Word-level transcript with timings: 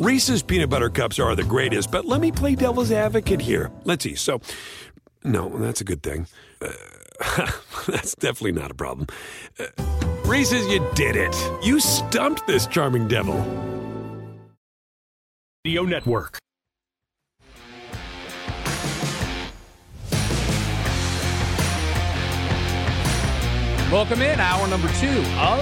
Reese's 0.00 0.42
peanut 0.42 0.70
butter 0.70 0.88
cups 0.88 1.18
are 1.18 1.36
the 1.36 1.44
greatest, 1.44 1.90
but 1.90 2.06
let 2.06 2.22
me 2.22 2.32
play 2.32 2.54
devil's 2.54 2.90
advocate 2.90 3.38
here. 3.38 3.70
Let's 3.84 4.02
see. 4.02 4.14
So, 4.14 4.40
no, 5.24 5.50
that's 5.58 5.82
a 5.82 5.84
good 5.84 6.02
thing. 6.02 6.26
Uh, 6.62 6.72
that's 7.86 8.14
definitely 8.14 8.52
not 8.52 8.70
a 8.70 8.74
problem. 8.74 9.08
Uh, 9.58 9.66
Reese's, 10.24 10.66
you 10.68 10.82
did 10.94 11.16
it. 11.16 11.36
You 11.62 11.80
stumped 11.80 12.46
this 12.46 12.66
charming 12.66 13.08
devil. 13.08 13.34
Radio 15.66 15.82
Network. 15.82 16.38
Welcome 23.92 24.22
in, 24.22 24.40
hour 24.40 24.66
number 24.66 24.88
two 24.94 25.08
of 25.36 25.58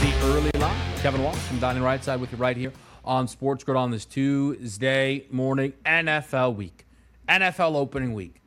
the 0.00 0.12
early 0.24 0.50
line. 0.58 0.76
Kevin 0.96 1.22
Walsh 1.22 1.36
from 1.36 1.60
Donnie 1.60 1.78
Rightside 1.78 2.18
with 2.18 2.32
you 2.32 2.38
right 2.38 2.56
here 2.56 2.72
on 3.06 3.28
Sports 3.28 3.64
Grid 3.64 3.76
on 3.76 3.90
this 3.90 4.04
Tuesday 4.04 5.26
morning, 5.30 5.72
NFL 5.84 6.56
week, 6.56 6.84
NFL 7.28 7.76
opening 7.76 8.14
week, 8.14 8.40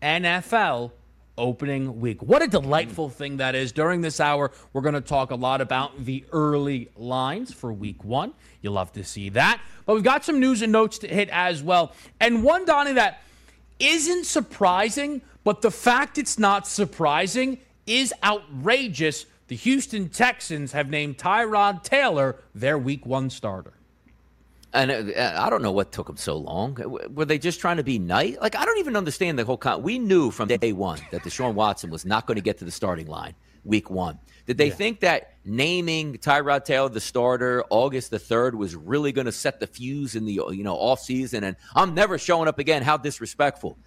NFL 0.00 0.92
opening 1.36 2.00
week. 2.00 2.22
What 2.22 2.42
a 2.42 2.46
delightful 2.46 3.08
thing 3.08 3.38
that 3.38 3.54
is. 3.54 3.72
During 3.72 4.00
this 4.00 4.20
hour, 4.20 4.52
we're 4.72 4.82
going 4.82 4.94
to 4.94 5.00
talk 5.00 5.30
a 5.30 5.34
lot 5.34 5.60
about 5.60 6.04
the 6.04 6.24
early 6.32 6.90
lines 6.96 7.52
for 7.52 7.72
week 7.72 8.04
one. 8.04 8.32
You'll 8.62 8.74
love 8.74 8.92
to 8.92 9.04
see 9.04 9.30
that. 9.30 9.60
But 9.84 9.94
we've 9.94 10.04
got 10.04 10.24
some 10.24 10.38
news 10.38 10.62
and 10.62 10.72
notes 10.72 10.98
to 10.98 11.08
hit 11.08 11.28
as 11.30 11.62
well. 11.62 11.92
And 12.20 12.44
one, 12.44 12.64
Donnie, 12.64 12.92
that 12.92 13.20
isn't 13.80 14.26
surprising, 14.26 15.22
but 15.42 15.60
the 15.60 15.70
fact 15.70 16.18
it's 16.18 16.38
not 16.38 16.66
surprising 16.66 17.58
is 17.86 18.14
outrageous. 18.22 19.26
The 19.48 19.56
Houston 19.56 20.08
Texans 20.08 20.72
have 20.72 20.88
named 20.88 21.18
Tyrod 21.18 21.82
Taylor 21.82 22.36
their 22.54 22.78
week 22.78 23.04
one 23.04 23.28
starter. 23.28 23.74
And 24.74 24.90
uh, 24.90 25.34
I 25.38 25.48
don't 25.48 25.62
know 25.62 25.72
what 25.72 25.92
took 25.92 26.08
them 26.08 26.16
so 26.16 26.36
long. 26.36 26.76
Were 27.14 27.24
they 27.24 27.38
just 27.38 27.60
trying 27.60 27.76
to 27.76 27.84
be 27.84 27.98
nice? 27.98 28.36
Like, 28.40 28.56
I 28.56 28.64
don't 28.64 28.78
even 28.78 28.96
understand 28.96 29.38
the 29.38 29.44
whole 29.44 29.56
con. 29.56 29.82
We 29.82 29.98
knew 29.98 30.30
from 30.32 30.48
day 30.48 30.72
one 30.72 31.00
that 31.12 31.22
Deshaun 31.22 31.54
Watson 31.54 31.90
was 31.90 32.04
not 32.04 32.26
going 32.26 32.36
to 32.36 32.42
get 32.42 32.58
to 32.58 32.64
the 32.64 32.72
starting 32.72 33.06
line 33.06 33.34
week 33.64 33.90
one. 33.90 34.18
Did 34.46 34.58
they 34.58 34.68
yeah. 34.68 34.74
think 34.74 35.00
that 35.00 35.34
naming 35.44 36.14
Tyrod 36.14 36.64
Taylor 36.64 36.88
the 36.88 37.00
starter 37.00 37.64
August 37.70 38.10
the 38.10 38.18
3rd 38.18 38.54
was 38.54 38.76
really 38.76 39.12
going 39.12 39.24
to 39.24 39.32
set 39.32 39.58
the 39.60 39.66
fuse 39.66 40.14
in 40.14 40.24
the 40.26 40.40
you 40.50 40.62
know 40.62 40.76
off 40.76 41.00
season 41.00 41.44
and 41.44 41.56
I'm 41.74 41.94
never 41.94 42.18
showing 42.18 42.48
up 42.48 42.58
again? 42.58 42.82
How 42.82 42.96
disrespectful 42.96 43.78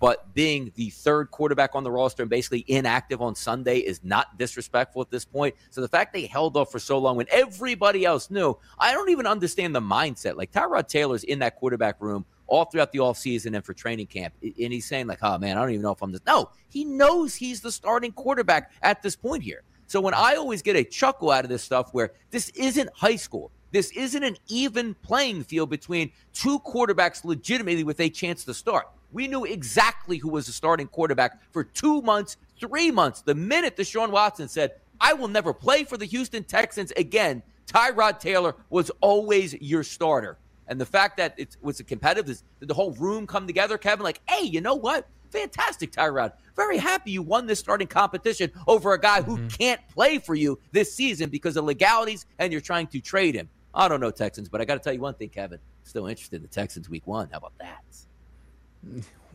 but 0.00 0.32
being 0.34 0.72
the 0.76 0.90
third 0.90 1.30
quarterback 1.30 1.74
on 1.74 1.84
the 1.84 1.90
roster 1.90 2.22
and 2.22 2.30
basically 2.30 2.64
inactive 2.68 3.20
on 3.20 3.34
Sunday 3.34 3.78
is 3.78 4.00
not 4.02 4.38
disrespectful 4.38 5.02
at 5.02 5.10
this 5.10 5.24
point. 5.24 5.54
So 5.70 5.80
the 5.80 5.88
fact 5.88 6.12
they 6.12 6.26
held 6.26 6.56
off 6.56 6.72
for 6.72 6.78
so 6.78 6.98
long 6.98 7.16
when 7.16 7.26
everybody 7.30 8.04
else 8.04 8.30
knew, 8.30 8.56
I 8.78 8.92
don't 8.92 9.10
even 9.10 9.26
understand 9.26 9.74
the 9.74 9.80
mindset. 9.80 10.36
Like 10.36 10.52
Tyrod 10.52 10.88
Taylor's 10.88 11.24
in 11.24 11.40
that 11.40 11.56
quarterback 11.56 11.96
room 12.00 12.24
all 12.46 12.64
throughout 12.64 12.92
the 12.92 13.00
offseason 13.00 13.54
and 13.54 13.64
for 13.64 13.74
training 13.74 14.06
camp. 14.06 14.34
And 14.42 14.72
he's 14.72 14.86
saying, 14.86 15.06
like, 15.06 15.18
oh 15.22 15.38
man, 15.38 15.58
I 15.58 15.60
don't 15.60 15.70
even 15.70 15.82
know 15.82 15.92
if 15.92 16.02
I'm 16.02 16.12
this. 16.12 16.22
No, 16.26 16.50
he 16.70 16.84
knows 16.84 17.34
he's 17.34 17.60
the 17.60 17.72
starting 17.72 18.12
quarterback 18.12 18.72
at 18.82 19.02
this 19.02 19.16
point 19.16 19.42
here. 19.42 19.62
So 19.88 20.00
when 20.00 20.14
I 20.14 20.34
always 20.34 20.62
get 20.62 20.76
a 20.76 20.84
chuckle 20.84 21.30
out 21.30 21.44
of 21.44 21.50
this 21.50 21.62
stuff 21.62 21.90
where 21.92 22.12
this 22.30 22.50
isn't 22.50 22.90
high 22.94 23.16
school. 23.16 23.50
This 23.72 23.90
isn't 23.90 24.22
an 24.22 24.36
even 24.48 24.94
playing 24.94 25.44
field 25.44 25.70
between 25.70 26.12
two 26.32 26.60
quarterbacks 26.60 27.24
legitimately 27.24 27.84
with 27.84 28.00
a 28.00 28.08
chance 28.08 28.44
to 28.44 28.54
start. 28.54 28.86
We 29.16 29.28
knew 29.28 29.46
exactly 29.46 30.18
who 30.18 30.28
was 30.28 30.44
the 30.44 30.52
starting 30.52 30.88
quarterback 30.88 31.40
for 31.50 31.64
two 31.64 32.02
months, 32.02 32.36
three 32.60 32.90
months. 32.90 33.22
The 33.22 33.34
minute 33.34 33.74
Deshaun 33.74 34.10
Watson 34.10 34.46
said, 34.46 34.72
I 35.00 35.14
will 35.14 35.28
never 35.28 35.54
play 35.54 35.84
for 35.84 35.96
the 35.96 36.04
Houston 36.04 36.44
Texans 36.44 36.92
again, 36.98 37.42
Tyrod 37.66 38.20
Taylor 38.20 38.54
was 38.68 38.90
always 39.00 39.54
your 39.54 39.84
starter. 39.84 40.36
And 40.68 40.78
the 40.78 40.84
fact 40.84 41.16
that 41.16 41.32
it 41.38 41.56
was 41.62 41.80
a 41.80 41.84
competitive, 41.84 42.42
did 42.60 42.68
the 42.68 42.74
whole 42.74 42.92
room 42.92 43.26
come 43.26 43.46
together, 43.46 43.78
Kevin? 43.78 44.04
Like, 44.04 44.20
hey, 44.28 44.44
you 44.44 44.60
know 44.60 44.74
what? 44.74 45.08
Fantastic, 45.30 45.92
Tyrod. 45.92 46.34
Very 46.54 46.76
happy 46.76 47.10
you 47.10 47.22
won 47.22 47.46
this 47.46 47.58
starting 47.58 47.88
competition 47.88 48.52
over 48.66 48.92
a 48.92 49.00
guy 49.00 49.22
who 49.22 49.38
mm-hmm. 49.38 49.48
can't 49.48 49.80
play 49.88 50.18
for 50.18 50.34
you 50.34 50.58
this 50.72 50.94
season 50.94 51.30
because 51.30 51.56
of 51.56 51.64
legalities 51.64 52.26
and 52.38 52.52
you're 52.52 52.60
trying 52.60 52.88
to 52.88 53.00
trade 53.00 53.34
him. 53.34 53.48
I 53.74 53.88
don't 53.88 54.00
know, 54.00 54.10
Texans, 54.10 54.50
but 54.50 54.60
I 54.60 54.66
got 54.66 54.74
to 54.74 54.80
tell 54.80 54.92
you 54.92 55.00
one 55.00 55.14
thing, 55.14 55.30
Kevin. 55.30 55.58
Still 55.84 56.06
interested 56.06 56.36
in 56.36 56.42
the 56.42 56.48
Texans 56.48 56.90
week 56.90 57.06
one. 57.06 57.30
How 57.32 57.38
about 57.38 57.56
that? 57.60 57.82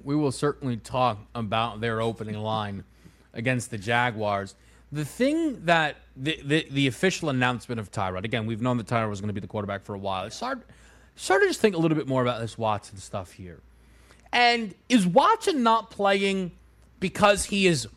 We 0.04 0.16
will 0.16 0.32
certainly 0.32 0.78
talk 0.78 1.20
about 1.36 1.82
their 1.82 2.02
opening 2.02 2.38
line 2.38 2.84
against 3.34 3.72
the 3.72 3.78
Jaguars. 3.78 4.56
The 4.92 5.06
thing 5.06 5.66
that 5.66 5.98
the, 6.18 6.40
the, 6.44 6.68
the 6.70 6.88
official 6.88 7.30
announcement 7.30 7.80
of 7.80 7.92
Tyrod, 7.92 8.26
again, 8.26 8.46
we've 8.46 8.62
known 8.62 8.78
that 8.78 8.88
Tyrod 8.88 9.10
was 9.10 9.22
going 9.22 9.30
to 9.30 9.34
be 9.34 9.40
the 9.40 9.48
quarterback 9.48 9.84
for 9.84 9.96
a 9.96 9.98
while. 9.98 10.26
It 10.26 10.34
started, 10.34 10.64
started 11.16 11.46
to 11.46 11.50
just 11.50 11.62
think 11.62 11.76
a 11.76 11.78
little 11.78 11.98
bit 11.98 12.08
more 12.08 12.22
about 12.22 12.42
this 12.42 12.58
Watson 12.58 12.98
stuff 12.98 13.32
here. 13.32 13.60
And 14.34 14.76
is 14.90 15.06
Watson 15.06 15.64
not 15.64 15.92
playing 15.92 16.52
because 17.00 17.46
he 17.46 17.68
is 17.68 17.88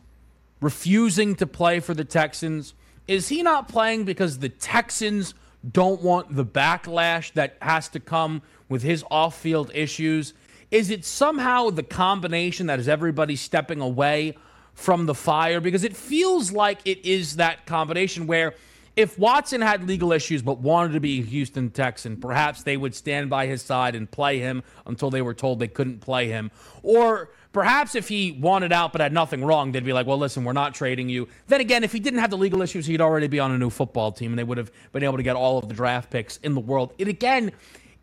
refusing 0.60 1.34
to 1.36 1.46
play 1.46 1.80
for 1.80 1.94
the 1.94 2.04
Texans? 2.04 2.74
Is 3.06 3.28
he 3.28 3.42
not 3.42 3.68
playing 3.68 4.04
because 4.04 4.38
the 4.38 4.48
Texans 4.48 5.34
don't 5.68 6.02
want 6.02 6.34
the 6.34 6.44
backlash 6.44 7.32
that 7.32 7.56
has 7.60 7.88
to 7.90 8.00
come 8.00 8.42
with 8.68 8.82
his 8.82 9.04
off 9.10 9.38
field 9.38 9.70
issues? 9.74 10.32
Is 10.74 10.90
it 10.90 11.04
somehow 11.04 11.70
the 11.70 11.84
combination 11.84 12.66
that 12.66 12.80
is 12.80 12.88
everybody 12.88 13.36
stepping 13.36 13.80
away 13.80 14.36
from 14.72 15.06
the 15.06 15.14
fire? 15.14 15.60
Because 15.60 15.84
it 15.84 15.96
feels 15.96 16.50
like 16.50 16.80
it 16.84 17.06
is 17.06 17.36
that 17.36 17.64
combination 17.64 18.26
where 18.26 18.54
if 18.96 19.16
Watson 19.16 19.60
had 19.60 19.86
legal 19.86 20.10
issues 20.10 20.42
but 20.42 20.58
wanted 20.58 20.94
to 20.94 21.00
be 21.00 21.20
a 21.20 21.22
Houston 21.22 21.70
Texan, 21.70 22.16
perhaps 22.16 22.64
they 22.64 22.76
would 22.76 22.92
stand 22.92 23.30
by 23.30 23.46
his 23.46 23.62
side 23.62 23.94
and 23.94 24.10
play 24.10 24.40
him 24.40 24.64
until 24.84 25.10
they 25.10 25.22
were 25.22 25.32
told 25.32 25.60
they 25.60 25.68
couldn't 25.68 26.00
play 26.00 26.26
him. 26.26 26.50
Or 26.82 27.30
perhaps 27.52 27.94
if 27.94 28.08
he 28.08 28.32
wanted 28.32 28.72
out 28.72 28.90
but 28.90 29.00
had 29.00 29.12
nothing 29.12 29.44
wrong, 29.44 29.70
they'd 29.70 29.84
be 29.84 29.92
like, 29.92 30.08
well, 30.08 30.18
listen, 30.18 30.42
we're 30.42 30.54
not 30.54 30.74
trading 30.74 31.08
you. 31.08 31.28
Then 31.46 31.60
again, 31.60 31.84
if 31.84 31.92
he 31.92 32.00
didn't 32.00 32.18
have 32.18 32.30
the 32.30 32.36
legal 32.36 32.62
issues, 32.62 32.84
he'd 32.84 33.00
already 33.00 33.28
be 33.28 33.38
on 33.38 33.52
a 33.52 33.58
new 33.58 33.70
football 33.70 34.10
team 34.10 34.32
and 34.32 34.38
they 34.40 34.42
would 34.42 34.58
have 34.58 34.72
been 34.90 35.04
able 35.04 35.18
to 35.18 35.22
get 35.22 35.36
all 35.36 35.56
of 35.56 35.68
the 35.68 35.74
draft 35.74 36.10
picks 36.10 36.38
in 36.38 36.54
the 36.54 36.60
world. 36.60 36.92
It 36.98 37.06
again, 37.06 37.52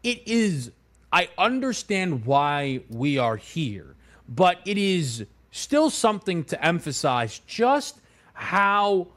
it 0.04 0.26
is 0.26 0.72
I 1.14 1.30
understand 1.38 2.26
why 2.26 2.82
we 2.90 3.18
are 3.18 3.36
here, 3.36 3.96
but 4.30 4.60
it 4.66 4.78
is 4.78 5.26
still 5.52 5.90
something 5.90 6.44
to 6.46 6.66
emphasize 6.66 7.40
just 7.46 8.00
how 8.34 9.08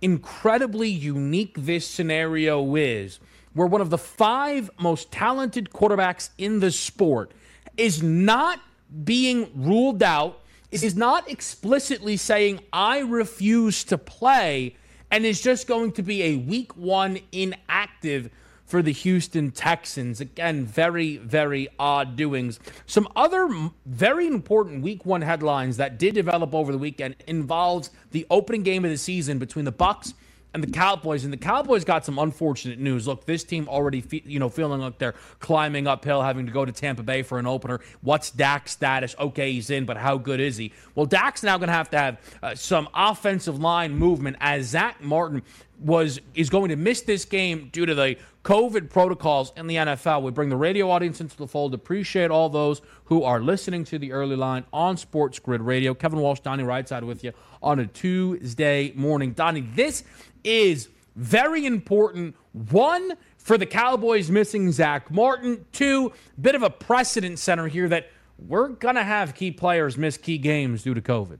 incredibly 0.00 0.88
unique 0.88 1.54
this 1.58 1.86
scenario 1.86 2.76
is, 2.76 3.20
where 3.52 3.66
one 3.66 3.80
of 3.80 3.90
the 3.90 3.98
five 3.98 4.70
most 4.78 5.12
talented 5.12 5.70
quarterbacks 5.70 6.30
in 6.38 6.60
the 6.60 6.70
sport 6.70 7.32
is 7.76 8.02
not 8.02 8.60
being 9.04 9.50
ruled 9.54 10.02
out, 10.02 10.40
is 10.70 10.96
not 10.96 11.30
explicitly 11.30 12.16
saying, 12.16 12.60
I 12.72 13.00
refuse 13.00 13.84
to 13.84 13.98
play, 13.98 14.76
and 15.10 15.24
is 15.24 15.40
just 15.40 15.66
going 15.66 15.92
to 15.92 16.02
be 16.02 16.22
a 16.22 16.36
week 16.36 16.76
one 16.76 17.18
inactive 17.32 18.30
for 18.64 18.82
the 18.82 18.92
Houston 18.92 19.50
Texans. 19.50 20.20
Again, 20.20 20.64
very, 20.64 21.18
very 21.18 21.68
odd 21.78 22.16
doings. 22.16 22.58
Some 22.86 23.08
other 23.14 23.48
very 23.86 24.26
important 24.26 24.82
week 24.82 25.04
one 25.04 25.22
headlines 25.22 25.76
that 25.76 25.98
did 25.98 26.14
develop 26.14 26.54
over 26.54 26.72
the 26.72 26.78
weekend 26.78 27.16
involves 27.26 27.90
the 28.10 28.26
opening 28.30 28.62
game 28.62 28.84
of 28.84 28.90
the 28.90 28.98
season 28.98 29.38
between 29.38 29.64
the 29.64 29.72
Bucks 29.72 30.14
and 30.54 30.62
the 30.62 30.70
Cowboys. 30.70 31.24
And 31.24 31.32
the 31.32 31.36
Cowboys 31.38 31.84
got 31.84 32.04
some 32.04 32.18
unfortunate 32.18 32.78
news. 32.78 33.06
Look, 33.06 33.26
this 33.26 33.44
team 33.44 33.68
already, 33.68 34.00
fe- 34.00 34.22
you 34.24 34.38
know, 34.38 34.48
feeling 34.48 34.80
like 34.80 34.98
they're 34.98 35.16
climbing 35.40 35.86
uphill, 35.86 36.22
having 36.22 36.46
to 36.46 36.52
go 36.52 36.64
to 36.64 36.72
Tampa 36.72 37.02
Bay 37.02 37.22
for 37.22 37.38
an 37.38 37.46
opener. 37.46 37.80
What's 38.00 38.30
Dak's 38.30 38.70
status? 38.70 39.14
Okay, 39.18 39.52
he's 39.52 39.68
in, 39.68 39.84
but 39.84 39.96
how 39.96 40.16
good 40.16 40.40
is 40.40 40.56
he? 40.56 40.72
Well, 40.94 41.06
Dak's 41.06 41.42
now 41.42 41.58
going 41.58 41.68
to 41.68 41.74
have 41.74 41.90
to 41.90 41.98
have 41.98 42.38
uh, 42.42 42.54
some 42.54 42.88
offensive 42.94 43.58
line 43.58 43.92
movement 43.94 44.36
as 44.40 44.66
Zack 44.66 45.02
Martin 45.02 45.42
was 45.80 46.20
is 46.34 46.50
going 46.50 46.68
to 46.68 46.76
miss 46.76 47.02
this 47.02 47.24
game 47.24 47.68
due 47.72 47.84
to 47.84 47.94
the 47.96 48.16
COVID 48.44 48.90
protocols 48.90 49.52
in 49.56 49.66
the 49.66 49.76
NFL. 49.76 50.22
We 50.22 50.30
bring 50.30 50.50
the 50.50 50.56
radio 50.56 50.90
audience 50.90 51.20
into 51.20 51.36
the 51.36 51.48
fold. 51.48 51.72
Appreciate 51.72 52.30
all 52.30 52.50
those 52.50 52.82
who 53.06 53.24
are 53.24 53.40
listening 53.40 53.84
to 53.84 53.98
the 53.98 54.12
early 54.12 54.36
line 54.36 54.64
on 54.70 54.98
Sports 54.98 55.38
Grid 55.38 55.62
Radio. 55.62 55.94
Kevin 55.94 56.20
Walsh, 56.20 56.40
Donnie 56.40 56.62
Rightside 56.62 57.04
with 57.04 57.24
you 57.24 57.32
on 57.62 57.80
a 57.80 57.86
Tuesday 57.86 58.92
morning. 58.94 59.32
Donnie, 59.32 59.62
this 59.62 60.04
is 60.44 60.90
very 61.16 61.64
important. 61.64 62.36
One 62.52 63.14
for 63.38 63.56
the 63.56 63.66
Cowboys 63.66 64.30
missing 64.30 64.70
Zack 64.72 65.10
Martin. 65.10 65.64
Two, 65.72 66.12
bit 66.38 66.54
of 66.54 66.62
a 66.62 66.70
precedent 66.70 67.38
center 67.38 67.66
here 67.66 67.88
that 67.88 68.10
we're 68.38 68.68
going 68.68 68.96
to 68.96 69.04
have 69.04 69.34
key 69.34 69.52
players 69.52 69.96
miss 69.96 70.18
key 70.18 70.36
games 70.36 70.82
due 70.82 70.92
to 70.92 71.00
COVID. 71.00 71.38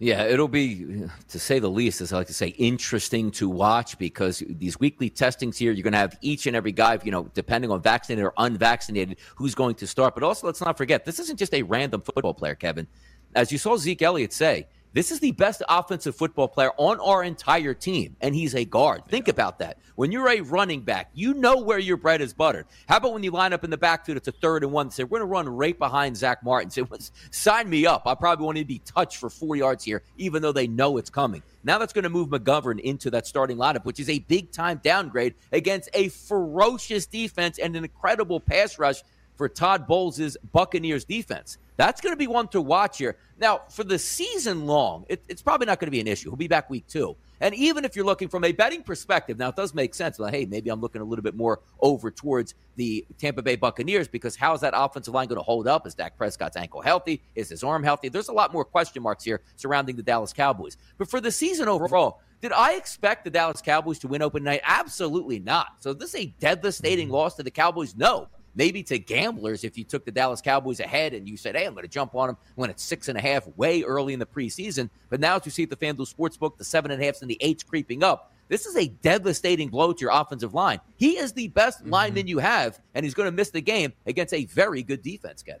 Yeah, 0.00 0.24
it'll 0.24 0.46
be, 0.46 1.08
to 1.28 1.38
say 1.40 1.58
the 1.58 1.68
least, 1.68 2.00
as 2.00 2.12
I 2.12 2.18
like 2.18 2.28
to 2.28 2.34
say, 2.34 2.48
interesting 2.48 3.32
to 3.32 3.48
watch 3.48 3.98
because 3.98 4.44
these 4.48 4.78
weekly 4.78 5.10
testings 5.10 5.58
here, 5.58 5.72
you're 5.72 5.82
going 5.82 5.92
to 5.92 5.98
have 5.98 6.16
each 6.20 6.46
and 6.46 6.54
every 6.54 6.70
guy, 6.70 7.00
you 7.02 7.10
know, 7.10 7.28
depending 7.34 7.72
on 7.72 7.82
vaccinated 7.82 8.24
or 8.24 8.32
unvaccinated, 8.38 9.18
who's 9.34 9.56
going 9.56 9.74
to 9.74 9.88
start. 9.88 10.14
But 10.14 10.22
also, 10.22 10.46
let's 10.46 10.60
not 10.60 10.78
forget, 10.78 11.04
this 11.04 11.18
isn't 11.18 11.36
just 11.36 11.52
a 11.52 11.62
random 11.62 12.00
football 12.00 12.32
player, 12.32 12.54
Kevin. 12.54 12.86
As 13.34 13.50
you 13.50 13.58
saw 13.58 13.76
Zeke 13.76 14.02
Elliott 14.02 14.32
say, 14.32 14.68
this 14.98 15.12
is 15.12 15.20
the 15.20 15.30
best 15.30 15.62
offensive 15.68 16.16
football 16.16 16.48
player 16.48 16.72
on 16.76 16.98
our 16.98 17.22
entire 17.22 17.72
team, 17.72 18.16
and 18.20 18.34
he's 18.34 18.56
a 18.56 18.64
guard. 18.64 19.02
Think 19.06 19.28
about 19.28 19.60
that. 19.60 19.78
When 19.94 20.10
you're 20.10 20.28
a 20.28 20.40
running 20.40 20.80
back, 20.80 21.10
you 21.14 21.34
know 21.34 21.58
where 21.58 21.78
your 21.78 21.96
bread 21.96 22.20
is 22.20 22.34
buttered. 22.34 22.66
How 22.88 22.96
about 22.96 23.12
when 23.12 23.22
you 23.22 23.30
line 23.30 23.52
up 23.52 23.62
in 23.62 23.70
the 23.70 23.76
backfield, 23.76 24.18
it's 24.18 24.26
a 24.26 24.32
third 24.32 24.64
and 24.64 24.72
one, 24.72 24.86
and 24.86 24.92
say, 24.92 25.04
we're 25.04 25.20
going 25.20 25.28
to 25.28 25.32
run 25.32 25.48
right 25.48 25.78
behind 25.78 26.16
Zack 26.16 26.42
Martin. 26.42 26.68
Say, 26.70 26.82
sign 27.30 27.70
me 27.70 27.86
up. 27.86 28.08
I 28.08 28.16
probably 28.16 28.44
want 28.44 28.58
to 28.58 28.64
be 28.64 28.80
touched 28.80 29.18
for 29.18 29.30
four 29.30 29.54
yards 29.54 29.84
here, 29.84 30.02
even 30.16 30.42
though 30.42 30.50
they 30.50 30.66
know 30.66 30.96
it's 30.96 31.10
coming. 31.10 31.44
Now 31.62 31.78
that's 31.78 31.92
going 31.92 32.02
to 32.02 32.10
move 32.10 32.30
McGovern 32.30 32.80
into 32.80 33.08
that 33.12 33.24
starting 33.24 33.56
lineup, 33.56 33.84
which 33.84 34.00
is 34.00 34.08
a 34.08 34.18
big 34.18 34.50
time 34.50 34.80
downgrade 34.82 35.36
against 35.52 35.90
a 35.94 36.08
ferocious 36.08 37.06
defense 37.06 37.60
and 37.60 37.76
an 37.76 37.84
incredible 37.84 38.40
pass 38.40 38.80
rush 38.80 39.04
for 39.36 39.48
Todd 39.48 39.86
Bowles' 39.86 40.36
Buccaneers 40.52 41.04
defense. 41.04 41.56
That's 41.78 42.00
going 42.00 42.12
to 42.12 42.18
be 42.18 42.26
one 42.26 42.48
to 42.48 42.60
watch 42.60 42.98
here. 42.98 43.16
Now, 43.38 43.62
for 43.70 43.84
the 43.84 44.00
season 44.00 44.66
long, 44.66 45.06
it, 45.08 45.22
it's 45.28 45.40
probably 45.40 45.66
not 45.66 45.78
going 45.78 45.86
to 45.86 45.92
be 45.92 46.00
an 46.00 46.08
issue. 46.08 46.28
He'll 46.28 46.36
be 46.36 46.48
back 46.48 46.68
week 46.68 46.88
two. 46.88 47.16
And 47.40 47.54
even 47.54 47.84
if 47.84 47.94
you're 47.94 48.04
looking 48.04 48.26
from 48.26 48.42
a 48.42 48.50
betting 48.50 48.82
perspective, 48.82 49.38
now 49.38 49.50
it 49.50 49.56
does 49.56 49.72
make 49.72 49.94
sense. 49.94 50.18
Hey, 50.18 50.44
maybe 50.44 50.70
I'm 50.70 50.80
looking 50.80 51.00
a 51.00 51.04
little 51.04 51.22
bit 51.22 51.36
more 51.36 51.60
over 51.80 52.10
towards 52.10 52.56
the 52.74 53.06
Tampa 53.16 53.42
Bay 53.42 53.54
Buccaneers 53.54 54.08
because 54.08 54.34
how 54.34 54.54
is 54.54 54.60
that 54.62 54.74
offensive 54.76 55.14
line 55.14 55.28
going 55.28 55.38
to 55.38 55.44
hold 55.44 55.68
up? 55.68 55.86
Is 55.86 55.94
Dak 55.94 56.18
Prescott's 56.18 56.56
ankle 56.56 56.82
healthy? 56.82 57.22
Is 57.36 57.48
his 57.48 57.62
arm 57.62 57.84
healthy? 57.84 58.08
There's 58.08 58.28
a 58.28 58.32
lot 58.32 58.52
more 58.52 58.64
question 58.64 59.00
marks 59.04 59.22
here 59.22 59.40
surrounding 59.54 59.94
the 59.94 60.02
Dallas 60.02 60.32
Cowboys. 60.32 60.76
But 60.98 61.08
for 61.08 61.20
the 61.20 61.30
season 61.30 61.68
overall, 61.68 62.22
did 62.40 62.50
I 62.50 62.72
expect 62.72 63.22
the 63.22 63.30
Dallas 63.30 63.62
Cowboys 63.62 64.00
to 64.00 64.08
win 64.08 64.20
open 64.20 64.42
night? 64.42 64.62
Absolutely 64.64 65.38
not. 65.38 65.68
So 65.78 65.92
this 65.92 66.16
a 66.16 66.26
devastating 66.40 67.08
loss 67.08 67.36
to 67.36 67.44
the 67.44 67.52
Cowboys? 67.52 67.94
No 67.94 68.26
maybe 68.58 68.82
to 68.82 68.98
gamblers 68.98 69.62
if 69.62 69.78
you 69.78 69.84
took 69.84 70.04
the 70.04 70.10
Dallas 70.10 70.42
Cowboys 70.42 70.80
ahead 70.80 71.14
and 71.14 71.28
you 71.28 71.36
said, 71.36 71.54
hey, 71.54 71.64
I'm 71.64 71.74
going 71.74 71.84
to 71.84 71.88
jump 71.88 72.14
on 72.16 72.26
them 72.26 72.36
when 72.56 72.68
it's 72.68 72.82
six 72.82 73.08
and 73.08 73.16
a 73.16 73.20
half 73.20 73.46
way 73.56 73.82
early 73.82 74.12
in 74.12 74.18
the 74.18 74.26
preseason. 74.26 74.90
But 75.08 75.20
now 75.20 75.36
as 75.36 75.46
you 75.46 75.52
see 75.52 75.62
at 75.62 75.70
the 75.70 75.76
FanDuel 75.76 76.12
Sportsbook, 76.12 76.58
the 76.58 76.64
seven 76.64 76.90
and 76.90 77.00
a 77.00 77.04
halfs 77.06 77.22
and 77.22 77.30
the 77.30 77.38
eights 77.40 77.62
creeping 77.62 78.02
up. 78.02 78.34
This 78.48 78.66
is 78.66 78.76
a 78.76 78.88
devastating 78.88 79.68
blow 79.68 79.92
to 79.92 80.00
your 80.00 80.10
offensive 80.10 80.54
line. 80.54 80.80
He 80.96 81.18
is 81.18 81.32
the 81.32 81.48
best 81.48 81.80
mm-hmm. 81.80 81.90
lineman 81.90 82.26
you 82.26 82.38
have, 82.38 82.80
and 82.94 83.04
he's 83.04 83.14
going 83.14 83.26
to 83.26 83.32
miss 83.32 83.50
the 83.50 83.60
game 83.60 83.92
against 84.06 84.34
a 84.34 84.46
very 84.46 84.82
good 84.82 85.02
defense, 85.02 85.42
Kevin. 85.42 85.60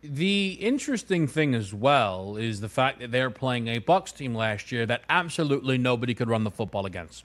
The 0.00 0.52
interesting 0.60 1.26
thing 1.26 1.54
as 1.56 1.74
well 1.74 2.36
is 2.36 2.60
the 2.60 2.68
fact 2.68 3.00
that 3.00 3.10
they're 3.10 3.30
playing 3.30 3.66
a 3.66 3.80
Bucs 3.80 4.16
team 4.16 4.34
last 4.34 4.70
year 4.70 4.86
that 4.86 5.02
absolutely 5.10 5.76
nobody 5.76 6.14
could 6.14 6.28
run 6.28 6.44
the 6.44 6.52
football 6.52 6.86
against. 6.86 7.24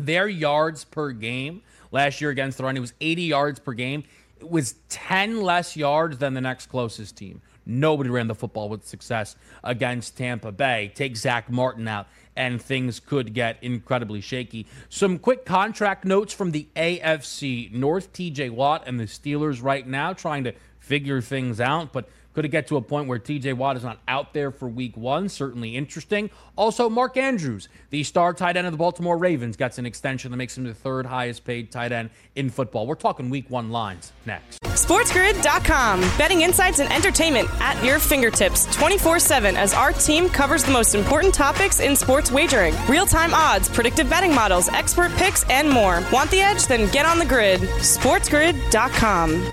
Their 0.00 0.26
yards 0.26 0.84
per 0.84 1.12
game 1.12 1.62
last 1.92 2.20
year 2.20 2.30
against 2.30 2.58
the 2.58 2.64
run. 2.64 2.76
It 2.76 2.80
was 2.80 2.94
80 3.00 3.22
yards 3.22 3.60
per 3.60 3.72
game. 3.72 4.04
It 4.40 4.50
was 4.50 4.74
10 4.88 5.40
less 5.42 5.76
yards 5.76 6.18
than 6.18 6.34
the 6.34 6.40
next 6.40 6.66
closest 6.66 7.16
team. 7.16 7.40
Nobody 7.64 8.10
ran 8.10 8.26
the 8.26 8.34
football 8.34 8.68
with 8.68 8.84
success 8.84 9.36
against 9.62 10.16
Tampa 10.16 10.50
Bay. 10.50 10.90
Take 10.96 11.16
Zack 11.16 11.48
Martin 11.48 11.86
out, 11.86 12.08
and 12.34 12.60
things 12.60 12.98
could 12.98 13.34
get 13.34 13.58
incredibly 13.62 14.20
shaky. 14.20 14.66
Some 14.88 15.18
quick 15.18 15.44
contract 15.44 16.04
notes 16.04 16.32
from 16.34 16.50
the 16.50 16.66
AFC 16.74 17.72
North. 17.72 18.12
TJ 18.12 18.50
Watt 18.50 18.82
and 18.86 18.98
the 18.98 19.04
Steelers 19.04 19.62
right 19.62 19.86
now 19.86 20.12
trying 20.12 20.42
to 20.42 20.54
figure 20.80 21.20
things 21.20 21.60
out, 21.60 21.92
but 21.92 22.08
could 22.34 22.44
it 22.44 22.48
get 22.48 22.66
to 22.68 22.76
a 22.76 22.82
point 22.82 23.08
where 23.08 23.18
TJ 23.18 23.54
Watt 23.54 23.76
is 23.76 23.82
not 23.82 23.98
out 24.08 24.32
there 24.32 24.50
for 24.50 24.68
week 24.68 24.96
one? 24.96 25.28
Certainly 25.28 25.76
interesting. 25.76 26.30
Also, 26.56 26.88
Mark 26.88 27.16
Andrews, 27.16 27.68
the 27.90 28.02
star 28.04 28.32
tight 28.32 28.56
end 28.56 28.66
of 28.66 28.72
the 28.72 28.78
Baltimore 28.78 29.16
Ravens, 29.16 29.56
gets 29.56 29.78
an 29.78 29.86
extension 29.86 30.30
that 30.30 30.36
makes 30.36 30.56
him 30.56 30.64
the 30.64 30.74
third 30.74 31.06
highest 31.06 31.44
paid 31.44 31.70
tight 31.70 31.92
end 31.92 32.10
in 32.34 32.50
football. 32.50 32.86
We're 32.86 32.94
talking 32.94 33.30
week 33.30 33.50
one 33.50 33.70
lines 33.70 34.12
next. 34.26 34.60
SportsGrid.com. 34.62 36.00
Betting 36.18 36.42
insights 36.42 36.78
and 36.78 36.92
entertainment 36.92 37.48
at 37.60 37.82
your 37.84 37.98
fingertips 37.98 38.66
24 38.74 39.18
7 39.18 39.56
as 39.56 39.74
our 39.74 39.92
team 39.92 40.28
covers 40.28 40.64
the 40.64 40.72
most 40.72 40.94
important 40.94 41.34
topics 41.34 41.80
in 41.80 41.94
sports 41.94 42.30
wagering 42.30 42.74
real 42.88 43.06
time 43.06 43.34
odds, 43.34 43.68
predictive 43.68 44.08
betting 44.08 44.34
models, 44.34 44.68
expert 44.70 45.12
picks, 45.12 45.48
and 45.50 45.68
more. 45.68 46.02
Want 46.12 46.30
the 46.30 46.40
edge? 46.40 46.66
Then 46.66 46.90
get 46.90 47.06
on 47.06 47.18
the 47.18 47.26
grid. 47.26 47.60
SportsGrid.com. 47.60 49.52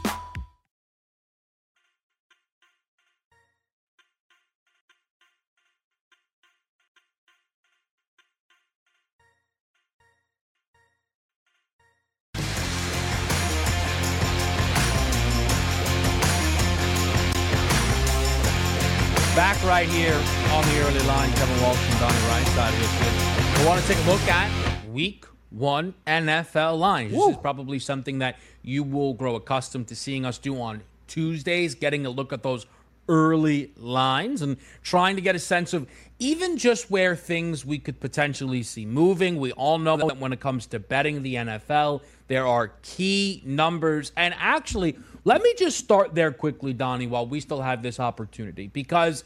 Back 19.35 19.63
right 19.63 19.87
here 19.87 20.13
on 20.51 20.65
the 20.65 20.81
early 20.81 20.99
line, 21.07 21.31
Kevin 21.31 21.61
Walsh 21.61 21.79
and 21.89 21.99
Donnie 22.01 22.17
Rightside 22.17 22.73
here. 22.73 23.59
We 23.61 23.65
want 23.65 23.81
to 23.81 23.87
take 23.87 23.97
a 24.05 24.09
look 24.09 24.19
at 24.27 24.89
week 24.89 25.25
one 25.51 25.93
NFL 26.05 26.77
lines. 26.77 27.13
This 27.13 27.27
is 27.29 27.37
probably 27.37 27.79
something 27.79 28.19
that 28.19 28.37
you 28.61 28.83
will 28.83 29.13
grow 29.13 29.35
accustomed 29.35 29.87
to 29.87 29.95
seeing 29.95 30.25
us 30.25 30.37
do 30.37 30.59
on 30.59 30.81
Tuesdays, 31.07 31.75
getting 31.75 32.05
a 32.05 32.09
look 32.09 32.33
at 32.33 32.43
those 32.43 32.65
early 33.07 33.71
lines 33.77 34.41
and 34.41 34.57
trying 34.83 35.15
to 35.15 35.21
get 35.21 35.33
a 35.33 35.39
sense 35.39 35.73
of 35.73 35.87
even 36.19 36.57
just 36.57 36.91
where 36.91 37.15
things 37.15 37.65
we 37.65 37.79
could 37.79 38.01
potentially 38.01 38.63
see 38.63 38.85
moving. 38.85 39.39
We 39.39 39.53
all 39.53 39.77
know 39.77 39.95
that 39.95 40.17
when 40.17 40.33
it 40.33 40.41
comes 40.41 40.67
to 40.67 40.79
betting 40.79 41.23
the 41.23 41.35
NFL, 41.35 42.01
there 42.31 42.47
are 42.47 42.69
key 42.81 43.43
numbers. 43.45 44.13
And 44.15 44.33
actually, 44.37 44.97
let 45.25 45.41
me 45.41 45.53
just 45.57 45.77
start 45.77 46.15
there 46.15 46.31
quickly, 46.31 46.71
Donnie, 46.71 47.07
while 47.07 47.27
we 47.27 47.41
still 47.41 47.61
have 47.61 47.83
this 47.83 47.99
opportunity. 47.99 48.67
Because, 48.67 49.25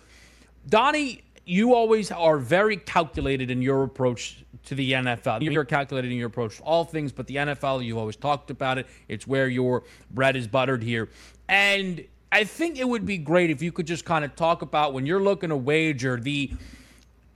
Donnie, 0.68 1.22
you 1.46 1.76
always 1.76 2.12
are 2.12 2.38
very 2.38 2.78
calculated 2.78 3.52
in 3.52 3.62
your 3.62 3.84
approach 3.84 4.44
to 4.66 4.76
the 4.76 4.94
NFL. 4.94 5.44
You're 5.44 5.66
calculated 5.66 6.12
in 6.12 6.18
your 6.18 6.28
approach 6.28 6.58
to 6.58 6.64
all 6.64 6.84
things, 6.84 7.12
but 7.12 7.28
the 7.28 7.36
NFL, 7.36 7.86
you've 7.86 7.98
always 7.98 8.16
talked 8.16 8.50
about 8.50 8.80
it. 8.80 8.88
It's 9.08 9.28
where 9.28 9.48
your 9.48 9.84
bread 10.10 10.36
is 10.36 10.48
buttered 10.48 10.82
here. 10.82 11.10
And 11.48 12.04
I 12.32 12.44
think 12.44 12.80
it 12.80 12.90
would 12.90 13.06
be 13.06 13.20
great 13.20 13.52
if 13.52 13.62
you 13.62 13.72
could 13.72 13.86
just 13.86 14.04
kind 14.04 14.26
of 14.26 14.36
talk 14.36 14.64
about 14.64 14.94
when 14.94 15.06
you're 15.06 15.22
looking 15.22 15.50
to 15.50 15.56
wager 15.56 16.20
the 16.20 16.52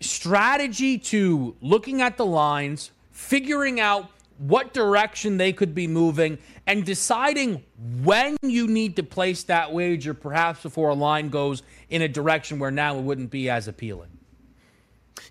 strategy 0.01 0.97
to 0.97 1.55
looking 1.61 2.01
at 2.01 2.17
the 2.17 2.25
lines, 2.25 2.89
figuring 3.11 3.79
out 3.79 4.09
what 4.39 4.73
direction 4.73 5.37
they 5.37 5.53
could 5.53 5.75
be 5.75 5.85
moving, 5.87 6.37
and 6.65 6.85
deciding 6.85 7.63
when 8.03 8.37
you 8.41 8.67
need 8.67 8.95
to 8.95 9.03
place 9.03 9.43
that 9.43 9.71
wager, 9.71 10.13
perhaps 10.13 10.63
before 10.63 10.89
a 10.89 10.95
line 10.95 11.29
goes 11.29 11.61
in 11.89 12.01
a 12.01 12.07
direction 12.07 12.57
where 12.57 12.71
now 12.71 12.97
it 12.97 13.01
wouldn't 13.01 13.29
be 13.29 13.49
as 13.49 13.67
appealing. 13.67 14.18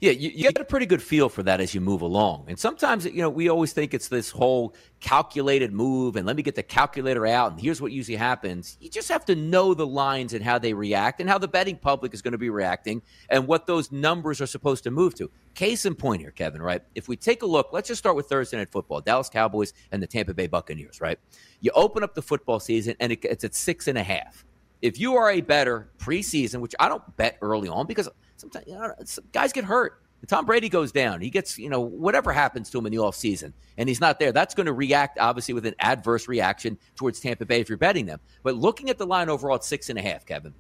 Yeah, 0.01 0.13
you, 0.13 0.31
you, 0.31 0.43
get 0.45 0.61
a 0.61 0.65
pretty 0.65 0.87
good 0.87 1.03
feel 1.03 1.29
for 1.29 1.43
that 1.43 1.61
as 1.61 1.75
you 1.75 1.81
move 1.81 2.03
along. 2.03 2.45
And 2.47 2.59
sometimes, 2.59 3.05
you 3.05 3.21
know, 3.21 3.29
we 3.29 3.49
always 3.49 3.73
think 3.73 3.95
it's 3.95 4.07
this 4.07 4.31
whole 4.31 4.75
calculated 5.01 5.73
move 5.73 6.15
and 6.15 6.25
let 6.25 6.37
me 6.37 6.43
get 6.43 6.55
the 6.55 6.63
calculator 6.63 7.27
out 7.27 7.53
and 7.53 7.61
here's 7.61 7.81
what 7.81 7.91
usually 7.91 8.17
happens. 8.17 8.77
You 8.81 8.91
just 8.91 9.09
have 9.09 9.25
to 9.25 9.35
know 9.35 9.75
the 9.75 9.87
lines 9.87 10.35
and 10.35 10.45
how 10.45 10.59
they 10.59 10.73
react 10.73 11.21
and 11.21 11.29
how 11.29 11.39
the 11.39 11.49
betting 11.49 11.77
public 11.77 12.15
is 12.15 12.23
going 12.23 12.33
to 12.33 12.39
be 12.39 12.51
reacting 12.51 13.03
and 13.29 13.49
what 13.49 13.67
those 13.67 13.91
numbers 13.91 14.41
are 14.41 14.47
supposed 14.47 14.85
to 14.85 14.93
move 14.93 15.17
to. 15.17 15.31
Case 15.55 15.85
in 15.85 15.97
point 15.97 16.23
here, 16.23 16.31
Kevin, 16.31 16.63
right? 16.63 16.83
If 16.95 17.09
we 17.09 17.17
take 17.17 17.43
a 17.43 17.47
look, 17.47 17.71
let's 17.73 17.89
just 17.89 17.99
start 17.99 18.15
with 18.15 18.27
Thursday 18.29 18.57
night 18.57 18.71
football, 18.71 19.01
Dallas 19.01 19.29
Cowboys 19.29 19.73
and 19.91 20.01
the 20.01 20.07
Tampa 20.07 20.33
Bay 20.33 20.47
Buccaneers, 20.47 21.01
right? 21.01 21.19
You 21.61 21.73
open 21.75 22.05
up 22.05 22.15
the 22.15 22.23
football 22.23 22.61
season 22.61 22.95
and 23.01 23.11
it, 23.13 23.25
it's 23.25 23.43
at 23.43 23.55
six 23.55 23.89
and 23.89 23.99
a 23.99 24.05
half. 24.05 24.45
If 24.81 25.01
you 25.01 25.17
are 25.17 25.33
a 25.33 25.41
better 25.41 25.91
preseason, 25.99 26.61
which 26.61 26.77
I 26.79 26.89
don't 26.89 27.17
bet 27.17 27.39
early 27.43 27.69
on 27.69 27.89
because– 27.89 28.09
sometimes 28.39 28.67
you 28.67 28.75
know, 28.75 28.95
guys 29.33 29.53
get 29.53 29.65
hurt. 29.65 30.03
Tom 30.27 30.47
Brady 30.47 30.69
goes 30.69 30.91
down. 30.91 31.21
He 31.21 31.31
gets, 31.31 31.59
you 31.59 31.69
know, 31.69 31.81
whatever 31.81 32.33
happens 32.33 32.71
to 32.71 32.79
him 32.79 32.87
in 32.87 32.93
the 32.93 32.99
offseason 32.99 33.53
and 33.77 33.89
he's 33.89 34.01
not 34.01 34.19
there. 34.19 34.33
That's 34.33 34.53
going 34.53 34.67
to 34.67 34.73
react, 34.73 35.17
obviously, 35.19 35.55
with 35.55 35.65
an 35.65 35.77
adverse 35.79 36.27
reaction 36.27 36.77
towards 36.97 37.21
Tampa 37.21 37.47
Bay 37.47 37.61
if 37.61 37.69
you're 37.69 37.79
betting 37.79 38.07
them. 38.07 38.19
But 38.43 38.57
looking 38.57 38.91
at 38.91 38.99
the 38.99 39.07
line 39.07 39.29
overall 39.29 39.57
at 39.57 39.65
six 39.65 39.91
and 39.91 39.99
a 39.99 40.03
half, 40.03 40.27
Kevin, 40.27 40.55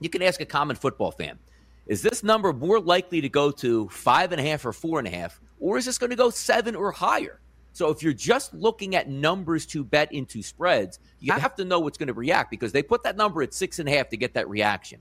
you 0.00 0.10
can 0.10 0.22
ask 0.22 0.40
a 0.42 0.46
common 0.46 0.76
football 0.76 1.12
fan 1.12 1.38
is 1.86 2.02
this 2.02 2.22
number 2.22 2.52
more 2.52 2.78
likely 2.78 3.20
to 3.20 3.28
go 3.28 3.50
to 3.50 3.88
five 3.88 4.30
and 4.30 4.40
a 4.40 4.44
half 4.44 4.64
or 4.64 4.72
four 4.72 5.00
and 5.00 5.08
a 5.08 5.10
half, 5.10 5.40
or 5.58 5.76
is 5.76 5.86
this 5.86 5.98
going 5.98 6.10
to 6.10 6.16
go 6.16 6.30
seven 6.30 6.76
or 6.76 6.92
higher? 6.92 7.40
So 7.72 7.88
if 7.90 8.02
you're 8.02 8.12
just 8.12 8.54
looking 8.54 8.94
at 8.94 9.08
numbers 9.08 9.66
to 9.66 9.82
bet 9.82 10.12
into 10.12 10.42
spreads, 10.42 11.00
you 11.18 11.32
have 11.32 11.56
to 11.56 11.64
know 11.64 11.80
what's 11.80 11.98
going 11.98 12.06
to 12.06 12.14
react 12.14 12.50
because 12.50 12.70
they 12.70 12.82
put 12.82 13.02
that 13.04 13.16
number 13.16 13.42
at 13.42 13.54
six 13.54 13.80
and 13.80 13.88
a 13.88 13.92
half 13.92 14.08
to 14.10 14.16
get 14.16 14.34
that 14.34 14.48
reaction. 14.48 15.00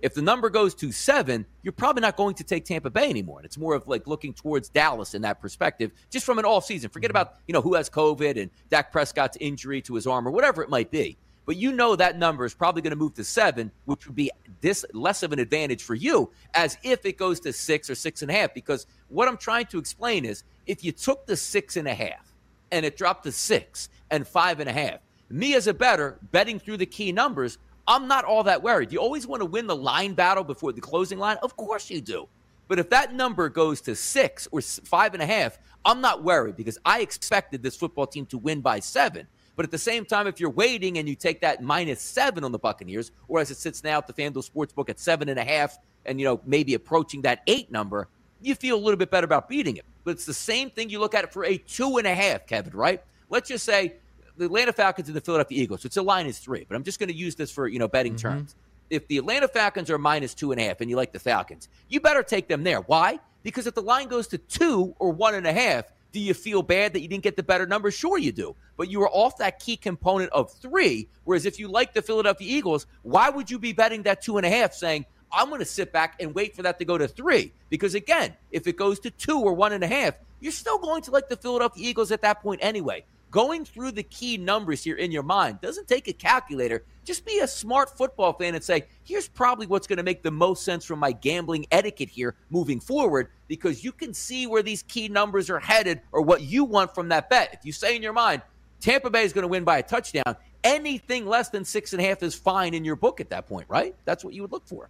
If 0.00 0.14
the 0.14 0.22
number 0.22 0.48
goes 0.48 0.74
to 0.76 0.92
seven, 0.92 1.44
you're 1.62 1.72
probably 1.72 2.02
not 2.02 2.16
going 2.16 2.34
to 2.36 2.44
take 2.44 2.64
Tampa 2.64 2.90
Bay 2.90 3.10
anymore. 3.10 3.38
And 3.38 3.46
it's 3.46 3.58
more 3.58 3.74
of 3.74 3.88
like 3.88 4.06
looking 4.06 4.32
towards 4.32 4.68
Dallas 4.68 5.14
in 5.14 5.22
that 5.22 5.40
perspective, 5.40 5.90
just 6.10 6.24
from 6.24 6.38
an 6.38 6.44
all 6.44 6.60
season. 6.60 6.90
Forget 6.90 7.10
mm-hmm. 7.10 7.16
about, 7.16 7.34
you 7.46 7.52
know, 7.52 7.60
who 7.60 7.74
has 7.74 7.90
COVID 7.90 8.40
and 8.40 8.50
Dak 8.70 8.92
Prescott's 8.92 9.36
injury 9.40 9.82
to 9.82 9.94
his 9.94 10.06
arm 10.06 10.26
or 10.26 10.30
whatever 10.30 10.62
it 10.62 10.70
might 10.70 10.90
be. 10.90 11.16
But 11.48 11.56
you 11.56 11.72
know 11.72 11.96
that 11.96 12.18
number 12.18 12.44
is 12.44 12.52
probably 12.52 12.82
going 12.82 12.90
to 12.90 12.96
move 12.96 13.14
to 13.14 13.24
seven, 13.24 13.72
which 13.86 14.06
would 14.06 14.14
be 14.14 14.30
this 14.60 14.84
less 14.92 15.22
of 15.22 15.32
an 15.32 15.38
advantage 15.38 15.82
for 15.82 15.94
you 15.94 16.30
as 16.52 16.76
if 16.82 17.06
it 17.06 17.16
goes 17.16 17.40
to 17.40 17.54
six 17.54 17.88
or 17.88 17.94
six 17.94 18.20
and 18.20 18.30
a 18.30 18.34
half. 18.34 18.52
Because 18.52 18.86
what 19.08 19.28
I'm 19.28 19.38
trying 19.38 19.64
to 19.66 19.78
explain 19.78 20.26
is 20.26 20.44
if 20.66 20.84
you 20.84 20.92
took 20.92 21.26
the 21.26 21.38
six 21.38 21.78
and 21.78 21.88
a 21.88 21.94
half 21.94 22.34
and 22.70 22.84
it 22.84 22.98
dropped 22.98 23.24
to 23.24 23.32
six 23.32 23.88
and 24.10 24.28
five 24.28 24.60
and 24.60 24.68
a 24.68 24.74
half, 24.74 25.00
me 25.30 25.54
as 25.54 25.66
a 25.66 25.72
better 25.72 26.18
betting 26.32 26.58
through 26.58 26.76
the 26.76 26.86
key 26.86 27.12
numbers, 27.12 27.56
I'm 27.88 28.06
not 28.06 28.26
all 28.26 28.44
that 28.44 28.62
worried. 28.62 28.92
You 28.92 29.00
always 29.00 29.26
want 29.26 29.40
to 29.40 29.46
win 29.46 29.66
the 29.66 29.74
line 29.74 30.12
battle 30.12 30.44
before 30.44 30.72
the 30.72 30.80
closing 30.80 31.18
line. 31.18 31.38
Of 31.42 31.56
course 31.56 31.88
you 31.88 32.02
do. 32.02 32.28
But 32.68 32.78
if 32.78 32.90
that 32.90 33.14
number 33.14 33.48
goes 33.48 33.80
to 33.82 33.96
six 33.96 34.46
or 34.52 34.60
five 34.60 35.14
and 35.14 35.22
a 35.22 35.26
half, 35.26 35.58
I'm 35.86 36.02
not 36.02 36.22
worried 36.22 36.54
because 36.54 36.78
I 36.84 37.00
expected 37.00 37.62
this 37.62 37.76
football 37.76 38.06
team 38.06 38.26
to 38.26 38.36
win 38.36 38.60
by 38.60 38.80
seven. 38.80 39.26
But 39.56 39.64
at 39.64 39.70
the 39.70 39.78
same 39.78 40.04
time, 40.04 40.26
if 40.26 40.38
you're 40.38 40.50
waiting 40.50 40.98
and 40.98 41.08
you 41.08 41.14
take 41.14 41.40
that 41.40 41.62
minus 41.62 42.02
seven 42.02 42.44
on 42.44 42.52
the 42.52 42.58
Buccaneers, 42.58 43.10
or 43.26 43.40
as 43.40 43.50
it 43.50 43.56
sits 43.56 43.82
now 43.82 43.98
at 43.98 44.06
the 44.06 44.12
FanDuel 44.12 44.48
Sportsbook 44.48 44.90
at 44.90 45.00
seven 45.00 45.30
and 45.30 45.38
a 45.38 45.44
half, 45.44 45.78
and 46.04 46.20
you 46.20 46.26
know 46.26 46.40
maybe 46.44 46.74
approaching 46.74 47.22
that 47.22 47.40
eight 47.46 47.72
number, 47.72 48.08
you 48.42 48.54
feel 48.54 48.76
a 48.76 48.78
little 48.78 48.98
bit 48.98 49.10
better 49.10 49.24
about 49.24 49.48
beating 49.48 49.78
it. 49.78 49.86
But 50.04 50.12
it's 50.12 50.26
the 50.26 50.34
same 50.34 50.68
thing 50.68 50.90
you 50.90 51.00
look 51.00 51.14
at 51.14 51.24
it 51.24 51.32
for 51.32 51.44
a 51.46 51.56
two 51.56 51.96
and 51.96 52.06
a 52.06 52.14
half, 52.14 52.46
Kevin. 52.46 52.74
Right? 52.74 53.02
Let's 53.30 53.48
just 53.48 53.64
say 53.64 53.94
the 54.38 54.46
Atlanta 54.46 54.72
Falcons 54.72 55.08
and 55.08 55.16
the 55.16 55.20
Philadelphia 55.20 55.62
Eagles. 55.62 55.82
So 55.82 55.86
it's 55.86 55.96
a 55.96 56.02
line 56.02 56.26
is 56.26 56.38
three, 56.38 56.64
but 56.68 56.76
I'm 56.76 56.84
just 56.84 56.98
going 56.98 57.08
to 57.08 57.14
use 57.14 57.34
this 57.34 57.50
for 57.50 57.68
you 57.68 57.78
know 57.78 57.88
betting 57.88 58.14
mm-hmm. 58.14 58.28
terms. 58.28 58.54
If 58.90 59.06
the 59.08 59.18
Atlanta 59.18 59.48
Falcons 59.48 59.90
are 59.90 59.98
minus 59.98 60.32
two 60.32 60.52
and 60.52 60.60
a 60.60 60.64
half, 60.64 60.80
and 60.80 60.88
you 60.88 60.96
like 60.96 61.12
the 61.12 61.18
Falcons, 61.18 61.68
you 61.88 62.00
better 62.00 62.22
take 62.22 62.48
them 62.48 62.64
there. 62.64 62.80
Why? 62.80 63.20
Because 63.42 63.66
if 63.66 63.74
the 63.74 63.82
line 63.82 64.08
goes 64.08 64.28
to 64.28 64.38
two 64.38 64.94
or 64.98 65.10
one 65.10 65.34
and 65.34 65.46
a 65.46 65.52
half, 65.52 65.92
do 66.12 66.20
you 66.20 66.32
feel 66.32 66.62
bad 66.62 66.94
that 66.94 67.00
you 67.00 67.08
didn't 67.08 67.22
get 67.22 67.36
the 67.36 67.42
better 67.42 67.66
number? 67.66 67.90
Sure, 67.90 68.16
you 68.16 68.32
do. 68.32 68.56
But 68.76 68.88
you 68.88 69.00
were 69.00 69.10
off 69.10 69.36
that 69.38 69.58
key 69.58 69.76
component 69.76 70.32
of 70.32 70.50
three. 70.52 71.08
Whereas 71.24 71.44
if 71.44 71.58
you 71.58 71.68
like 71.68 71.92
the 71.92 72.00
Philadelphia 72.00 72.48
Eagles, 72.50 72.86
why 73.02 73.28
would 73.28 73.50
you 73.50 73.58
be 73.58 73.72
betting 73.72 74.04
that 74.04 74.22
two 74.22 74.38
and 74.38 74.46
a 74.46 74.48
half, 74.48 74.72
saying, 74.72 75.04
I'm 75.30 75.48
going 75.48 75.60
to 75.60 75.66
sit 75.66 75.92
back 75.92 76.16
and 76.20 76.34
wait 76.34 76.56
for 76.56 76.62
that 76.62 76.78
to 76.78 76.86
go 76.86 76.96
to 76.96 77.06
three? 77.06 77.52
Because 77.68 77.94
again, 77.94 78.34
if 78.50 78.66
it 78.66 78.76
goes 78.76 78.98
to 79.00 79.10
two 79.10 79.38
or 79.38 79.52
one 79.52 79.74
and 79.74 79.84
a 79.84 79.86
half, 79.86 80.18
you're 80.40 80.52
still 80.52 80.78
going 80.78 81.02
to 81.02 81.10
like 81.10 81.28
the 81.28 81.36
Philadelphia 81.36 81.88
Eagles 81.88 82.10
at 82.10 82.22
that 82.22 82.40
point 82.40 82.60
anyway 82.62 83.04
going 83.30 83.64
through 83.64 83.92
the 83.92 84.02
key 84.02 84.36
numbers 84.36 84.82
here 84.82 84.96
in 84.96 85.10
your 85.10 85.22
mind 85.22 85.60
doesn't 85.60 85.88
take 85.88 86.08
a 86.08 86.12
calculator. 86.12 86.84
Just 87.04 87.24
be 87.24 87.38
a 87.38 87.48
smart 87.48 87.96
football 87.96 88.32
fan 88.32 88.54
and 88.54 88.62
say, 88.62 88.84
here's 89.04 89.28
probably 89.28 89.66
what's 89.66 89.86
going 89.86 89.96
to 89.96 90.02
make 90.02 90.22
the 90.22 90.30
most 90.30 90.62
sense 90.62 90.84
from 90.84 90.98
my 90.98 91.12
gambling 91.12 91.66
etiquette 91.70 92.08
here 92.08 92.34
moving 92.50 92.80
forward, 92.80 93.28
because 93.46 93.82
you 93.82 93.92
can 93.92 94.12
see 94.12 94.46
where 94.46 94.62
these 94.62 94.82
key 94.82 95.08
numbers 95.08 95.48
are 95.48 95.58
headed 95.58 96.00
or 96.12 96.20
what 96.22 96.42
you 96.42 96.64
want 96.64 96.94
from 96.94 97.08
that 97.08 97.30
bet. 97.30 97.50
If 97.52 97.64
you 97.64 97.72
say 97.72 97.96
in 97.96 98.02
your 98.02 98.12
mind, 98.12 98.42
Tampa 98.80 99.10
Bay 99.10 99.24
is 99.24 99.32
going 99.32 99.42
to 99.42 99.48
win 99.48 99.64
by 99.64 99.78
a 99.78 99.82
touchdown, 99.82 100.36
anything 100.62 101.26
less 101.26 101.48
than 101.48 101.64
six 101.64 101.92
and 101.92 102.02
a 102.02 102.04
half 102.04 102.22
is 102.22 102.34
fine 102.34 102.74
in 102.74 102.84
your 102.84 102.96
book 102.96 103.20
at 103.20 103.30
that 103.30 103.46
point, 103.46 103.66
right? 103.68 103.94
That's 104.04 104.24
what 104.24 104.34
you 104.34 104.42
would 104.42 104.52
look 104.52 104.66
for. 104.66 104.88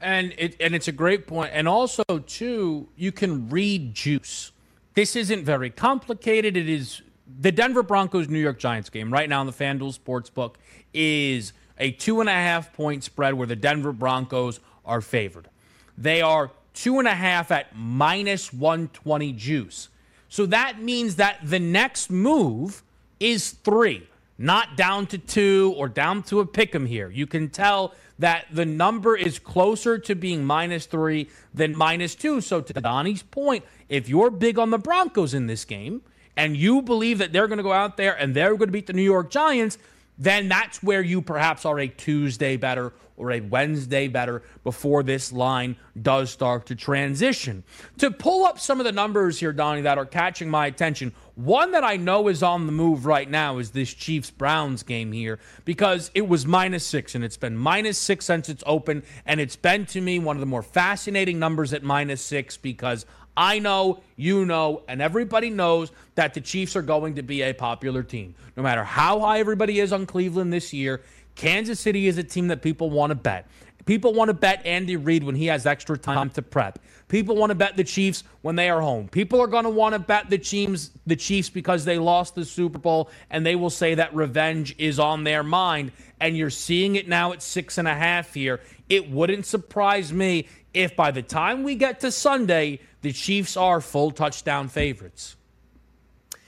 And 0.00 0.34
it 0.36 0.56
and 0.58 0.74
it's 0.74 0.88
a 0.88 0.92
great 0.92 1.28
point. 1.28 1.50
And 1.54 1.68
also 1.68 2.02
too, 2.26 2.88
you 2.96 3.12
can 3.12 3.48
read 3.48 3.94
juice. 3.94 4.50
This 4.94 5.16
isn't 5.16 5.44
very 5.44 5.70
complicated. 5.70 6.56
It 6.56 6.68
is 6.68 7.02
the 7.40 7.50
Denver 7.50 7.82
Broncos 7.82 8.28
New 8.28 8.38
York 8.38 8.58
Giants 8.58 8.90
game 8.90 9.12
right 9.12 9.28
now 9.28 9.40
in 9.40 9.46
the 9.46 9.52
FanDuel 9.52 9.98
Sportsbook 9.98 10.56
is 10.92 11.52
a 11.78 11.92
two 11.92 12.20
and 12.20 12.28
a 12.28 12.32
half 12.32 12.72
point 12.74 13.02
spread 13.02 13.34
where 13.34 13.46
the 13.46 13.56
Denver 13.56 13.92
Broncos 13.92 14.60
are 14.84 15.00
favored. 15.00 15.48
They 15.96 16.20
are 16.20 16.50
two 16.74 16.98
and 16.98 17.08
a 17.08 17.14
half 17.14 17.50
at 17.50 17.74
minus 17.74 18.52
120 18.52 19.32
juice. 19.32 19.88
So 20.28 20.46
that 20.46 20.80
means 20.80 21.16
that 21.16 21.38
the 21.42 21.58
next 21.58 22.10
move 22.10 22.82
is 23.20 23.50
three, 23.50 24.06
not 24.42 24.76
down 24.76 25.06
to 25.06 25.18
two 25.18 25.72
or 25.76 25.88
down 25.88 26.22
to 26.24 26.40
a 26.40 26.46
pick 26.46 26.74
'em 26.74 26.86
here. 26.86 27.08
You 27.08 27.26
can 27.26 27.48
tell 27.48 27.94
that 28.18 28.46
the 28.50 28.66
number 28.66 29.16
is 29.16 29.38
closer 29.38 29.98
to 29.98 30.14
being 30.14 30.44
minus 30.44 30.86
three 30.86 31.28
than 31.54 31.76
minus 31.76 32.14
two. 32.14 32.40
So, 32.40 32.60
to 32.60 32.72
Donnie's 32.72 33.22
point, 33.22 33.64
if 33.88 34.08
you're 34.08 34.30
big 34.30 34.58
on 34.58 34.70
the 34.70 34.78
Broncos 34.78 35.32
in 35.32 35.46
this 35.46 35.64
game 35.64 36.02
and 36.36 36.56
you 36.56 36.82
believe 36.82 37.18
that 37.18 37.32
they're 37.32 37.46
going 37.46 37.58
to 37.58 37.62
go 37.62 37.72
out 37.72 37.96
there 37.96 38.14
and 38.14 38.34
they're 38.34 38.56
going 38.56 38.68
to 38.68 38.72
beat 38.72 38.86
the 38.86 38.92
New 38.92 39.02
York 39.02 39.30
Giants, 39.30 39.78
then 40.18 40.48
that's 40.48 40.82
where 40.82 41.02
you 41.02 41.22
perhaps 41.22 41.64
are 41.64 41.78
a 41.78 41.88
Tuesday 41.88 42.56
better 42.56 42.92
or 43.16 43.30
a 43.30 43.40
Wednesday 43.40 44.08
better 44.08 44.42
before 44.64 45.02
this 45.02 45.32
line 45.32 45.76
does 46.00 46.30
start 46.30 46.66
to 46.66 46.74
transition. 46.74 47.62
To 47.98 48.10
pull 48.10 48.44
up 48.44 48.58
some 48.58 48.80
of 48.80 48.84
the 48.84 48.92
numbers 48.92 49.38
here, 49.38 49.52
Donnie, 49.52 49.82
that 49.82 49.98
are 49.98 50.06
catching 50.06 50.50
my 50.50 50.66
attention, 50.66 51.12
one 51.34 51.72
that 51.72 51.82
I 51.82 51.96
know 51.96 52.28
is 52.28 52.42
on 52.42 52.66
the 52.66 52.72
move 52.72 53.06
right 53.06 53.28
now 53.28 53.58
is 53.58 53.70
this 53.70 53.92
Chiefs 53.94 54.30
Browns 54.30 54.82
game 54.82 55.12
here 55.12 55.38
because 55.64 56.10
it 56.14 56.28
was 56.28 56.44
minus 56.44 56.86
six 56.86 57.14
and 57.14 57.24
it's 57.24 57.38
been 57.38 57.56
minus 57.56 57.96
six 57.96 58.26
since 58.26 58.48
it's 58.48 58.62
open. 58.66 59.02
And 59.24 59.40
it's 59.40 59.56
been 59.56 59.86
to 59.86 60.00
me 60.00 60.18
one 60.18 60.36
of 60.36 60.40
the 60.40 60.46
more 60.46 60.62
fascinating 60.62 61.38
numbers 61.38 61.72
at 61.72 61.82
minus 61.82 62.22
six 62.22 62.56
because 62.56 63.06
I 63.36 63.58
know, 63.60 64.02
you 64.16 64.44
know, 64.44 64.82
and 64.88 65.00
everybody 65.00 65.48
knows 65.48 65.90
that 66.16 66.34
the 66.34 66.40
Chiefs 66.40 66.76
are 66.76 66.82
going 66.82 67.14
to 67.14 67.22
be 67.22 67.42
a 67.42 67.54
popular 67.54 68.02
team. 68.02 68.34
No 68.56 68.62
matter 68.62 68.84
how 68.84 69.20
high 69.20 69.38
everybody 69.38 69.80
is 69.80 69.92
on 69.92 70.04
Cleveland 70.04 70.52
this 70.52 70.72
year, 70.74 71.00
Kansas 71.34 71.80
City 71.80 72.08
is 72.08 72.18
a 72.18 72.24
team 72.24 72.48
that 72.48 72.60
people 72.60 72.90
want 72.90 73.10
to 73.10 73.14
bet. 73.14 73.48
People 73.86 74.12
want 74.12 74.28
to 74.28 74.34
bet 74.34 74.64
Andy 74.66 74.96
Reid 74.96 75.24
when 75.24 75.34
he 75.34 75.46
has 75.46 75.66
extra 75.66 75.96
time 75.98 76.30
to 76.30 76.42
prep. 76.42 76.78
People 77.12 77.36
want 77.36 77.50
to 77.50 77.54
bet 77.54 77.76
the 77.76 77.84
Chiefs 77.84 78.24
when 78.40 78.56
they 78.56 78.70
are 78.70 78.80
home. 78.80 79.06
People 79.06 79.38
are 79.42 79.46
going 79.46 79.64
to 79.64 79.70
want 79.70 79.92
to 79.92 79.98
bet 79.98 80.30
the 80.30 80.38
Chiefs, 80.38 80.90
the 81.06 81.14
Chiefs 81.14 81.50
because 81.50 81.84
they 81.84 81.98
lost 81.98 82.34
the 82.34 82.42
Super 82.46 82.78
Bowl, 82.78 83.10
and 83.28 83.44
they 83.44 83.54
will 83.54 83.68
say 83.68 83.96
that 83.96 84.14
revenge 84.14 84.74
is 84.78 84.98
on 84.98 85.22
their 85.22 85.42
mind. 85.42 85.92
And 86.20 86.38
you're 86.38 86.48
seeing 86.48 86.96
it 86.96 87.06
now 87.06 87.34
at 87.34 87.42
six 87.42 87.76
and 87.76 87.86
a 87.86 87.94
half 87.94 88.32
here. 88.32 88.60
It 88.88 89.10
wouldn't 89.10 89.44
surprise 89.44 90.10
me 90.10 90.48
if 90.72 90.96
by 90.96 91.10
the 91.10 91.20
time 91.20 91.64
we 91.64 91.74
get 91.74 92.00
to 92.00 92.10
Sunday, 92.10 92.80
the 93.02 93.12
Chiefs 93.12 93.58
are 93.58 93.82
full 93.82 94.10
touchdown 94.10 94.68
favorites. 94.68 95.36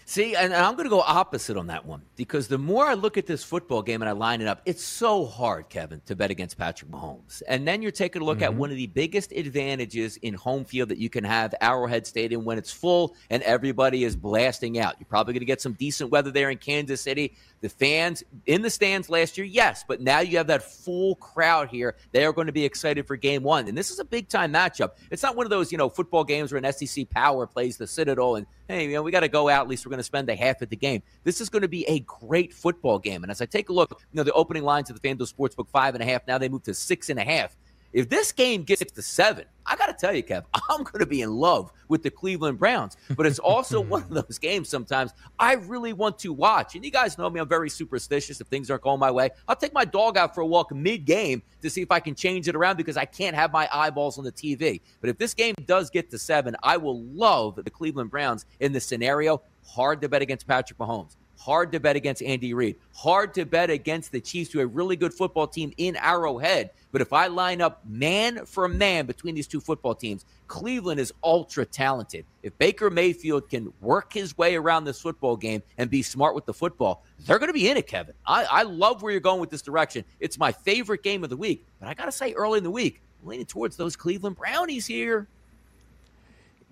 See, 0.07 0.35
and 0.35 0.55
I'm 0.55 0.77
going 0.77 0.87
to 0.87 0.91
go 0.91 1.03
opposite 1.03 1.59
on 1.59 1.67
that 1.67 1.85
one 1.85 2.01
because 2.17 2.49
the 2.49 2.59
more 2.59 2.87
I 2.87 2.95
look 2.95 3.19
at 3.19 3.27
this 3.27 3.43
football 3.43 3.83
game 3.83 4.03
and 4.03 4.09
I 4.09 4.13
line 4.13 4.41
it 4.41 4.47
up, 4.47 4.63
it's 4.65 4.85
so 4.85 5.27
hard, 5.27 5.69
Kevin, 5.69 6.01
to 6.07 6.15
bet 6.15 6.31
against 6.31 6.57
Patrick 6.57 6.91
Mahomes. 6.91 7.43
And 7.49 7.67
then 7.67 7.83
you're 7.83 7.91
taking 7.91 8.23
a 8.23 8.25
look 8.25 8.39
mm-hmm. 8.39 8.45
at 8.45 8.55
one 8.55 8.71
of 8.71 8.77
the 8.77 8.87
biggest 8.87 9.33
advantages 9.33 10.17
in 10.19 10.35
home 10.35 10.65
field 10.65 10.91
that 10.91 10.99
you 10.99 11.11
can 11.11 11.25
have, 11.25 11.55
Arrowhead 11.61 12.07
Stadium, 12.07 12.45
when 12.45 12.59
it's 12.59 12.73
full 12.73 13.15
and 13.31 13.43
everybody 13.43 14.05
is 14.05 14.15
blasting 14.15 14.79
out. 14.79 14.95
You're 14.99 15.07
probably 15.07 15.35
going 15.35 15.41
to 15.41 15.47
get 15.47 15.61
some 15.61 15.73
decent 15.73 16.11
weather 16.11 16.31
there 16.31 16.51
in 16.51 16.59
Kansas 16.59 17.01
City. 17.01 17.35
The 17.61 17.69
fans 17.69 18.23
in 18.47 18.63
the 18.63 18.71
stands 18.71 19.09
last 19.09 19.39
year, 19.39 19.47
yes, 19.47 19.85
but 19.87 20.01
now 20.01 20.21
you 20.21 20.37
have 20.37 20.49
that 20.49 20.63
full 20.63 21.17
crowd 21.17 21.69
here. 21.69 21.97
They 22.13 22.25
are 22.25 22.33
going 22.33 22.47
to 22.47 22.53
be 22.53 22.65
excited 22.65 23.07
for 23.07 23.17
game 23.17 23.43
one. 23.43 23.69
And 23.69 23.77
this 23.77 23.91
is 23.91 23.99
a 23.99 24.05
big 24.05 24.29
time 24.29 24.53
matchup. 24.53 24.93
It's 25.11 25.23
not 25.23 25.35
one 25.35 25.47
of 25.47 25.51
those, 25.51 25.73
you 25.73 25.79
know, 25.79 25.89
football 25.89 26.25
games 26.25 26.53
where 26.53 26.63
an 26.63 26.73
SEC 26.73 27.09
power 27.11 27.47
plays 27.47 27.77
the 27.77 27.87
Citadel 27.87 28.37
and, 28.37 28.47
hey, 28.69 28.87
you 28.87 28.93
know, 28.93 29.03
we 29.03 29.11
got 29.11 29.21
to 29.21 29.29
go 29.29 29.49
out. 29.49 29.63
At 29.63 29.69
least 29.69 29.87
we're 29.87 29.91
going 29.91 29.99
to 29.99 30.05
spend 30.05 30.29
a 30.29 30.37
half 30.37 30.61
of 30.63 30.69
the 30.69 30.77
game. 30.77 31.03
This 31.25 31.41
is 31.41 31.49
going 31.49 31.63
to 31.63 31.69
be 31.69 31.89
a 31.89 32.01
great 32.07 32.53
football 32.53 32.99
game. 32.99 33.23
And 33.23 33.31
as 33.31 33.41
I 33.41 33.47
take 33.47 33.69
a 33.69 33.73
look, 33.73 33.91
you 34.13 34.17
know, 34.17 34.23
the 34.23 34.33
opening 34.33 34.63
lines 34.63 34.91
of 34.91 35.01
the 35.01 35.09
FanDuel 35.09 35.33
Sportsbook, 35.33 35.69
five 35.69 35.95
and 35.95 36.03
a 36.03 36.07
half. 36.07 36.27
Now 36.27 36.39
they 36.39 36.49
move 36.49 36.63
to 36.65 36.75
six 36.75 37.11
and 37.11 37.19
a 37.19 37.25
half. 37.25 37.57
If 37.95 38.09
this 38.09 38.33
game 38.33 38.65
gets 38.65 38.83
to 38.85 39.03
seven, 39.03 39.45
I 39.65 39.77
got 39.77 39.87
to 39.87 39.93
tell 39.93 40.13
you, 40.13 40.25
Kev, 40.25 40.45
I'm 40.69 40.83
going 40.83 40.99
to 40.99 41.07
be 41.07 41.23
in 41.23 41.31
love 41.31 41.71
with 41.87 42.03
the 42.03 42.11
Cleveland 42.11 42.59
Browns. 42.59 42.97
But 43.17 43.25
it's 43.25 43.39
also 43.39 43.81
one 43.95 44.03
of 44.03 44.11
those 44.11 44.37
games 44.37 44.69
sometimes 44.69 45.13
I 45.39 45.55
really 45.55 45.93
want 45.93 46.19
to 46.19 46.33
watch. 46.33 46.75
And 46.75 46.85
you 46.85 46.91
guys 46.91 47.17
know 47.17 47.31
me, 47.31 47.39
I'm 47.39 47.49
very 47.49 47.71
superstitious. 47.71 48.41
If 48.41 48.49
things 48.49 48.69
aren't 48.69 48.83
going 48.83 48.99
my 48.99 49.13
way, 49.13 49.31
I'll 49.47 49.55
take 49.55 49.73
my 49.73 49.85
dog 49.85 50.19
out 50.19 50.35
for 50.35 50.41
a 50.41 50.47
walk 50.47 50.75
mid 50.75 51.05
game 51.05 51.41
to 51.63 51.71
see 51.71 51.83
if 51.83 51.93
I 51.93 52.01
can 52.01 52.17
change 52.17 52.49
it 52.49 52.57
around 52.57 52.79
because 52.79 52.97
I 52.97 53.05
can't 53.05 53.37
have 53.37 53.53
my 53.53 53.69
eyeballs 53.73 54.19
on 54.19 54.25
the 54.25 54.33
TV. 54.33 54.81
But 55.01 55.09
if 55.09 55.17
this 55.17 55.33
game 55.33 55.55
does 55.65 55.89
get 55.89 56.11
to 56.11 56.19
seven, 56.19 56.57
I 56.65 56.77
will 56.79 57.01
love 57.01 57.61
the 57.63 57.71
Cleveland 57.71 58.11
Browns 58.11 58.45
in 58.59 58.73
this 58.73 58.85
scenario. 58.85 59.41
Hard 59.69 60.01
to 60.03 60.09
bet 60.09 60.21
against 60.21 60.49
Patrick 60.49 60.81
Mahomes. 60.81 61.15
Hard 61.39 61.73
to 61.73 61.81
bet 61.81 61.97
against 61.97 62.23
Andy 62.23 62.55
Reid. 62.55 62.77
Hard 62.95 63.35
to 63.35 63.45
bet 63.45 63.71
against 63.71 64.13
the 64.13 64.21
Chiefs, 64.21 64.53
who 64.53 64.61
are 64.61 64.65
a 64.65 64.67
really 64.67 64.97
good 64.97 65.13
football 65.13 65.47
team 65.47 65.73
in 65.77 65.97
Arrowhead. 65.97 66.71
But 66.93 67.01
if 67.01 67.13
I 67.13 67.27
line 67.27 67.61
up 67.61 67.83
man 67.85 68.47
for 68.47 68.69
man 68.69 69.07
between 69.07 69.35
these 69.35 69.49
two 69.49 69.61
football 69.61 69.95
teams, 69.95 70.25
Cleveland 70.47 71.01
is 71.01 71.13
ultra 71.23 71.65
talented. 71.65 72.25
If 72.43 72.57
Baker 72.59 72.89
Mayfield 72.89 73.51
can 73.51 73.73
work 73.81 74.13
his 74.13 74.39
way 74.39 74.55
around 74.55 74.85
this 74.85 75.01
football 75.01 75.37
game 75.37 75.63
and 75.77 75.91
be 75.91 76.03
smart 76.03 76.35
with 76.35 76.47
the 76.47 76.55
football, 76.55 77.05
they're 77.21 77.39
going 77.39 77.49
to 77.49 77.55
be 77.55 77.69
in 77.69 77.77
it, 77.77 77.87
Kevin. 77.87 78.15
I, 78.27 78.45
I 78.45 78.63
love 78.63 79.03
where 79.03 79.11
you're 79.11 79.21
going 79.21 79.41
with 79.41 79.51
this 79.51 79.63
direction. 79.63 80.05
It's 80.21 80.39
my 80.39 80.53
favorite 80.53 81.03
game 81.03 81.25
of 81.25 81.31
the 81.31 81.37
week. 81.37 81.67
But 81.81 81.89
I 81.89 81.95
got 81.95 82.05
to 82.05 82.13
say, 82.13 82.33
early 82.35 82.59
in 82.59 82.65
the 82.65 82.71
week, 82.71 83.03
I'm 83.23 83.29
leaning 83.29 83.47
towards 83.47 83.77
those 83.77 83.97
Cleveland 83.97 84.37
Brownies 84.37 84.87
here. 84.87 85.29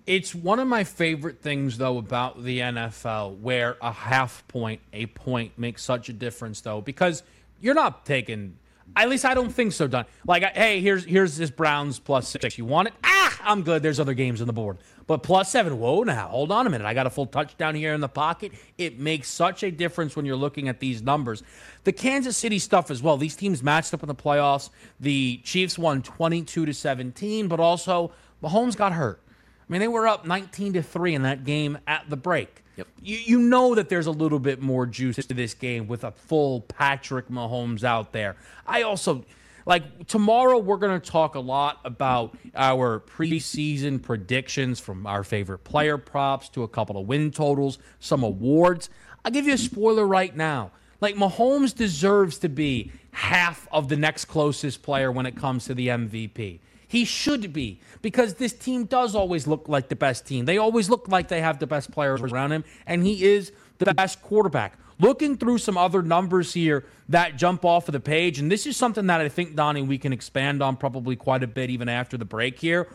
It's 0.05 0.35
one 0.35 0.59
of 0.59 0.67
my 0.67 0.83
favorite 0.83 1.39
things, 1.41 1.77
though, 1.77 1.97
about 1.97 2.43
the 2.43 2.59
NFL, 2.59 3.39
where 3.39 3.77
a 3.81 3.91
half 3.91 4.45
point, 4.49 4.81
a 4.91 5.05
point 5.05 5.57
makes 5.57 5.81
such 5.81 6.09
a 6.09 6.13
difference, 6.13 6.59
though, 6.59 6.81
because 6.81 7.23
you're 7.61 7.73
not 7.73 8.05
taking. 8.05 8.57
At 8.97 9.09
least 9.09 9.23
I 9.23 9.33
don't 9.33 9.49
think 9.49 9.71
so, 9.71 9.87
Don. 9.87 10.05
Like, 10.27 10.43
hey, 10.55 10.81
here's 10.81 11.05
here's 11.05 11.37
this 11.37 11.49
Browns 11.49 11.99
plus 11.99 12.27
six. 12.27 12.57
You 12.57 12.65
want 12.65 12.89
it? 12.89 12.93
Ah, 13.03 13.39
I'm 13.43 13.63
good. 13.63 13.81
There's 13.81 13.99
other 13.99 14.13
games 14.13 14.41
on 14.41 14.47
the 14.47 14.53
board, 14.53 14.77
but 15.07 15.23
plus 15.23 15.49
seven. 15.49 15.79
Whoa, 15.79 16.03
now 16.03 16.27
hold 16.27 16.51
on 16.51 16.67
a 16.67 16.69
minute. 16.69 16.85
I 16.85 16.93
got 16.93 17.07
a 17.07 17.09
full 17.09 17.25
touchdown 17.25 17.73
here 17.73 17.93
in 17.93 18.01
the 18.01 18.09
pocket. 18.09 18.51
It 18.77 18.99
makes 18.99 19.29
such 19.29 19.63
a 19.63 19.71
difference 19.71 20.17
when 20.17 20.25
you're 20.25 20.35
looking 20.35 20.67
at 20.67 20.81
these 20.81 21.01
numbers. 21.01 21.43
The 21.85 21.93
Kansas 21.93 22.35
City 22.35 22.59
stuff 22.59 22.91
as 22.91 23.01
well. 23.01 23.15
These 23.15 23.37
teams 23.37 23.63
matched 23.63 23.93
up 23.93 24.03
in 24.03 24.07
the 24.07 24.15
playoffs. 24.15 24.69
The 24.99 25.39
Chiefs 25.45 25.79
won 25.79 26.01
22 26.01 26.65
to 26.65 26.73
17, 26.73 27.47
but 27.47 27.61
also 27.61 28.11
Mahomes 28.43 28.75
got 28.75 28.91
hurt. 28.91 29.21
I 29.67 29.71
mean, 29.71 29.79
they 29.79 29.87
were 29.87 30.07
up 30.07 30.25
19 30.25 30.73
to 30.73 30.83
3 30.83 31.15
in 31.15 31.23
that 31.23 31.43
game 31.45 31.77
at 31.87 32.09
the 32.09 32.17
break. 32.17 32.63
Yep. 32.75 32.87
You, 33.01 33.17
you 33.17 33.39
know 33.39 33.75
that 33.75 33.89
there's 33.89 34.07
a 34.07 34.11
little 34.11 34.39
bit 34.39 34.61
more 34.61 34.85
juice 34.85 35.15
to 35.17 35.33
this 35.33 35.53
game 35.53 35.87
with 35.87 36.03
a 36.03 36.11
full 36.11 36.61
Patrick 36.61 37.29
Mahomes 37.29 37.83
out 37.83 38.11
there. 38.13 38.35
I 38.65 38.81
also 38.81 39.25
like 39.65 40.07
tomorrow 40.07 40.57
we're 40.57 40.77
going 40.77 40.99
to 40.99 41.11
talk 41.11 41.35
a 41.35 41.39
lot 41.39 41.79
about 41.85 42.35
our 42.55 42.99
preseason 42.99 44.01
predictions 44.01 44.79
from 44.79 45.05
our 45.05 45.23
favorite 45.23 45.59
player 45.59 45.97
props 45.97 46.49
to 46.49 46.63
a 46.63 46.67
couple 46.67 46.97
of 46.97 47.07
win 47.07 47.31
totals, 47.31 47.77
some 47.99 48.23
awards. 48.23 48.89
I'll 49.23 49.31
give 49.31 49.45
you 49.45 49.53
a 49.53 49.57
spoiler 49.57 50.05
right 50.05 50.35
now. 50.35 50.71
Like 50.99 51.15
Mahomes 51.15 51.75
deserves 51.75 52.39
to 52.39 52.49
be 52.49 52.91
half 53.11 53.67
of 53.71 53.89
the 53.89 53.97
next 53.97 54.25
closest 54.25 54.81
player 54.81 55.11
when 55.11 55.25
it 55.25 55.35
comes 55.35 55.65
to 55.65 55.75
the 55.75 55.89
MVP. 55.89 56.59
He 56.93 57.05
should 57.05 57.51
be 57.53 57.79
because 58.03 58.35
this 58.35 58.53
team 58.53 58.85
does 58.85 59.15
always 59.15 59.47
look 59.47 59.67
like 59.67 59.89
the 59.89 59.95
best 59.95 60.27
team. 60.27 60.45
They 60.45 60.59
always 60.59 60.91
look 60.91 61.07
like 61.07 61.27
they 61.27 61.41
have 61.41 61.57
the 61.57 61.65
best 61.65 61.89
players 61.89 62.21
around 62.21 62.51
him, 62.51 62.63
and 62.85 63.03
he 63.03 63.23
is 63.23 63.51
the 63.79 63.95
best 63.95 64.21
quarterback. 64.21 64.77
Looking 64.99 65.35
through 65.35 65.57
some 65.57 65.75
other 65.75 66.03
numbers 66.03 66.53
here 66.53 66.85
that 67.09 67.35
jump 67.35 67.65
off 67.65 67.87
of 67.87 67.93
the 67.93 67.99
page, 67.99 68.37
and 68.37 68.51
this 68.51 68.67
is 68.67 68.77
something 68.77 69.07
that 69.07 69.21
I 69.21 69.27
think, 69.27 69.55
Donnie, 69.55 69.81
we 69.81 69.97
can 69.97 70.13
expand 70.13 70.61
on 70.61 70.77
probably 70.77 71.15
quite 71.15 71.41
a 71.41 71.47
bit 71.47 71.71
even 71.71 71.89
after 71.89 72.15
the 72.15 72.25
break 72.25 72.59
here. 72.59 72.87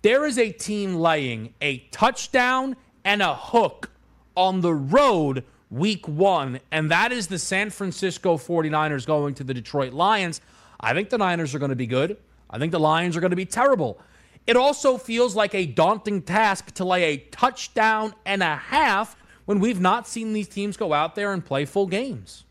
There 0.00 0.24
is 0.24 0.38
a 0.38 0.50
team 0.50 0.94
laying 0.94 1.52
a 1.60 1.80
touchdown 1.90 2.76
and 3.04 3.20
a 3.20 3.34
hook 3.34 3.90
on 4.34 4.62
the 4.62 4.72
road 4.72 5.44
week 5.70 6.08
one, 6.08 6.60
and 6.72 6.90
that 6.90 7.12
is 7.12 7.26
the 7.26 7.38
San 7.38 7.68
Francisco 7.68 8.38
49ers 8.38 9.06
going 9.06 9.34
to 9.34 9.44
the 9.44 9.52
Detroit 9.52 9.92
Lions. 9.92 10.40
I 10.80 10.94
think 10.94 11.10
the 11.10 11.18
Niners 11.18 11.54
are 11.54 11.58
going 11.58 11.68
to 11.68 11.76
be 11.76 11.86
good. 11.86 12.16
I 12.54 12.58
think 12.58 12.70
the 12.70 12.78
Lions 12.78 13.16
are 13.16 13.20
going 13.20 13.30
to 13.32 13.36
be 13.36 13.46
terrible. 13.46 14.00
It 14.46 14.56
also 14.56 14.96
feels 14.96 15.34
like 15.34 15.56
a 15.56 15.66
daunting 15.66 16.22
task 16.22 16.70
to 16.74 16.84
lay 16.84 17.02
a 17.02 17.16
touchdown 17.16 18.14
and 18.24 18.44
a 18.44 18.54
half 18.54 19.16
when 19.44 19.58
we've 19.58 19.80
not 19.80 20.06
seen 20.06 20.32
these 20.32 20.46
teams 20.46 20.76
go 20.76 20.92
out 20.92 21.16
there 21.16 21.32
and 21.32 21.44
play 21.44 21.64
full 21.64 21.88
games. 21.88 22.44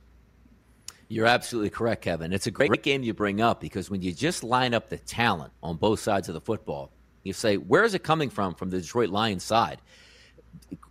You're 1.07 1.25
absolutely 1.25 1.69
correct, 1.69 2.01
Kevin. 2.01 2.33
It's 2.33 2.47
a 2.47 2.51
great 2.51 2.83
game 2.83 3.01
you 3.01 3.13
bring 3.13 3.39
up 3.39 3.61
because 3.61 3.89
when 3.89 4.01
you 4.01 4.11
just 4.11 4.43
line 4.43 4.73
up 4.73 4.89
the 4.89 4.97
talent 4.97 5.53
on 5.63 5.77
both 5.77 6.01
sides 6.01 6.27
of 6.27 6.33
the 6.33 6.41
football, 6.41 6.91
you 7.23 7.31
say, 7.31 7.55
where 7.55 7.85
is 7.85 7.93
it 7.93 8.03
coming 8.03 8.29
from 8.29 8.55
from 8.55 8.71
the 8.71 8.81
Detroit 8.81 9.09
Lions 9.09 9.43
side? 9.43 9.79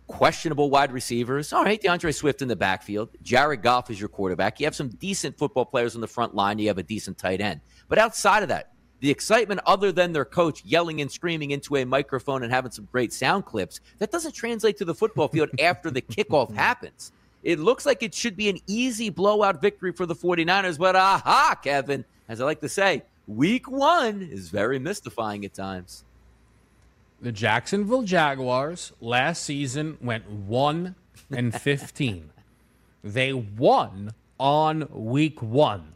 Questionable 0.07 0.71
wide 0.71 0.91
receivers. 0.91 1.53
All 1.53 1.63
right, 1.63 1.79
D'Andre 1.79 2.11
Swift 2.11 2.41
in 2.41 2.47
the 2.47 2.55
backfield. 2.55 3.09
Jared 3.21 3.61
Goff 3.61 3.91
is 3.91 3.99
your 3.99 4.09
quarterback. 4.09 4.59
You 4.59 4.65
have 4.65 4.75
some 4.75 4.89
decent 4.89 5.37
football 5.37 5.65
players 5.65 5.93
on 5.93 6.01
the 6.01 6.07
front 6.07 6.33
line. 6.33 6.57
You 6.57 6.69
have 6.69 6.79
a 6.79 6.83
decent 6.83 7.19
tight 7.19 7.41
end. 7.41 7.61
But 7.87 7.99
outside 7.99 8.41
of 8.41 8.49
that, 8.49 8.72
the 9.03 9.11
excitement 9.11 9.59
other 9.65 9.91
than 9.91 10.13
their 10.13 10.23
coach 10.23 10.63
yelling 10.63 11.01
and 11.01 11.11
screaming 11.11 11.51
into 11.51 11.75
a 11.75 11.83
microphone 11.83 12.41
and 12.41 12.53
having 12.53 12.71
some 12.71 12.87
great 12.89 13.11
sound 13.11 13.43
clips, 13.43 13.81
that 13.97 14.11
doesn't 14.11 14.31
translate 14.33 14.77
to 14.77 14.85
the 14.85 14.95
football 14.95 15.27
field 15.27 15.49
after 15.59 15.91
the 15.91 16.01
kickoff 16.01 16.55
happens. 16.55 17.11
It 17.43 17.59
looks 17.59 17.85
like 17.85 18.01
it 18.01 18.13
should 18.13 18.37
be 18.37 18.47
an 18.47 18.59
easy 18.65 19.09
blowout 19.09 19.61
victory 19.61 19.91
for 19.91 20.05
the 20.05 20.15
49ers, 20.15 20.77
but 20.77 20.95
aha, 20.95 21.59
Kevin, 21.61 22.05
as 22.29 22.39
I 22.39 22.45
like 22.45 22.61
to 22.61 22.69
say, 22.69 23.03
week 23.27 23.69
one 23.69 24.21
is 24.21 24.47
very 24.47 24.79
mystifying 24.79 25.43
at 25.43 25.53
times. 25.53 26.05
The 27.21 27.33
Jacksonville 27.33 28.03
Jaguars 28.03 28.93
last 29.01 29.43
season 29.43 29.97
went 29.99 30.29
1 30.29 30.95
and 31.29 31.53
15. 31.53 32.29
they 33.03 33.33
won 33.33 34.13
on 34.39 34.87
week 34.89 35.41
one 35.41 35.93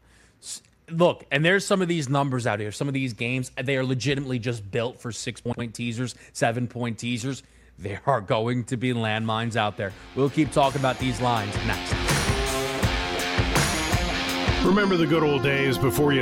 look, 0.90 1.26
and 1.32 1.44
there's 1.44 1.66
some 1.66 1.82
of 1.82 1.88
these 1.88 2.10
numbers 2.10 2.48
out 2.48 2.60
here. 2.60 2.72
Some 2.72 2.88
of 2.88 2.94
these 2.94 3.14
games, 3.14 3.52
they 3.62 3.78
are 3.78 3.86
legitimately 3.86 4.40
just 4.40 4.70
built 4.70 5.00
for 5.00 5.12
six 5.12 5.42
point 5.42 5.74
teasers, 5.74 6.16
seven 6.34 6.68
point 6.68 6.98
teasers. 6.98 7.44
There 7.80 8.02
are 8.06 8.22
going 8.22 8.64
to 8.66 8.78
be 8.78 8.94
landmines 8.94 9.56
out 9.56 9.78
there. 9.78 9.94
We'll 10.16 10.30
keep 10.30 10.52
talking 10.52 10.82
about 10.82 10.98
these 10.98 11.22
lines 11.22 11.56
next. 11.68 11.94
Remember 14.66 14.98
the 14.98 15.06
good 15.08 15.24
old 15.24 15.44
days 15.44 15.78
before 15.78 16.14
you. 16.14 16.22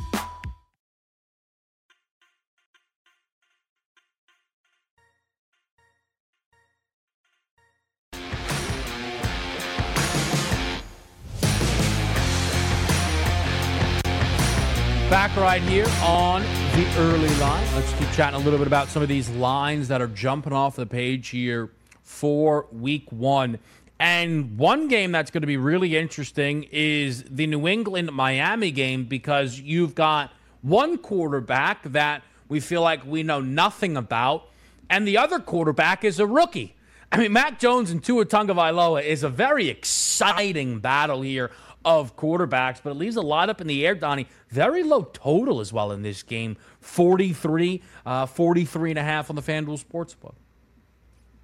Back 15.11 15.35
right 15.35 15.61
here 15.63 15.87
on 16.03 16.41
the 16.41 16.87
early 16.99 17.27
line. 17.35 17.67
Let's 17.75 17.91
keep 17.95 18.09
chatting 18.13 18.39
a 18.39 18.43
little 18.45 18.57
bit 18.57 18.65
about 18.65 18.87
some 18.87 19.03
of 19.03 19.09
these 19.09 19.29
lines 19.31 19.89
that 19.89 20.01
are 20.01 20.07
jumping 20.07 20.53
off 20.53 20.77
the 20.77 20.85
page 20.85 21.27
here 21.27 21.69
for 22.01 22.65
week 22.71 23.11
one. 23.11 23.59
And 23.99 24.57
one 24.57 24.87
game 24.87 25.11
that's 25.11 25.29
going 25.29 25.41
to 25.41 25.47
be 25.47 25.57
really 25.57 25.97
interesting 25.97 26.65
is 26.71 27.25
the 27.29 27.45
New 27.45 27.67
England 27.67 28.13
Miami 28.13 28.71
game 28.71 29.03
because 29.03 29.59
you've 29.59 29.95
got 29.95 30.31
one 30.61 30.97
quarterback 30.97 31.83
that 31.91 32.23
we 32.47 32.61
feel 32.61 32.81
like 32.81 33.05
we 33.05 33.21
know 33.21 33.41
nothing 33.41 33.97
about, 33.97 34.47
and 34.89 35.05
the 35.05 35.17
other 35.17 35.39
quarterback 35.39 36.05
is 36.05 36.21
a 36.21 36.25
rookie. 36.25 36.73
I 37.11 37.17
mean, 37.17 37.33
Mac 37.33 37.59
Jones 37.59 37.91
and 37.91 38.01
Tua 38.01 38.25
Tagovailoa 38.25 39.03
is 39.03 39.23
a 39.23 39.29
very 39.29 39.67
exciting 39.67 40.79
battle 40.79 41.21
here 41.21 41.51
of 41.83 42.15
quarterbacks, 42.15 42.79
but 42.83 42.91
it 42.91 42.95
leaves 42.95 43.15
a 43.15 43.21
lot 43.21 43.49
up 43.49 43.61
in 43.61 43.67
the 43.67 43.85
air, 43.85 43.95
Donnie. 43.95 44.27
Very 44.49 44.83
low 44.83 45.03
total 45.13 45.59
as 45.59 45.73
well 45.73 45.91
in 45.91 46.01
this 46.01 46.23
game 46.23 46.57
43, 46.79 47.81
uh, 48.05 48.25
43 48.25 48.91
and 48.91 48.99
a 48.99 49.03
half 49.03 49.29
on 49.29 49.35
the 49.35 49.41
FanDuel 49.41 49.83
Sportsbook. 49.83 50.33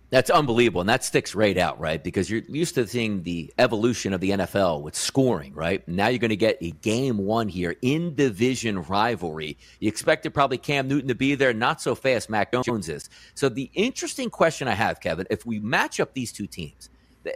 That's 0.10 0.30
unbelievable. 0.30 0.80
And 0.80 0.89
that 0.89 1.04
sticks 1.04 1.36
right 1.36 1.58
out, 1.58 1.80
right? 1.82 2.02
Because 2.02 2.30
you're 2.30 2.41
used 2.47 2.76
to 2.76 2.88
seeing 2.88 3.23
the 3.23 3.54
evolution 3.58 4.13
of 4.13 4.21
the 4.21 4.32
NFL 4.32 4.82
with 4.82 4.95
scoring, 4.95 5.54
right? 5.54 5.86
Now 5.86 6.08
you're 6.08 6.19
going 6.19 6.30
to 6.30 6.38
get 6.38 6.58
a 6.62 6.71
game 6.71 7.17
one 7.17 7.50
here 7.50 7.76
in 7.82 8.15
division 8.15 8.84
rivalry. 8.84 9.58
You 9.82 9.89
expected 9.89 10.34
probably 10.34 10.60
Cam 10.60 10.88
Newton 10.88 11.10
to 11.10 11.15
be 11.15 11.36
there, 11.36 11.54
not 11.54 11.82
so 11.82 11.93
fast 11.93 12.30
Mac 12.30 12.54
Jones 12.63 12.88
is. 12.88 13.10
So 13.36 13.50
the 13.50 13.69
interesting 13.73 14.30
question 14.30 14.69
I 14.69 14.76
have, 14.76 15.02
Kevin, 15.02 15.28
if 15.30 15.45
we 15.45 15.60
match 15.60 16.00
up 16.00 16.13
these 16.13 16.32
two 16.32 16.47
teams, 16.47 16.89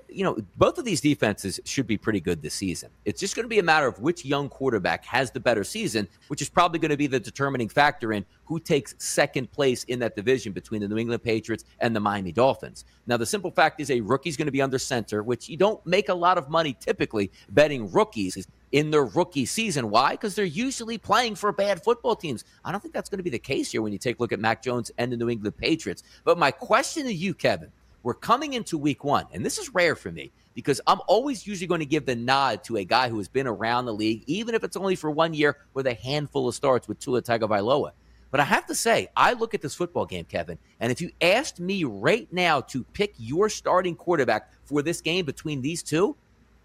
you 0.09 0.23
know, 0.23 0.37
both 0.57 0.77
of 0.77 0.85
these 0.85 1.01
defenses 1.01 1.59
should 1.65 1.87
be 1.87 1.97
pretty 1.97 2.19
good 2.19 2.41
this 2.41 2.53
season. 2.53 2.89
It's 3.05 3.19
just 3.19 3.35
going 3.35 3.43
to 3.43 3.49
be 3.49 3.59
a 3.59 3.63
matter 3.63 3.87
of 3.87 3.99
which 3.99 4.25
young 4.25 4.49
quarterback 4.49 5.05
has 5.05 5.31
the 5.31 5.39
better 5.39 5.63
season, 5.63 6.07
which 6.27 6.41
is 6.41 6.49
probably 6.49 6.79
going 6.79 6.91
to 6.91 6.97
be 6.97 7.07
the 7.07 7.19
determining 7.19 7.69
factor 7.69 8.13
in 8.13 8.25
who 8.45 8.59
takes 8.59 8.95
second 8.97 9.51
place 9.51 9.83
in 9.85 9.99
that 9.99 10.15
division 10.15 10.53
between 10.53 10.81
the 10.81 10.87
New 10.87 10.97
England 10.97 11.23
Patriots 11.23 11.63
and 11.79 11.95
the 11.95 11.99
Miami 11.99 12.31
Dolphins. 12.31 12.85
Now, 13.07 13.17
the 13.17 13.25
simple 13.25 13.51
fact 13.51 13.79
is 13.79 13.89
a 13.89 14.01
rookie's 14.01 14.37
going 14.37 14.47
to 14.47 14.51
be 14.51 14.61
under 14.61 14.77
center, 14.77 15.23
which 15.23 15.49
you 15.49 15.57
don't 15.57 15.83
make 15.85 16.09
a 16.09 16.13
lot 16.13 16.37
of 16.37 16.49
money 16.49 16.75
typically 16.79 17.31
betting 17.49 17.91
rookies 17.91 18.45
in 18.71 18.91
their 18.91 19.05
rookie 19.05 19.45
season. 19.45 19.89
Why? 19.89 20.11
Because 20.11 20.35
they're 20.35 20.45
usually 20.45 20.97
playing 20.97 21.35
for 21.35 21.51
bad 21.51 21.83
football 21.83 22.15
teams. 22.15 22.43
I 22.63 22.71
don't 22.71 22.81
think 22.81 22.93
that's 22.93 23.09
going 23.09 23.19
to 23.19 23.23
be 23.23 23.29
the 23.29 23.39
case 23.39 23.71
here 23.71 23.81
when 23.81 23.91
you 23.91 23.99
take 23.99 24.19
a 24.19 24.21
look 24.21 24.31
at 24.31 24.39
Mac 24.39 24.61
Jones 24.61 24.91
and 24.97 25.11
the 25.11 25.17
New 25.17 25.29
England 25.29 25.57
Patriots. 25.57 26.03
But 26.23 26.37
my 26.37 26.51
question 26.51 27.05
to 27.05 27.13
you, 27.13 27.33
Kevin, 27.33 27.71
we're 28.03 28.13
coming 28.13 28.53
into 28.53 28.77
week 28.77 29.03
one, 29.03 29.25
and 29.31 29.45
this 29.45 29.57
is 29.57 29.73
rare 29.73 29.95
for 29.95 30.11
me 30.11 30.31
because 30.53 30.81
I'm 30.87 30.99
always 31.07 31.47
usually 31.47 31.67
going 31.67 31.79
to 31.79 31.85
give 31.85 32.05
the 32.05 32.15
nod 32.15 32.63
to 32.65 32.77
a 32.77 32.83
guy 32.83 33.09
who 33.09 33.17
has 33.17 33.27
been 33.27 33.47
around 33.47 33.85
the 33.85 33.93
league, 33.93 34.23
even 34.27 34.55
if 34.55 34.63
it's 34.63 34.75
only 34.75 34.95
for 34.95 35.09
one 35.09 35.33
year 35.33 35.57
with 35.73 35.87
a 35.87 35.93
handful 35.93 36.47
of 36.47 36.55
starts 36.55 36.87
with 36.87 36.99
Tua 36.99 37.21
Tagovailoa. 37.21 37.91
But 38.31 38.39
I 38.39 38.43
have 38.43 38.65
to 38.67 38.75
say, 38.75 39.09
I 39.15 39.33
look 39.33 39.53
at 39.53 39.61
this 39.61 39.75
football 39.75 40.05
game, 40.05 40.25
Kevin, 40.25 40.57
and 40.79 40.91
if 40.91 41.01
you 41.01 41.11
asked 41.21 41.59
me 41.59 41.83
right 41.83 42.31
now 42.31 42.61
to 42.61 42.83
pick 42.83 43.13
your 43.17 43.49
starting 43.49 43.95
quarterback 43.95 44.51
for 44.63 44.81
this 44.81 45.01
game 45.01 45.25
between 45.25 45.61
these 45.61 45.83
two, 45.83 46.15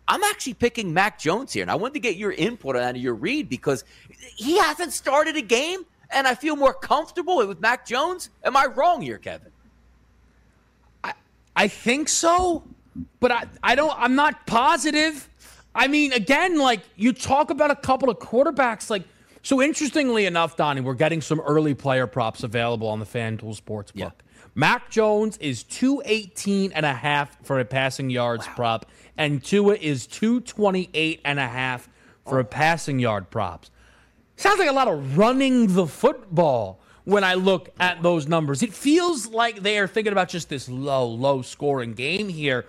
I'm 0.09 0.22
actually 0.22 0.55
picking 0.55 0.94
Mac 0.94 1.18
Jones 1.18 1.53
here. 1.53 1.62
And 1.62 1.70
I 1.70 1.75
wanted 1.75 1.94
to 1.94 2.01
get 2.01 2.16
your 2.16 2.33
input 2.33 2.77
on 2.77 2.94
your 2.94 3.14
read 3.14 3.49
because 3.49 3.85
he 4.37 4.59
hasn't 4.59 4.92
started 4.92 5.37
a 5.37 5.42
game, 5.42 5.85
and 6.11 6.27
I 6.27 6.35
feel 6.37 6.55
more 6.55 6.72
comfortable 6.72 7.37
with 7.46 7.61
Mac 7.61 7.85
Jones. 7.85 8.31
Am 8.44 8.57
I 8.57 8.66
wrong 8.66 9.03
here, 9.03 9.18
Kevin? 9.18 9.51
I 11.57 11.69
think 11.69 12.09
so, 12.09 12.62
but 13.19 13.33
I, 13.33 13.45
I 13.62 13.75
don't 13.75 13.95
I'm 13.99 14.14
not 14.14 14.47
positive. 14.47 15.29
I 15.75 15.88
mean, 15.88 16.12
again, 16.12 16.59
like 16.59 16.81
you 16.95 17.12
talk 17.12 17.51
about 17.51 17.71
a 17.71 17.77
couple 17.77 18.11
of 18.11 18.19
quarterbacks, 18.19 18.90
like 18.90 19.03
so 19.42 19.62
interestingly 19.62 20.27
enough, 20.27 20.57
Donnie, 20.57 20.81
we're 20.81 20.95
getting 20.95 21.21
some 21.21 21.40
early 21.40 21.75
player 21.75 22.07
props 22.07 22.42
available 22.42 22.88
on 22.88 22.99
the 22.99 23.07
FanDuel 23.07 23.61
Sportsbook. 23.61 23.92
Yeah. 23.95 24.11
Mac 24.55 24.90
Jones 24.90 25.37
is 25.38 25.62
218 25.64 26.73
and 26.73 26.87
a 26.87 26.95
half 26.95 27.37
for 27.45 27.61
a 27.61 27.64
passing 27.64 28.09
yards 28.11 28.47
wow. 28.47 28.55
prop, 28.55 28.87
and 29.16 29.45
Tua 29.45 29.75
is 29.75 30.07
228 30.07 31.21
and 31.25 31.38
a 31.38 31.47
half 31.47 31.88
for 32.27 32.38
oh. 32.38 32.40
a 32.40 32.45
passing 32.45 32.99
yard 32.99 33.31
props. 33.31 33.71
Sounds 34.37 34.59
like 34.59 34.69
a 34.69 34.73
lot 34.73 34.88
of 34.88 35.16
running 35.16 35.75
the 35.75 35.87
football 35.87 36.81
when 37.07 37.23
I 37.23 37.35
look 37.35 37.71
at 37.79 38.03
those 38.03 38.27
numbers. 38.27 38.62
It 38.62 38.75
feels 38.75 39.29
like 39.29 39.62
they 39.62 39.79
are 39.79 39.87
thinking 39.87 40.12
about 40.12 40.29
just 40.29 40.49
this 40.49 40.69
low, 40.69 41.07
low 41.07 41.40
scoring 41.40 41.95
game 41.95 42.29
here. 42.29 42.66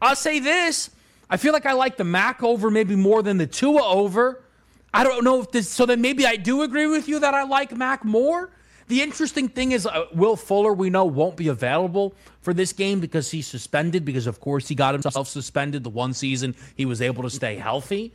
I'll 0.00 0.14
say 0.14 0.38
this. 0.38 0.90
I 1.30 1.38
feel 1.38 1.54
like 1.54 1.64
I 1.64 1.72
like 1.72 1.96
the 1.96 2.04
Mac 2.04 2.42
over 2.42 2.70
maybe 2.70 2.94
more 2.94 3.22
than 3.22 3.38
the 3.38 3.46
Tua 3.46 3.82
over. 3.82 4.44
I 4.92 5.02
don't 5.02 5.24
know 5.24 5.40
if 5.40 5.50
this, 5.50 5.68
so 5.68 5.86
then 5.86 6.02
maybe 6.02 6.26
I 6.26 6.36
do 6.36 6.62
agree 6.62 6.86
with 6.86 7.08
you 7.08 7.20
that 7.20 7.32
I 7.32 7.44
like 7.44 7.74
Mac 7.74 8.04
more. 8.04 8.50
The 8.88 9.00
interesting 9.00 9.48
thing 9.48 9.72
is, 9.72 9.86
uh, 9.86 10.06
Will 10.12 10.36
Fuller, 10.36 10.74
we 10.74 10.90
know, 10.90 11.04
won't 11.06 11.36
be 11.36 11.48
available 11.48 12.14
for 12.42 12.52
this 12.52 12.72
game 12.72 13.00
because 13.00 13.30
he's 13.30 13.46
suspended, 13.46 14.04
because 14.04 14.26
of 14.26 14.40
course 14.40 14.68
he 14.68 14.74
got 14.74 14.92
himself 14.94 15.28
suspended 15.28 15.84
the 15.84 15.90
one 15.90 16.12
season 16.12 16.54
he 16.76 16.84
was 16.84 17.00
able 17.00 17.22
to 17.22 17.30
stay 17.30 17.56
healthy. 17.56 18.12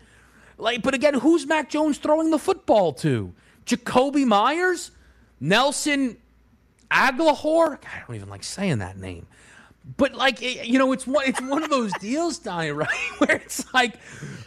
Like, 0.59 0.83
but 0.83 0.93
again, 0.93 1.15
who's 1.15 1.47
Mac 1.47 1.69
Jones 1.69 1.97
throwing 1.97 2.29
the 2.29 2.39
football 2.39 2.93
to? 2.93 3.33
Jakobi 3.65 4.25
Meyers? 4.25 4.91
Nelson 5.39 6.17
Agholor. 6.91 7.79
I 7.85 8.03
don't 8.05 8.15
even 8.15 8.29
like 8.29 8.43
saying 8.43 8.79
that 8.79 8.97
name. 8.97 9.27
But 9.97 10.15
like 10.15 10.41
you 10.41 10.79
know, 10.79 10.91
it's 10.93 11.05
one 11.05 11.27
it's 11.27 11.39
one 11.41 11.61
of 11.61 11.69
those 11.69 11.93
deals, 11.99 12.39
Donnie, 12.39 12.71
right? 12.71 12.89
Where 13.19 13.37
it's 13.37 13.71
like, 13.71 13.95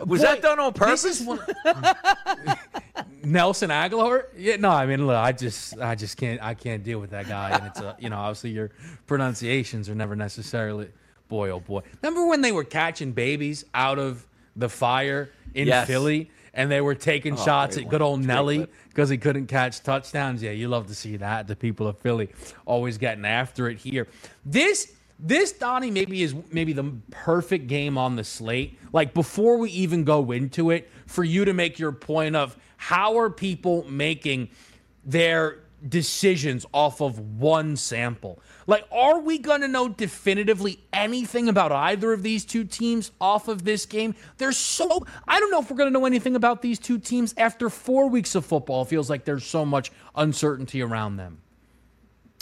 was 0.05 0.20
boy, 0.20 0.27
that 0.27 0.42
done 0.42 0.59
on 0.59 0.72
purpose? 0.72 1.20
One, 1.20 1.38
Nelson 3.24 3.70
Agholor? 3.70 4.24
Yeah, 4.37 4.57
no, 4.57 4.70
I 4.70 4.87
mean, 4.87 5.07
look, 5.07 5.16
I 5.16 5.31
just 5.31 5.79
I 5.79 5.94
just 5.94 6.16
can't 6.16 6.42
I 6.42 6.55
can't 6.55 6.83
deal 6.83 6.98
with 6.98 7.11
that 7.11 7.29
guy, 7.29 7.51
and 7.51 7.66
it's 7.66 7.79
a 7.79 7.96
you 8.01 8.11
know 8.11 8.16
obviously 8.16 8.51
your 8.51 8.72
pronunciations 9.07 9.88
are 9.88 9.94
never 9.94 10.16
necessarily 10.16 10.88
boy 11.29 11.51
oh 11.51 11.61
boy. 11.61 11.83
Remember 12.03 12.27
when 12.27 12.40
they 12.40 12.51
were 12.51 12.64
catching 12.64 13.12
babies 13.12 13.64
out 13.74 14.01
of 14.01 14.27
the 14.57 14.68
fire 14.68 15.31
in 15.55 15.68
yes. 15.68 15.87
Philly? 15.87 16.31
And 16.54 16.70
they 16.70 16.80
were 16.80 16.94
taking 16.94 17.34
oh, 17.34 17.44
shots 17.44 17.76
at 17.76 17.88
good 17.88 18.02
old 18.02 18.24
Nelly 18.24 18.66
because 18.88 19.08
he 19.08 19.18
couldn't 19.18 19.46
catch 19.46 19.82
touchdowns. 19.82 20.42
Yeah, 20.42 20.50
you 20.50 20.68
love 20.68 20.87
to 20.88 20.94
see 20.94 21.16
that. 21.16 21.46
The 21.46 21.56
people 21.56 21.87
of 21.87 21.98
Philly 21.98 22.30
always 22.66 22.98
getting 22.98 23.24
after 23.24 23.68
it 23.68 23.78
here. 23.78 24.06
This 24.44 24.92
this 25.20 25.52
Donnie 25.52 25.90
maybe 25.90 26.22
is 26.22 26.34
maybe 26.52 26.72
the 26.72 26.92
perfect 27.11 27.66
game 27.66 27.98
on 27.98 28.16
the 28.16 28.24
slate. 28.24 28.78
Like 28.92 29.14
before 29.14 29.58
we 29.58 29.70
even 29.70 30.04
go 30.04 30.30
into 30.30 30.70
it, 30.70 30.90
for 31.06 31.24
you 31.24 31.44
to 31.44 31.52
make 31.52 31.78
your 31.78 31.92
point 31.92 32.37
of 32.37 32.56
how 32.76 33.18
are 33.18 33.30
people 33.30 33.84
making 33.90 34.48
their 35.04 35.58
decisions 35.86 36.66
off 36.72 37.00
of 37.00 37.18
one 37.38 37.76
sample. 37.76 38.40
Like, 38.66 38.86
are 38.90 39.20
we 39.20 39.38
going 39.38 39.60
to 39.60 39.68
know 39.68 39.88
definitively 39.88 40.80
anything 40.92 41.48
about 41.48 41.72
either 41.72 42.12
of 42.12 42.22
these 42.22 42.44
two 42.44 42.64
teams 42.64 43.10
off 43.20 43.48
of 43.48 43.64
this 43.64 43.86
game? 43.86 44.14
There's 44.38 44.56
so, 44.56 45.06
I 45.26 45.40
don't 45.40 45.50
know 45.50 45.60
if 45.60 45.70
we're 45.70 45.76
going 45.76 45.92
to 45.92 45.98
know 45.98 46.06
anything 46.06 46.36
about 46.36 46.62
these 46.62 46.78
two 46.78 46.98
teams 46.98 47.34
after 47.36 47.70
four 47.70 48.08
weeks 48.08 48.34
of 48.34 48.44
football. 48.44 48.82
It 48.82 48.88
feels 48.88 49.08
like 49.08 49.24
there's 49.24 49.44
so 49.44 49.64
much 49.64 49.92
uncertainty 50.14 50.82
around 50.82 51.16
them. 51.16 51.40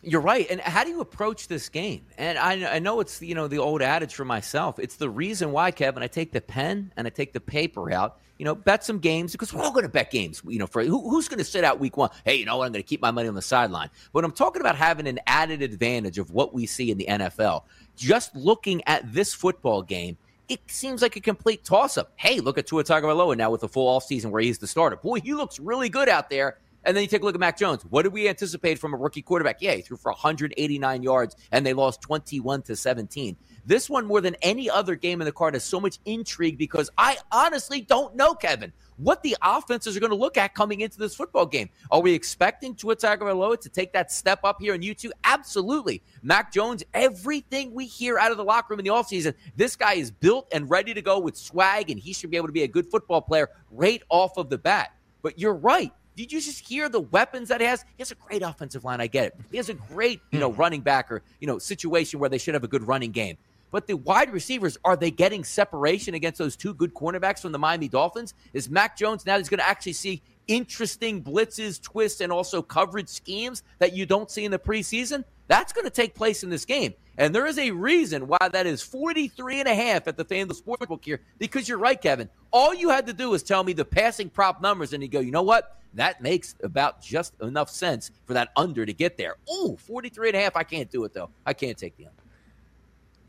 You're 0.08 0.20
right. 0.20 0.46
And 0.48 0.60
how 0.60 0.84
do 0.84 0.90
you 0.90 1.00
approach 1.00 1.48
this 1.48 1.68
game? 1.68 2.02
And 2.16 2.38
I, 2.38 2.76
I 2.76 2.78
know 2.78 3.00
it's 3.00 3.20
you 3.20 3.34
know 3.34 3.48
the 3.48 3.58
old 3.58 3.82
adage 3.82 4.14
for 4.14 4.24
myself. 4.24 4.78
It's 4.78 4.94
the 4.94 5.10
reason 5.10 5.50
why, 5.50 5.72
Kevin. 5.72 6.00
I 6.00 6.06
take 6.06 6.30
the 6.30 6.40
pen 6.40 6.92
and 6.96 7.08
I 7.08 7.10
take 7.10 7.32
the 7.32 7.40
paper 7.40 7.90
out. 7.90 8.20
You 8.38 8.44
know, 8.44 8.54
bet 8.54 8.84
some 8.84 9.00
games 9.00 9.32
because 9.32 9.52
we're 9.52 9.62
all 9.62 9.72
going 9.72 9.82
to 9.82 9.88
bet 9.88 10.12
games. 10.12 10.42
You 10.46 10.60
know, 10.60 10.68
for 10.68 10.84
who, 10.84 11.10
who's 11.10 11.26
going 11.26 11.38
to 11.38 11.44
sit 11.44 11.64
out 11.64 11.80
week 11.80 11.96
one? 11.96 12.10
Hey, 12.24 12.36
you 12.36 12.44
know 12.44 12.56
what? 12.56 12.66
I'm 12.66 12.72
going 12.72 12.84
to 12.84 12.88
keep 12.88 13.02
my 13.02 13.10
money 13.10 13.26
on 13.26 13.34
the 13.34 13.42
sideline. 13.42 13.90
But 14.12 14.24
I'm 14.24 14.30
talking 14.30 14.60
about 14.60 14.76
having 14.76 15.08
an 15.08 15.18
added 15.26 15.60
advantage 15.60 16.18
of 16.18 16.30
what 16.30 16.54
we 16.54 16.66
see 16.66 16.92
in 16.92 16.98
the 16.98 17.06
NFL. 17.08 17.64
Just 17.96 18.36
looking 18.36 18.86
at 18.86 19.12
this 19.12 19.34
football 19.34 19.82
game, 19.82 20.16
it 20.48 20.60
seems 20.68 21.02
like 21.02 21.16
a 21.16 21.20
complete 21.20 21.64
toss 21.64 21.98
up. 21.98 22.12
Hey, 22.14 22.38
look 22.38 22.58
at 22.58 22.68
Tua 22.68 22.84
Tagovailoa 22.84 23.36
now 23.36 23.50
with 23.50 23.64
a 23.64 23.68
full 23.68 23.98
offseason 23.98 24.30
where 24.30 24.42
he's 24.42 24.58
the 24.58 24.68
starter. 24.68 24.96
Boy, 24.96 25.20
he 25.20 25.34
looks 25.34 25.58
really 25.58 25.88
good 25.88 26.08
out 26.08 26.30
there. 26.30 26.58
And 26.86 26.96
then 26.96 27.02
you 27.02 27.08
take 27.08 27.22
a 27.22 27.24
look 27.24 27.34
at 27.34 27.40
Mac 27.40 27.58
Jones. 27.58 27.82
What 27.84 28.02
did 28.02 28.12
we 28.12 28.28
anticipate 28.28 28.78
from 28.78 28.94
a 28.94 28.96
rookie 28.96 29.20
quarterback? 29.20 29.60
Yeah, 29.60 29.74
he 29.74 29.82
threw 29.82 29.96
for 29.96 30.12
189 30.12 31.02
yards 31.02 31.34
and 31.50 31.66
they 31.66 31.72
lost 31.72 32.00
21 32.00 32.62
to 32.62 32.76
17. 32.76 33.36
This 33.66 33.90
one, 33.90 34.06
more 34.06 34.20
than 34.20 34.36
any 34.40 34.70
other 34.70 34.94
game 34.94 35.20
in 35.20 35.24
the 35.24 35.32
card, 35.32 35.54
has 35.54 35.64
so 35.64 35.80
much 35.80 35.98
intrigue 36.04 36.56
because 36.56 36.88
I 36.96 37.18
honestly 37.32 37.80
don't 37.80 38.14
know, 38.14 38.34
Kevin, 38.34 38.72
what 38.98 39.24
the 39.24 39.36
offenses 39.42 39.96
are 39.96 40.00
going 40.00 40.10
to 40.10 40.16
look 40.16 40.36
at 40.36 40.54
coming 40.54 40.82
into 40.82 40.96
this 40.96 41.16
football 41.16 41.44
game. 41.44 41.68
Are 41.90 42.00
we 42.00 42.12
expecting 42.12 42.76
Tua 42.76 42.94
Tagovailoa 42.94 43.60
to 43.60 43.68
take 43.68 43.92
that 43.92 44.12
step 44.12 44.38
up 44.44 44.58
here 44.60 44.72
in 44.72 44.82
U2? 44.82 45.10
Absolutely. 45.24 46.04
Mac 46.22 46.52
Jones, 46.52 46.84
everything 46.94 47.74
we 47.74 47.86
hear 47.86 48.16
out 48.16 48.30
of 48.30 48.36
the 48.36 48.44
locker 48.44 48.74
room 48.74 48.78
in 48.78 48.84
the 48.84 48.92
offseason, 48.92 49.34
this 49.56 49.74
guy 49.74 49.94
is 49.94 50.12
built 50.12 50.46
and 50.52 50.70
ready 50.70 50.94
to 50.94 51.02
go 51.02 51.18
with 51.18 51.36
swag, 51.36 51.90
and 51.90 51.98
he 51.98 52.12
should 52.12 52.30
be 52.30 52.36
able 52.36 52.46
to 52.46 52.52
be 52.52 52.62
a 52.62 52.68
good 52.68 52.88
football 52.88 53.20
player 53.20 53.50
right 53.72 54.04
off 54.08 54.36
of 54.36 54.48
the 54.50 54.58
bat. 54.58 54.92
But 55.22 55.40
you're 55.40 55.54
right. 55.54 55.92
Did 56.16 56.32
you 56.32 56.40
just 56.40 56.66
hear 56.66 56.88
the 56.88 57.00
weapons 57.00 57.50
that 57.50 57.60
he 57.60 57.66
has? 57.66 57.82
He 57.82 58.00
has 58.00 58.10
a 58.10 58.14
great 58.14 58.42
offensive 58.42 58.84
line. 58.84 59.02
I 59.02 59.06
get 59.06 59.26
it. 59.26 59.36
He 59.50 59.58
has 59.58 59.68
a 59.68 59.74
great, 59.74 60.20
you 60.30 60.38
know, 60.38 60.50
hmm. 60.50 60.58
running 60.58 60.80
back 60.80 61.12
or, 61.12 61.22
you 61.40 61.46
know, 61.46 61.58
situation 61.58 62.18
where 62.18 62.30
they 62.30 62.38
should 62.38 62.54
have 62.54 62.64
a 62.64 62.68
good 62.68 62.86
running 62.86 63.12
game. 63.12 63.36
But 63.70 63.86
the 63.86 63.96
wide 63.96 64.32
receivers, 64.32 64.78
are 64.84 64.96
they 64.96 65.10
getting 65.10 65.44
separation 65.44 66.14
against 66.14 66.38
those 66.38 66.56
two 66.56 66.72
good 66.72 66.94
cornerbacks 66.94 67.40
from 67.40 67.52
the 67.52 67.58
Miami 67.58 67.88
Dolphins? 67.88 68.32
Is 68.54 68.70
Mac 68.70 68.96
Jones 68.96 69.26
now 69.26 69.36
he's 69.36 69.50
going 69.50 69.58
to 69.58 69.68
actually 69.68 69.92
see 69.92 70.22
interesting 70.46 71.22
blitzes, 71.22 71.82
twists, 71.82 72.22
and 72.22 72.32
also 72.32 72.62
coverage 72.62 73.08
schemes 73.08 73.62
that 73.78 73.92
you 73.92 74.06
don't 74.06 74.30
see 74.30 74.44
in 74.44 74.50
the 74.50 74.58
preseason? 74.58 75.24
That's 75.48 75.72
going 75.72 75.84
to 75.84 75.90
take 75.90 76.14
place 76.14 76.42
in 76.42 76.48
this 76.48 76.64
game. 76.64 76.94
And 77.18 77.34
there 77.34 77.46
is 77.46 77.58
a 77.58 77.70
reason 77.70 78.26
why 78.26 78.48
that 78.52 78.66
is 78.66 78.82
43 78.82 79.60
and 79.60 79.68
a 79.68 79.74
half 79.74 80.06
at 80.06 80.16
the 80.16 80.24
FanDuel 80.24 80.60
Sportsbook 80.60 81.04
here 81.04 81.20
because 81.38 81.68
you're 81.68 81.78
right, 81.78 82.00
Kevin. 82.00 82.28
All 82.50 82.74
you 82.74 82.90
had 82.90 83.06
to 83.06 83.12
do 83.12 83.30
was 83.30 83.42
tell 83.42 83.64
me 83.64 83.72
the 83.72 83.84
passing 83.84 84.28
prop 84.28 84.60
numbers 84.60 84.92
and 84.92 85.02
you 85.02 85.08
go, 85.08 85.20
you 85.20 85.30
know 85.30 85.42
what? 85.42 85.78
That 85.94 86.20
makes 86.20 86.54
about 86.62 87.00
just 87.00 87.32
enough 87.40 87.70
sense 87.70 88.10
for 88.26 88.34
that 88.34 88.50
under 88.54 88.84
to 88.84 88.92
get 88.92 89.16
there. 89.16 89.36
Ooh, 89.50 89.76
43 89.78 90.28
and 90.28 90.36
a 90.36 90.40
half. 90.40 90.56
I 90.56 90.62
can't 90.62 90.90
do 90.90 91.04
it, 91.04 91.14
though. 91.14 91.30
I 91.46 91.54
can't 91.54 91.78
take 91.78 91.96
the 91.96 92.04
under. 92.04 92.22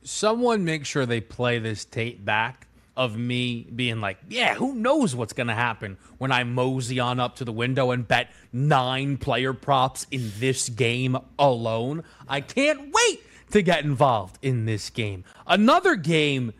Someone 0.03 0.65
make 0.65 0.85
sure 0.85 1.05
they 1.05 1.21
play 1.21 1.59
this 1.59 1.85
tape 1.85 2.23
back 2.23 2.67
of 2.97 3.15
me 3.15 3.67
being 3.75 4.01
like, 4.01 4.17
yeah, 4.27 4.55
who 4.55 4.73
knows 4.73 5.15
what's 5.15 5.33
going 5.33 5.47
to 5.47 5.53
happen 5.53 5.97
when 6.17 6.31
I 6.31 6.43
mosey 6.43 6.99
on 6.99 7.19
up 7.19 7.37
to 7.37 7.45
the 7.45 7.51
window 7.51 7.91
and 7.91 8.05
bet 8.05 8.31
nine 8.51 9.17
player 9.17 9.53
props 9.53 10.07
in 10.09 10.31
this 10.39 10.67
game 10.67 11.15
alone. 11.37 12.03
I 12.27 12.41
can't 12.41 12.91
wait 12.91 13.21
to 13.51 13.61
get 13.61 13.83
involved 13.83 14.37
in 14.41 14.65
this 14.65 14.89
game. 14.89 15.23
Another 15.45 15.95
game 15.95 16.53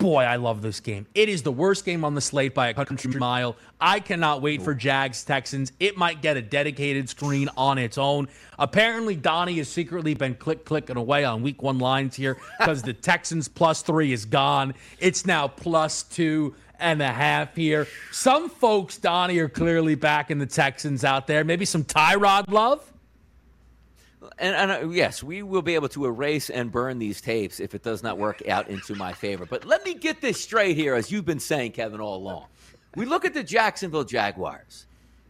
boy, 0.00 0.24
I 0.24 0.36
love 0.36 0.62
this 0.62 0.80
game. 0.80 1.06
It 1.14 1.28
is 1.28 1.42
the 1.42 1.52
worst 1.52 1.84
game 1.84 2.04
on 2.04 2.14
the 2.14 2.20
slate 2.20 2.54
by 2.54 2.68
a 2.68 2.74
country 2.74 3.12
mile. 3.20 3.54
I 3.80 4.00
cannot 4.00 4.42
wait 4.42 4.62
for 4.62 4.74
Jags 4.74 5.22
Texans. 5.22 5.72
It 5.78 5.96
might 5.96 6.22
get 6.22 6.36
a 6.36 6.42
dedicated 6.42 7.08
screen 7.08 7.48
on 7.56 7.78
its 7.78 7.98
own. 7.98 8.28
Apparently, 8.58 9.14
Donnie 9.14 9.58
has 9.58 9.68
secretly 9.68 10.14
been 10.14 10.34
click 10.34 10.64
clicking 10.64 10.96
away 10.96 11.24
on 11.24 11.42
week 11.42 11.62
one 11.62 11.78
lines 11.78 12.16
here 12.16 12.38
because 12.58 12.82
the 12.82 12.94
Texans 12.94 13.46
plus 13.46 13.82
three 13.82 14.12
is 14.12 14.24
gone. 14.24 14.74
It's 14.98 15.26
now 15.26 15.46
plus 15.46 16.02
two 16.02 16.54
and 16.78 17.02
a 17.02 17.12
half 17.12 17.54
here. 17.54 17.86
Some 18.10 18.48
folks, 18.48 18.96
Donnie, 18.96 19.38
are 19.38 19.50
clearly 19.50 19.94
back 19.94 20.30
in 20.30 20.38
the 20.38 20.46
Texans 20.46 21.04
out 21.04 21.26
there. 21.26 21.44
Maybe 21.44 21.66
some 21.66 21.84
Tyrod 21.84 22.44
love 22.48 22.90
and, 24.38 24.54
and 24.54 24.70
uh, 24.70 24.88
yes, 24.88 25.22
we 25.22 25.42
will 25.42 25.62
be 25.62 25.74
able 25.74 25.88
to 25.90 26.06
erase 26.06 26.50
and 26.50 26.70
burn 26.70 26.98
these 26.98 27.20
tapes 27.20 27.60
if 27.60 27.74
it 27.74 27.82
does 27.82 28.02
not 28.02 28.18
work 28.18 28.46
out 28.48 28.68
into 28.68 28.94
my 28.94 29.12
favor. 29.12 29.46
But 29.46 29.64
let 29.64 29.84
me 29.84 29.94
get 29.94 30.20
this 30.20 30.40
straight 30.40 30.76
here, 30.76 30.94
as 30.94 31.10
you've 31.10 31.24
been 31.24 31.40
saying, 31.40 31.72
Kevin, 31.72 32.00
all 32.00 32.16
along. 32.16 32.46
We 32.96 33.06
look 33.06 33.24
at 33.24 33.34
the 33.34 33.44
Jacksonville 33.44 34.04
Jaguars. 34.04 34.86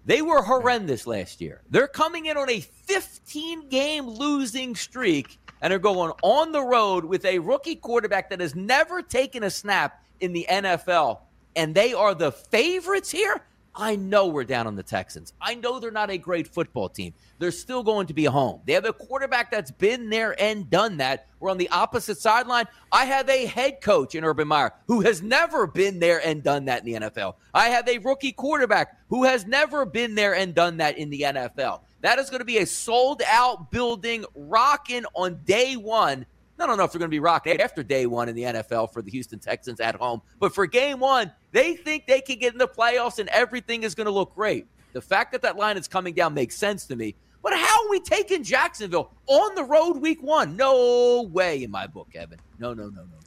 They 0.07 0.23
were 0.23 0.43
horrendous 0.43 1.07
last 1.07 1.41
year. 1.41 1.61
They're 1.71 1.87
coming 1.87 2.27
in 2.27 2.37
on 2.37 2.49
a 2.49 2.61
15 2.61 3.69
game 3.69 4.09
losing 4.09 4.75
streak 4.75 5.39
and 5.61 5.73
are 5.73 5.79
going 5.79 6.13
on 6.23 6.53
the 6.53 6.63
road 6.63 7.05
with 7.05 7.25
a 7.25 7.39
rookie 7.39 7.77
quarterback 7.77 8.31
that 8.31 8.41
has 8.41 8.55
never 8.55 9.03
taken 9.03 9.43
a 9.43 9.51
snap 9.51 10.03
in 10.21 10.33
the 10.33 10.47
NFL. 10.49 11.21
And 11.55 11.75
they 11.75 11.93
are 11.93 12.15
the 12.15 12.33
favorites 12.33 13.11
here. 13.11 13.43
I 13.75 13.97
know 13.97 14.27
we're 14.27 14.45
down 14.45 14.67
on 14.67 14.75
the 14.75 14.83
Texans. 14.83 15.33
I 15.41 15.55
know 15.55 15.79
they're 15.79 15.91
not 15.91 16.11
a 16.11 16.19
great 16.19 16.49
football 16.49 16.89
team. 16.89 17.15
They're 17.39 17.53
still 17.53 17.83
going 17.83 18.09
to 18.09 18.15
be 18.15 18.25
home. 18.25 18.61
They 18.67 18.73
have 18.73 18.85
a 18.85 18.93
quarterback 18.93 19.51
that's 19.51 19.71
been 19.71 20.11
there 20.11 20.41
and 20.41 20.69
done 20.69 20.97
that. 20.99 21.29
We're 21.39 21.51
on 21.51 21.59
the 21.59 21.69
opposite 21.71 22.19
sideline. 22.19 22.67
I 22.91 23.05
have 23.05 23.29
a 23.29 23.47
head 23.47 23.81
coach 23.81 24.15
in 24.15 24.25
Urban 24.25 24.49
Meyer 24.49 24.73
who 24.89 25.01
has 25.03 25.23
never 25.23 25.67
been 25.67 26.01
there 26.01 26.25
and 26.25 26.43
done 26.43 26.65
that 26.67 26.87
in 26.87 27.01
the 27.01 27.09
NFL. 27.09 27.35
I 27.55 27.69
have 27.69 27.89
a 27.89 27.99
rookie 27.99 28.33
quarterback 28.33 28.97
who 29.09 29.25
has 29.25 29.47
never 29.47 29.87
been 29.87 30.15
there 30.15 30.35
and 30.35 30.55
done 30.55 30.77
that 30.79 30.99
in 30.99 31.09
the 31.09 31.23
NFL. 31.23 31.81
That 32.03 32.19
is 32.19 32.29
going 32.29 32.41
to 32.41 32.47
be 32.47 32.59
a 32.59 32.67
sold 32.67 33.23
out 33.27 33.71
building, 33.71 34.25
rocking 34.35 35.05
on 35.15 35.41
day 35.45 35.77
one 35.77 36.27
I 36.61 36.67
don't 36.67 36.77
know 36.77 36.85
if 36.85 36.93
they're 36.93 36.99
going 36.99 37.11
to 37.11 37.15
be 37.15 37.21
rocked 37.21 37.47
after 37.47 37.83
day 37.83 38.07
one 38.07 38.29
in 38.29 38.35
the 38.35 38.43
NFL 38.43 38.93
for 38.93 39.03
the 39.03 39.11
Houston 39.11 39.39
Texans 39.39 39.81
at 39.81 39.95
home, 39.95 40.23
but 40.39 40.55
for 40.55 40.67
game 40.67 41.01
one, 41.01 41.33
they 41.53 41.75
think 41.75 42.07
they 42.07 42.21
can 42.21 42.39
get 42.39 42.53
in 42.53 42.59
the 42.59 42.69
playoffs 42.69 43.19
and 43.19 43.29
everything 43.31 43.83
is 43.83 43.95
going 43.95 44.07
to 44.07 44.13
look 44.13 44.35
great. 44.35 44.67
The 44.93 45.01
fact 45.01 45.33
that 45.33 45.43
that 45.43 45.57
line 45.57 45.77
is 45.77 45.89
coming 45.89 46.15
down 46.15 46.35
makes 46.35 46.57
sense 46.57 46.87
to 46.87 46.97
me. 46.97 47.15
But 47.43 47.55
how 47.55 47.85
are 47.85 47.91
we 47.91 48.01
taking 48.01 48.43
Jacksonville 48.43 49.11
on 49.27 49.55
the 49.55 49.65
road 49.65 49.95
week 49.95 50.23
one? 50.23 50.57
No 50.57 51.23
way 51.33 51.63
in 51.63 51.71
my 51.71 51.87
book, 51.87 52.09
Evan. 52.15 52.39
No, 52.59 52.75
no, 52.75 52.85
no, 52.89 53.03
no 53.03 53.21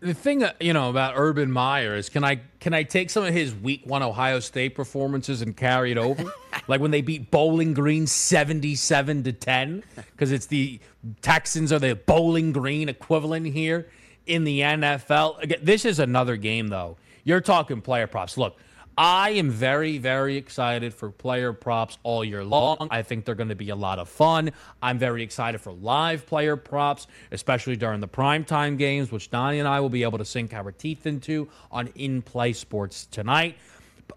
the 0.00 0.14
thing 0.14 0.42
uh, 0.42 0.52
you 0.60 0.72
know 0.72 0.88
about 0.88 1.14
Urban 1.16 1.50
Meyer 1.50 1.94
is 1.94 2.08
can 2.08 2.24
I 2.24 2.40
can 2.58 2.74
I 2.74 2.82
take 2.82 3.10
some 3.10 3.24
of 3.24 3.32
his 3.32 3.54
week 3.54 3.82
one 3.84 4.02
Ohio 4.02 4.40
State 4.40 4.74
performances 4.74 5.42
and 5.42 5.56
carry 5.56 5.92
it 5.92 5.98
over? 5.98 6.32
like 6.68 6.80
when 6.80 6.90
they 6.90 7.02
beat 7.02 7.30
Bowling 7.30 7.74
Green 7.74 8.06
seventy 8.06 8.74
seven 8.74 9.22
to 9.24 9.32
ten, 9.32 9.84
because 9.96 10.32
it's 10.32 10.46
the 10.46 10.80
Texans 11.22 11.72
are 11.72 11.78
the 11.78 11.94
Bowling 11.94 12.52
Green 12.52 12.88
equivalent 12.88 13.46
here 13.46 13.88
in 14.26 14.44
the 14.44 14.60
NFL. 14.60 15.42
Again, 15.42 15.60
this 15.62 15.84
is 15.84 15.98
another 15.98 16.36
game 16.36 16.68
though. 16.68 16.96
You're 17.24 17.40
talking 17.40 17.80
player 17.80 18.06
props. 18.06 18.36
Look, 18.36 18.56
I 18.96 19.30
am 19.30 19.50
very, 19.50 19.98
very 19.98 20.36
excited 20.36 20.92
for 20.92 21.10
player 21.10 21.52
props 21.52 21.96
all 22.02 22.24
year 22.24 22.44
long. 22.44 22.88
I 22.90 23.02
think 23.02 23.24
they're 23.24 23.34
going 23.34 23.48
to 23.48 23.54
be 23.54 23.70
a 23.70 23.76
lot 23.76 23.98
of 23.98 24.08
fun. 24.08 24.50
I'm 24.82 24.98
very 24.98 25.22
excited 25.22 25.60
for 25.60 25.72
live 25.72 26.26
player 26.26 26.56
props, 26.56 27.06
especially 27.32 27.76
during 27.76 28.00
the 28.00 28.08
primetime 28.08 28.76
games, 28.76 29.10
which 29.10 29.30
Donnie 29.30 29.58
and 29.58 29.68
I 29.68 29.80
will 29.80 29.88
be 29.88 30.02
able 30.02 30.18
to 30.18 30.24
sink 30.24 30.52
our 30.52 30.70
teeth 30.72 31.06
into 31.06 31.48
on 31.70 31.88
in 31.94 32.20
play 32.20 32.52
sports 32.52 33.06
tonight. 33.06 33.56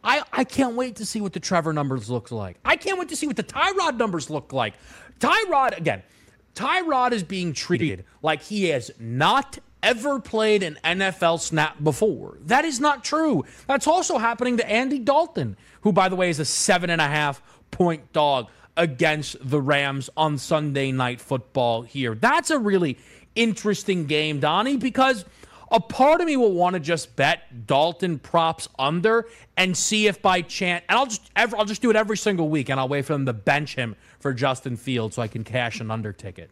I, 0.03 0.23
I 0.33 0.43
can't 0.43 0.75
wait 0.75 0.97
to 0.97 1.05
see 1.05 1.21
what 1.21 1.31
the 1.33 1.39
Trevor 1.39 1.71
numbers 1.71 2.09
look 2.09 2.31
like. 2.31 2.57
I 2.65 2.75
can't 2.75 2.99
wait 2.99 3.09
to 3.09 3.15
see 3.15 3.27
what 3.27 3.37
the 3.37 3.43
Tyrod 3.43 3.97
numbers 3.97 4.29
look 4.29 4.51
like. 4.51 4.73
Tyrod, 5.19 5.77
again, 5.77 6.03
Tyrod 6.55 7.11
is 7.11 7.23
being 7.23 7.53
treated 7.53 8.05
like 8.21 8.41
he 8.43 8.65
has 8.65 8.91
not 8.99 9.57
ever 9.81 10.19
played 10.19 10.63
an 10.63 10.79
NFL 10.83 11.39
snap 11.39 11.83
before. 11.83 12.37
That 12.45 12.65
is 12.65 12.79
not 12.79 13.03
true. 13.03 13.43
That's 13.67 13.87
also 13.87 14.17
happening 14.17 14.57
to 14.57 14.69
Andy 14.69 14.99
Dalton, 14.99 15.57
who, 15.81 15.91
by 15.91 16.09
the 16.09 16.15
way, 16.15 16.29
is 16.29 16.39
a 16.39 16.45
seven 16.45 16.89
and 16.89 17.01
a 17.01 17.07
half 17.07 17.41
point 17.71 18.13
dog 18.13 18.47
against 18.77 19.37
the 19.41 19.61
Rams 19.61 20.09
on 20.15 20.37
Sunday 20.37 20.91
night 20.91 21.21
football 21.21 21.81
here. 21.81 22.15
That's 22.15 22.49
a 22.49 22.57
really 22.57 22.97
interesting 23.35 24.05
game, 24.05 24.39
Donnie, 24.39 24.77
because 24.77 25.25
a 25.71 25.79
part 25.79 26.21
of 26.21 26.27
me 26.27 26.37
will 26.37 26.53
want 26.53 26.75
to 26.75 26.79
just 26.79 27.15
bet 27.15 27.65
Dalton 27.65 28.19
props 28.19 28.69
under 28.77 29.27
and 29.57 29.75
see 29.75 30.07
if 30.07 30.21
by 30.21 30.41
chance, 30.41 30.83
and 30.87 30.97
I'll 30.97 31.07
just 31.07 31.29
I'll 31.35 31.65
just 31.65 31.81
do 31.81 31.89
it 31.89 31.95
every 31.95 32.17
single 32.17 32.47
week, 32.47 32.69
and 32.69 32.79
I'll 32.79 32.87
wait 32.87 33.05
for 33.05 33.13
them 33.13 33.25
to 33.25 33.33
bench 33.33 33.75
him 33.75 33.95
for 34.23 34.33
Justin 34.33 34.77
Fields 34.77 35.17
so 35.17 35.21
I 35.21 35.27
can 35.27 35.43
cash 35.43 35.81
an 35.81 35.91
under 35.91 36.13
ticket. 36.13 36.49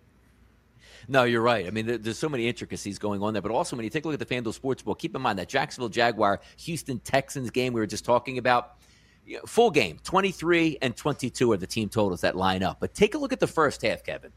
No, 1.08 1.24
you're 1.24 1.42
right. 1.42 1.66
I 1.66 1.72
mean, 1.72 2.02
there's 2.02 2.20
so 2.20 2.30
many 2.30 2.48
intricacies 2.48 3.00
going 3.00 3.24
on 3.24 3.34
there. 3.34 3.42
But 3.42 3.52
also, 3.52 3.76
when 3.76 3.86
you 3.86 3.90
take 3.90 4.06
a 4.06 4.08
look 4.10 4.22
at 4.22 4.28
the 4.28 4.36
FanDuel 4.36 4.60
Sportsbook, 4.60 5.00
keep 5.00 5.16
in 5.16 5.22
mind 5.22 5.40
that 5.40 5.50
Jacksonville 5.50 5.90
Jaguar 5.90 6.42
Houston 6.58 7.00
Texans 7.00 7.50
game 7.50 7.74
we 7.74 7.80
were 7.80 7.88
just 7.88 8.06
talking 8.06 8.38
about. 8.38 8.76
full 9.48 9.72
game, 9.72 10.00
23 10.04 10.78
and 10.82 10.96
22 10.96 11.52
are 11.52 11.58
the 11.58 11.66
team 11.66 11.90
totals 11.90 12.22
that 12.22 12.36
line 12.36 12.62
up. 12.62 12.78
But 12.80 12.94
take 12.94 13.16
a 13.16 13.18
look 13.18 13.34
at 13.34 13.40
the 13.40 13.48
first 13.48 13.82
half, 13.82 14.04
Kevin. 14.04 14.32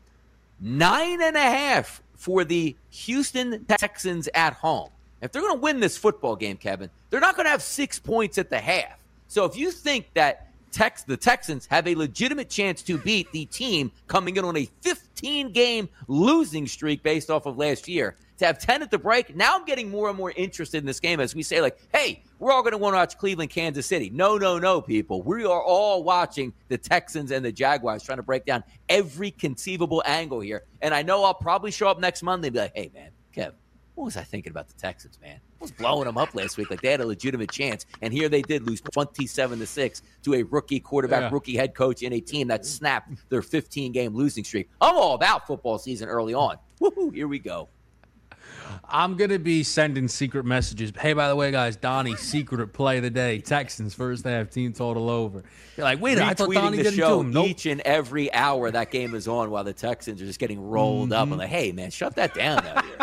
Nine 0.61 1.20
and 1.20 1.37
a 1.37 1.40
half 1.40 2.03
for 2.14 2.44
the 2.44 2.77
Houston 2.90 3.64
Texans 3.66 4.29
at 4.33 4.55
home. 4.55 4.90
If 5.20 5.33
they're 5.33 5.42
going 5.42 5.57
to 5.57 5.61
win 5.61 5.81
this 5.81 5.99
football 5.99 6.37
game, 6.37 6.57
Kevin, 6.57 6.88
they're 7.11 7.20
not 7.20 7.35
going 7.35 7.47
to 7.47 7.51
have 7.51 7.62
six 7.62 7.99
points 7.99 8.38
at 8.38 8.49
the 8.49 8.61
half. 8.61 9.05
So 9.27 9.44
if 9.44 9.57
you 9.57 9.73
think 9.73 10.07
that 10.14 10.43
Tex 10.74 11.04
the 11.04 11.16
Texans 11.16 11.66
have 11.66 11.87
a 11.87 11.94
legitimate 11.94 12.50
chance 12.50 12.82
to 12.82 12.98
beat 12.98 13.30
the 13.30 13.44
team 13.44 13.92
coming 14.08 14.37
in 14.37 14.44
on 14.44 14.56
a 14.56 14.68
15 14.80 15.52
game 15.52 15.88
losing 16.08 16.66
streak 16.66 17.00
based 17.04 17.30
off 17.30 17.46
of 17.46 17.56
last 17.56 17.87
year. 17.87 18.16
To 18.38 18.46
have 18.46 18.58
10 18.58 18.82
at 18.82 18.90
the 18.90 18.98
break, 18.98 19.37
now 19.37 19.54
I'm 19.54 19.64
getting 19.64 19.88
more 19.88 20.08
and 20.08 20.18
more 20.18 20.32
interested 20.32 20.78
in 20.78 20.87
this 20.87 20.98
game 20.98 21.20
as 21.20 21.32
we 21.37 21.44
say, 21.44 21.60
like, 21.60 21.78
hey, 21.92 22.24
we're 22.40 22.50
all 22.50 22.62
going 22.62 22.72
to 22.72 22.78
want 22.78 22.94
to 22.94 22.98
watch 22.98 23.16
Cleveland, 23.16 23.50
Kansas 23.50 23.87
City. 23.87 24.10
No, 24.10 24.37
no, 24.37 24.58
no, 24.58 24.80
people. 24.80 25.22
We 25.22 25.44
are 25.44 25.62
all 25.62 26.02
watching 26.02 26.52
the 26.66 26.76
Texans 26.76 27.30
and 27.30 27.44
the 27.44 27.52
Jaguars 27.52 28.02
trying 28.02 28.18
to 28.18 28.24
break 28.24 28.44
down 28.44 28.64
every 28.88 29.30
conceivable 29.30 30.02
angle 30.04 30.40
here. 30.40 30.64
And 30.82 30.92
I 30.92 31.02
know 31.02 31.22
I'll 31.22 31.34
probably 31.34 31.70
show 31.70 31.87
up 31.87 32.00
next 32.00 32.24
Monday 32.24 32.48
and 32.48 32.54
be 32.54 32.58
like, 32.58 32.72
hey, 32.74 32.90
man, 32.92 33.10
Kev, 33.32 33.52
what 33.94 34.04
was 34.04 34.16
I 34.16 34.22
thinking 34.22 34.50
about 34.50 34.68
the 34.68 34.74
Texans, 34.74 35.18
man? 35.22 35.37
I 35.37 35.62
was 35.62 35.70
blowing 35.70 36.04
them 36.07 36.18
up 36.18 36.35
last 36.35 36.57
week 36.57 36.70
like 36.70 36.80
they 36.83 36.90
had 36.90 37.00
a 37.00 37.07
legitimate 37.07 37.50
chance, 37.50 37.87
and 38.02 38.12
here 38.12 38.28
they 38.28 38.42
did 38.42 38.62
lose 38.66 38.80
twenty-seven 38.80 39.59
to 39.61 39.66
six 39.66 40.02
to 40.24 40.35
a 40.35 40.42
rookie 40.42 40.80
quarterback, 40.80 41.22
Yeah. 41.22 41.30
rookie 41.33 41.57
head 41.57 41.74
coach 41.74 42.02
in 42.02 42.12
a 42.12 42.20
team 42.20 42.48
that 42.48 42.66
snapped 42.66 43.11
their 43.30 43.42
fifteen-game 43.42 44.14
losing 44.14 44.44
streak. 44.44 44.68
I'm 44.80 44.96
all 44.96 45.14
about 45.14 45.46
football 45.46 45.78
season 45.78 46.09
early 46.09 46.35
on. 46.35 46.57
Woohoo! 46.80 47.14
Here 47.14 47.28
we 47.28 47.38
go. 47.38 47.68
I'm 48.88 49.16
gonna 49.16 49.38
be 49.38 49.62
sending 49.62 50.09
secret 50.09 50.44
messages. 50.44 50.92
Hey, 50.98 51.12
by 51.12 51.28
the 51.28 51.37
way, 51.37 51.50
guys, 51.50 51.76
Donnie, 51.76 52.16
secret 52.16 52.72
play 52.72 52.98
of 52.98 53.02
the 53.02 53.11
day: 53.11 53.38
Texans 53.38 53.94
first 53.94 54.24
half 54.24 54.50
team 54.50 54.72
total 54.72 55.09
over. 55.09 55.44
You're 55.76 55.85
like, 55.85 56.00
wait, 56.00 56.18
I 56.18 56.35
thought 56.35 56.52
Donnie 56.52 56.78
the 56.78 56.83
didn't 56.85 56.96
do 56.96 57.02
show 57.02 57.20
him. 57.20 57.30
Nope. 57.30 57.46
each 57.48 57.66
and 57.66 57.80
every 57.83 58.33
hour 58.33 58.70
that 58.70 58.90
game 58.90 59.14
is 59.14 59.28
on, 59.28 59.50
while 59.50 59.64
the 59.64 59.72
Texans 59.72 60.20
are 60.20 60.26
just 60.26 60.38
getting 60.38 60.61
rolled 60.61 61.12
up. 61.12 61.24
Mm-hmm. 61.24 61.33
I'm 61.35 61.38
like, 61.38 61.48
hey, 61.48 61.72
man, 61.72 61.90
shut 61.90 62.16
that 62.16 62.35
down 62.35 62.64
out 62.66 62.85
here. 62.85 62.96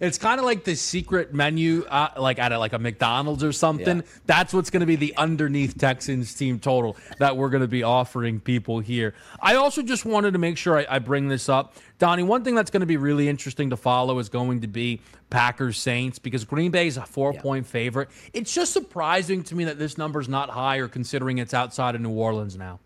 It's 0.00 0.16
kind 0.16 0.38
of 0.38 0.46
like 0.46 0.64
the 0.64 0.74
secret 0.74 1.34
menu, 1.34 1.84
uh, 1.84 2.08
like 2.18 2.38
at 2.38 2.52
a, 2.52 2.58
like 2.58 2.72
a 2.72 2.78
McDonald's 2.78 3.44
or 3.44 3.52
something. 3.52 3.98
Yeah. 3.98 4.06
That's 4.26 4.54
what's 4.54 4.70
going 4.70 4.80
to 4.80 4.86
be 4.86 4.96
the 4.96 5.14
underneath 5.16 5.76
Texans 5.76 6.34
team 6.34 6.58
total 6.58 6.96
that 7.18 7.36
we're 7.36 7.50
going 7.50 7.60
to 7.60 7.68
be 7.68 7.82
offering 7.82 8.40
people 8.40 8.80
here. 8.80 9.14
I 9.40 9.56
also 9.56 9.82
just 9.82 10.04
wanted 10.06 10.32
to 10.32 10.38
make 10.38 10.56
sure 10.56 10.78
I, 10.78 10.86
I 10.88 10.98
bring 10.98 11.28
this 11.28 11.48
up, 11.48 11.76
Donnie. 11.98 12.22
One 12.22 12.42
thing 12.44 12.54
that's 12.54 12.70
going 12.70 12.80
to 12.80 12.86
be 12.86 12.96
really 12.96 13.28
interesting 13.28 13.70
to 13.70 13.76
follow 13.76 14.18
is 14.18 14.30
going 14.30 14.62
to 14.62 14.66
be 14.66 15.00
Packers 15.28 15.78
Saints 15.78 16.18
because 16.18 16.44
Green 16.44 16.70
Bay 16.70 16.86
is 16.86 16.96
a 16.96 17.04
four 17.04 17.32
point 17.34 17.66
favorite. 17.66 18.08
It's 18.32 18.52
just 18.54 18.72
surprising 18.72 19.42
to 19.44 19.54
me 19.54 19.64
that 19.64 19.78
this 19.78 19.98
number's 19.98 20.28
not 20.28 20.50
higher 20.50 20.88
considering 20.88 21.38
it's 21.38 21.54
outside 21.54 21.94
of 21.94 22.00
New 22.00 22.10
Orleans 22.10 22.56
now. 22.56 22.80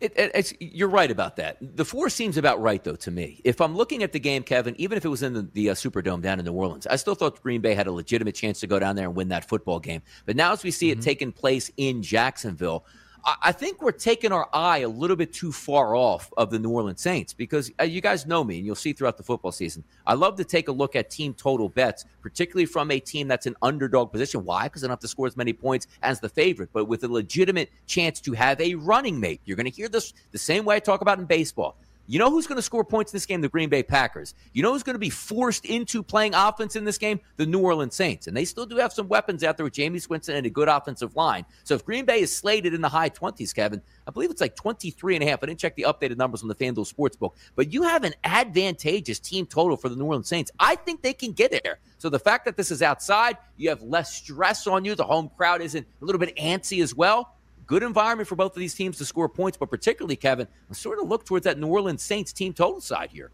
It, 0.00 0.12
it, 0.16 0.30
it's, 0.34 0.54
you're 0.60 0.88
right 0.88 1.10
about 1.10 1.36
that. 1.36 1.58
The 1.60 1.84
four 1.84 2.08
seems 2.08 2.36
about 2.36 2.60
right, 2.60 2.82
though, 2.82 2.96
to 2.96 3.10
me. 3.10 3.40
If 3.44 3.60
I'm 3.60 3.76
looking 3.76 4.02
at 4.02 4.12
the 4.12 4.20
game, 4.20 4.42
Kevin, 4.42 4.74
even 4.78 4.96
if 4.96 5.04
it 5.04 5.08
was 5.08 5.22
in 5.22 5.34
the, 5.34 5.42
the 5.42 5.70
uh, 5.70 5.74
Superdome 5.74 6.22
down 6.22 6.38
in 6.38 6.44
New 6.44 6.52
Orleans, 6.52 6.86
I 6.86 6.96
still 6.96 7.14
thought 7.14 7.40
Green 7.42 7.60
Bay 7.60 7.74
had 7.74 7.86
a 7.86 7.92
legitimate 7.92 8.34
chance 8.34 8.60
to 8.60 8.66
go 8.66 8.78
down 8.78 8.96
there 8.96 9.06
and 9.06 9.14
win 9.14 9.28
that 9.28 9.48
football 9.48 9.80
game. 9.80 10.02
But 10.26 10.36
now, 10.36 10.52
as 10.52 10.62
we 10.62 10.70
see 10.70 10.90
it 10.90 11.00
taking 11.00 11.32
place 11.32 11.70
in 11.76 12.02
Jacksonville, 12.02 12.86
I, 13.24 13.36
I 13.42 13.52
think 13.52 13.82
we're 13.82 13.92
taking 13.92 14.32
our 14.32 14.48
eye 14.52 14.78
a 14.78 14.88
little 14.88 15.16
bit 15.16 15.32
too 15.32 15.52
far 15.52 15.96
off 15.96 16.32
of 16.36 16.50
the 16.50 16.58
New 16.58 16.70
Orleans 16.70 17.00
Saints 17.00 17.32
because 17.32 17.70
uh, 17.80 17.84
you 17.84 18.00
guys 18.00 18.26
know 18.26 18.44
me, 18.44 18.58
and 18.58 18.66
you'll 18.66 18.74
see 18.74 18.92
throughout 18.92 19.16
the 19.16 19.22
football 19.22 19.52
season. 19.52 19.84
I 20.06 20.14
love 20.14 20.36
to 20.36 20.44
take 20.44 20.68
a 20.68 20.72
look 20.72 20.96
at 20.96 21.10
team 21.10 21.34
total 21.34 21.68
bets, 21.68 22.04
particularly 22.22 22.66
from 22.66 22.90
a 22.90 23.00
team 23.00 23.28
that's 23.28 23.46
an 23.46 23.56
underdog 23.62 24.12
position. 24.12 24.44
Why? 24.44 24.64
Because 24.64 24.82
they 24.82 24.88
don't 24.88 24.92
have 24.92 25.00
to 25.00 25.08
score 25.08 25.26
as 25.26 25.36
many 25.36 25.52
points 25.52 25.86
as 26.02 26.20
the 26.20 26.28
favorite, 26.28 26.70
but 26.72 26.86
with 26.86 27.04
a 27.04 27.08
legitimate 27.08 27.70
chance 27.86 28.20
to 28.22 28.32
have 28.32 28.60
a 28.60 28.74
running 28.74 29.18
mate. 29.18 29.40
You're 29.44 29.56
going 29.56 29.70
to 29.70 29.76
hear 29.76 29.88
this 29.88 30.12
the 30.32 30.38
same 30.38 30.64
way 30.64 30.76
I 30.76 30.80
talk 30.80 31.00
about 31.00 31.18
in 31.18 31.24
baseball. 31.24 31.76
You 32.06 32.18
know 32.18 32.30
who's 32.30 32.46
going 32.46 32.56
to 32.56 32.62
score 32.62 32.84
points 32.84 33.12
in 33.12 33.16
this 33.16 33.24
game? 33.24 33.40
The 33.40 33.48
Green 33.48 33.70
Bay 33.70 33.82
Packers. 33.82 34.34
You 34.52 34.62
know 34.62 34.72
who's 34.72 34.82
going 34.82 34.94
to 34.94 35.00
be 35.00 35.08
forced 35.08 35.64
into 35.64 36.02
playing 36.02 36.34
offense 36.34 36.76
in 36.76 36.84
this 36.84 36.98
game? 36.98 37.18
The 37.36 37.46
New 37.46 37.60
Orleans 37.60 37.94
Saints. 37.94 38.26
And 38.26 38.36
they 38.36 38.44
still 38.44 38.66
do 38.66 38.76
have 38.76 38.92
some 38.92 39.08
weapons 39.08 39.42
out 39.42 39.56
there 39.56 39.64
with 39.64 39.72
Jameis 39.72 40.08
Winston 40.08 40.36
and 40.36 40.44
a 40.44 40.50
good 40.50 40.68
offensive 40.68 41.16
line. 41.16 41.46
So 41.64 41.74
if 41.74 41.84
Green 41.84 42.04
Bay 42.04 42.20
is 42.20 42.34
slated 42.34 42.74
in 42.74 42.82
the 42.82 42.90
high 42.90 43.08
20s, 43.08 43.54
Kevin, 43.54 43.80
I 44.06 44.10
believe 44.10 44.30
it's 44.30 44.42
like 44.42 44.54
23 44.54 45.16
and 45.16 45.24
a 45.24 45.28
half. 45.28 45.42
I 45.42 45.46
didn't 45.46 45.60
check 45.60 45.76
the 45.76 45.84
updated 45.84 46.18
numbers 46.18 46.42
on 46.42 46.48
the 46.48 46.54
FanDuel 46.54 46.92
Sportsbook, 46.92 47.32
but 47.56 47.72
you 47.72 47.84
have 47.84 48.04
an 48.04 48.12
advantageous 48.22 49.18
team 49.18 49.46
total 49.46 49.78
for 49.78 49.88
the 49.88 49.96
New 49.96 50.04
Orleans 50.04 50.28
Saints. 50.28 50.50
I 50.60 50.76
think 50.76 51.00
they 51.00 51.14
can 51.14 51.32
get 51.32 51.52
there. 51.52 51.78
So 51.96 52.10
the 52.10 52.18
fact 52.18 52.44
that 52.44 52.58
this 52.58 52.70
is 52.70 52.82
outside, 52.82 53.38
you 53.56 53.70
have 53.70 53.80
less 53.82 54.12
stress 54.14 54.66
on 54.66 54.84
you. 54.84 54.94
The 54.94 55.04
home 55.04 55.30
crowd 55.38 55.62
isn't 55.62 55.86
a 56.02 56.04
little 56.04 56.18
bit 56.18 56.36
antsy 56.36 56.82
as 56.82 56.94
well 56.94 57.34
good 57.66 57.82
environment 57.82 58.28
for 58.28 58.36
both 58.36 58.52
of 58.52 58.60
these 58.60 58.74
teams 58.74 58.98
to 58.98 59.04
score 59.04 59.28
points, 59.28 59.56
but 59.56 59.70
particularly, 59.70 60.16
Kevin, 60.16 60.48
sort 60.72 60.98
of 60.98 61.08
look 61.08 61.24
towards 61.24 61.44
that 61.44 61.58
New 61.58 61.68
Orleans 61.68 62.02
Saints 62.02 62.32
team 62.32 62.52
total 62.52 62.80
side 62.80 63.10
here. 63.12 63.30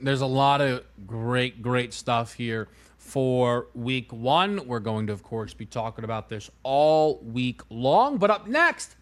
There's 0.00 0.20
a 0.20 0.26
lot 0.26 0.60
of 0.60 0.84
great, 1.06 1.62
great 1.62 1.92
stuff 1.92 2.34
here 2.34 2.68
for 2.98 3.68
week 3.74 4.12
one. 4.12 4.66
We're 4.66 4.80
going 4.80 5.06
to, 5.08 5.12
of 5.12 5.22
course, 5.22 5.54
be 5.54 5.66
talking 5.66 6.04
about 6.04 6.28
this 6.28 6.50
all 6.62 7.18
week 7.18 7.62
long. 7.70 8.18
But 8.18 8.30
up 8.30 8.46
next, 8.46 8.96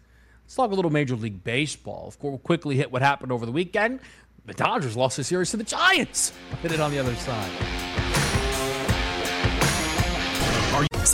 let's 0.45 0.55
talk 0.55 0.71
a 0.71 0.75
little 0.75 0.91
Major 0.91 1.15
League 1.15 1.43
Baseball. 1.43 2.07
Of 2.07 2.17
course, 2.19 2.31
we'll 2.31 2.39
quickly 2.39 2.77
hit 2.77 2.91
what 2.91 3.01
happened 3.01 3.31
over 3.31 3.45
the 3.45 3.51
weekend. 3.51 3.99
The 4.45 4.53
Dodgers 4.53 4.95
lost 4.95 5.17
the 5.17 5.23
series 5.23 5.51
to 5.51 5.57
the 5.57 5.63
Giants. 5.63 6.31
Hit 6.61 6.71
it 6.71 6.79
on 6.79 6.91
the 6.91 6.99
other 6.99 7.15
side. 7.15 7.96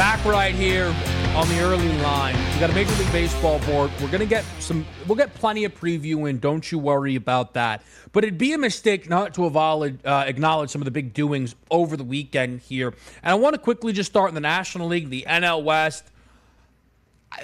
Back 0.00 0.24
right 0.24 0.54
here 0.54 0.86
on 1.36 1.46
the 1.50 1.60
early 1.60 1.92
line. 1.98 2.34
We 2.54 2.60
got 2.60 2.70
a 2.70 2.72
Major 2.72 2.94
League 2.94 3.12
Baseball 3.12 3.58
board. 3.66 3.90
We're 4.00 4.10
gonna 4.10 4.24
get 4.24 4.46
some. 4.58 4.86
We'll 5.06 5.14
get 5.14 5.34
plenty 5.34 5.64
of 5.64 5.78
preview 5.78 6.30
in. 6.30 6.38
Don't 6.38 6.72
you 6.72 6.78
worry 6.78 7.16
about 7.16 7.52
that. 7.52 7.82
But 8.12 8.24
it'd 8.24 8.38
be 8.38 8.54
a 8.54 8.58
mistake 8.58 9.10
not 9.10 9.34
to 9.34 9.44
acknowledge, 9.44 9.98
uh, 10.06 10.24
acknowledge 10.26 10.70
some 10.70 10.80
of 10.80 10.86
the 10.86 10.90
big 10.90 11.12
doings 11.12 11.54
over 11.70 11.98
the 11.98 12.04
weekend 12.04 12.60
here. 12.60 12.94
And 13.22 13.32
I 13.32 13.34
want 13.34 13.56
to 13.56 13.60
quickly 13.60 13.92
just 13.92 14.10
start 14.10 14.30
in 14.30 14.34
the 14.34 14.40
National 14.40 14.88
League, 14.88 15.10
the 15.10 15.26
NL 15.28 15.62
West. 15.62 16.04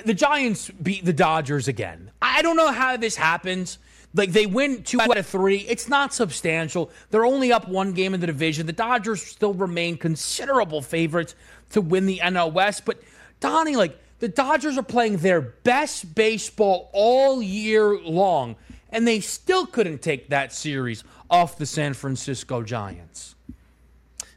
the 0.06 0.14
Giants 0.14 0.70
beat 0.70 1.04
the 1.04 1.12
Dodgers 1.12 1.68
again. 1.68 2.10
I 2.22 2.40
don't 2.40 2.56
know 2.56 2.72
how 2.72 2.96
this 2.96 3.16
happens. 3.16 3.76
Like 4.14 4.32
they 4.32 4.46
win 4.46 4.82
two 4.82 4.98
out 4.98 5.18
of 5.18 5.26
three. 5.26 5.58
It's 5.58 5.90
not 5.90 6.14
substantial. 6.14 6.90
They're 7.10 7.26
only 7.26 7.52
up 7.52 7.68
one 7.68 7.92
game 7.92 8.14
in 8.14 8.20
the 8.20 8.26
division. 8.26 8.66
The 8.66 8.72
Dodgers 8.72 9.22
still 9.22 9.52
remain 9.52 9.98
considerable 9.98 10.80
favorites 10.80 11.34
to 11.70 11.80
win 11.80 12.06
the 12.06 12.20
NL 12.22 12.52
West. 12.52 12.84
But 12.84 13.00
Donnie, 13.40 13.76
like 13.76 13.98
the 14.18 14.28
Dodgers 14.28 14.78
are 14.78 14.82
playing 14.82 15.18
their 15.18 15.40
best 15.40 16.14
baseball 16.14 16.90
all 16.92 17.42
year 17.42 17.98
long, 17.98 18.56
and 18.90 19.06
they 19.06 19.20
still 19.20 19.66
couldn't 19.66 20.02
take 20.02 20.30
that 20.30 20.52
series 20.52 21.04
off 21.30 21.58
the 21.58 21.66
San 21.66 21.94
Francisco 21.94 22.62
Giants. 22.62 23.34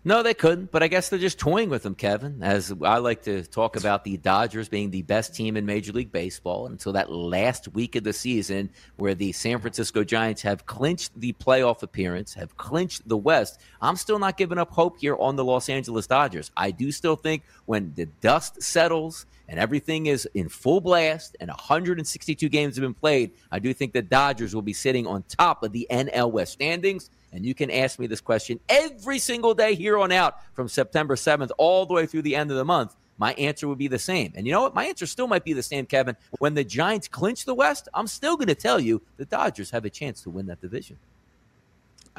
No, 0.10 0.24
they 0.24 0.34
couldn't, 0.34 0.72
but 0.72 0.82
I 0.82 0.88
guess 0.88 1.10
they're 1.10 1.20
just 1.20 1.38
toying 1.38 1.70
with 1.70 1.84
them, 1.84 1.93
Kevin. 1.93 2.41
As 2.41 2.74
I 2.82 2.97
like 2.97 3.22
to 3.26 3.43
talk 3.43 3.76
about 3.76 4.03
the 4.03 4.18
Dodgers 4.18 4.68
being 4.68 4.89
the 4.89 5.03
best 5.03 5.36
team 5.36 5.55
in 5.55 5.68
Major 5.68 5.91
League 5.91 6.12
Baseball 6.12 6.66
until 6.66 6.93
that 6.93 7.12
last 7.12 7.68
week 7.76 7.95
of 7.95 8.03
the 8.03 8.12
season 8.12 8.72
where 8.95 9.14
the 9.14 9.32
San 9.32 9.60
Francisco 9.60 10.03
Giants 10.03 10.41
have 10.41 10.66
clinched 10.66 11.12
the 11.16 11.34
playoff 11.34 11.84
appearance, 11.84 12.34
have 12.34 12.57
clinched 12.57 13.07
the 13.07 13.18
West. 13.18 13.62
I'm 13.84 13.95
still 13.95 14.18
not 14.18 14.36
giving 14.36 14.57
up 14.57 14.72
hope 14.72 14.97
here 14.97 15.16
on 15.16 15.36
the 15.36 15.45
Los 15.45 15.70
Angeles 15.70 16.07
Dodgers. 16.07 16.49
I 16.57 16.72
do 16.72 16.91
still 16.91 17.16
think 17.16 17.43
when 17.68 17.93
the 17.93 18.07
dust 18.07 18.64
settles 18.64 19.28
and 19.50 19.60
everything 19.60 20.06
is 20.06 20.28
in 20.36 20.47
full 20.47 20.80
blast 20.80 21.36
and 21.39 21.50
162 21.50 22.47
games 22.50 22.76
have 22.76 22.84
been 22.84 22.93
played, 22.93 23.32
I 23.52 23.58
do 23.58 23.74
think 23.74 23.93
the 23.93 24.02
Dodgers 24.04 24.54
will 24.54 24.62
be 24.62 24.74
sitting 24.74 25.08
on 25.08 25.24
top 25.24 25.64
of 25.64 25.72
the 25.72 25.88
NL 25.89 26.32
West 26.32 26.54
standings. 26.54 27.10
And 27.34 27.43
you 27.43 27.56
can 27.56 27.72
ask 27.72 27.97
me 27.97 28.06
this 28.06 28.22
question 28.22 28.60
every 28.70 29.18
single 29.18 29.56
day 29.56 29.74
here 29.74 29.97
on 29.97 30.12
out 30.12 30.36
from 30.54 30.68
September 30.68 31.16
7th 31.16 31.50
all 31.58 31.88
the 31.88 31.95
way 31.95 32.06
through 32.06 32.22
the 32.22 32.36
end 32.36 32.52
of 32.52 32.58
the 32.58 32.66
month. 32.66 32.95
My 33.18 33.34
answer 33.34 33.68
would 33.68 33.80
be 33.80 33.88
the 33.88 34.00
same. 34.00 34.32
And 34.36 34.45
you 34.45 34.54
know 34.54 34.62
what? 34.62 34.76
My 34.76 34.86
answer 34.86 35.06
still 35.06 35.28
might 35.28 35.43
be 35.43 35.54
the 35.54 35.64
same, 35.64 35.86
Kevin. 35.86 36.16
When 36.38 36.54
the 36.54 36.64
Giants 36.64 37.08
clinch 37.08 37.45
the 37.45 37.56
West, 37.56 37.89
I'm 37.93 38.08
still 38.08 38.38
going 38.38 38.47
to 38.47 38.56
tell 38.56 38.80
you 38.80 39.02
the 39.18 39.26
Dodgers 39.26 39.72
have 39.72 39.84
a 39.84 39.89
chance 39.89 40.22
to 40.22 40.30
win 40.30 40.45
that 40.45 40.62
division. 40.62 40.97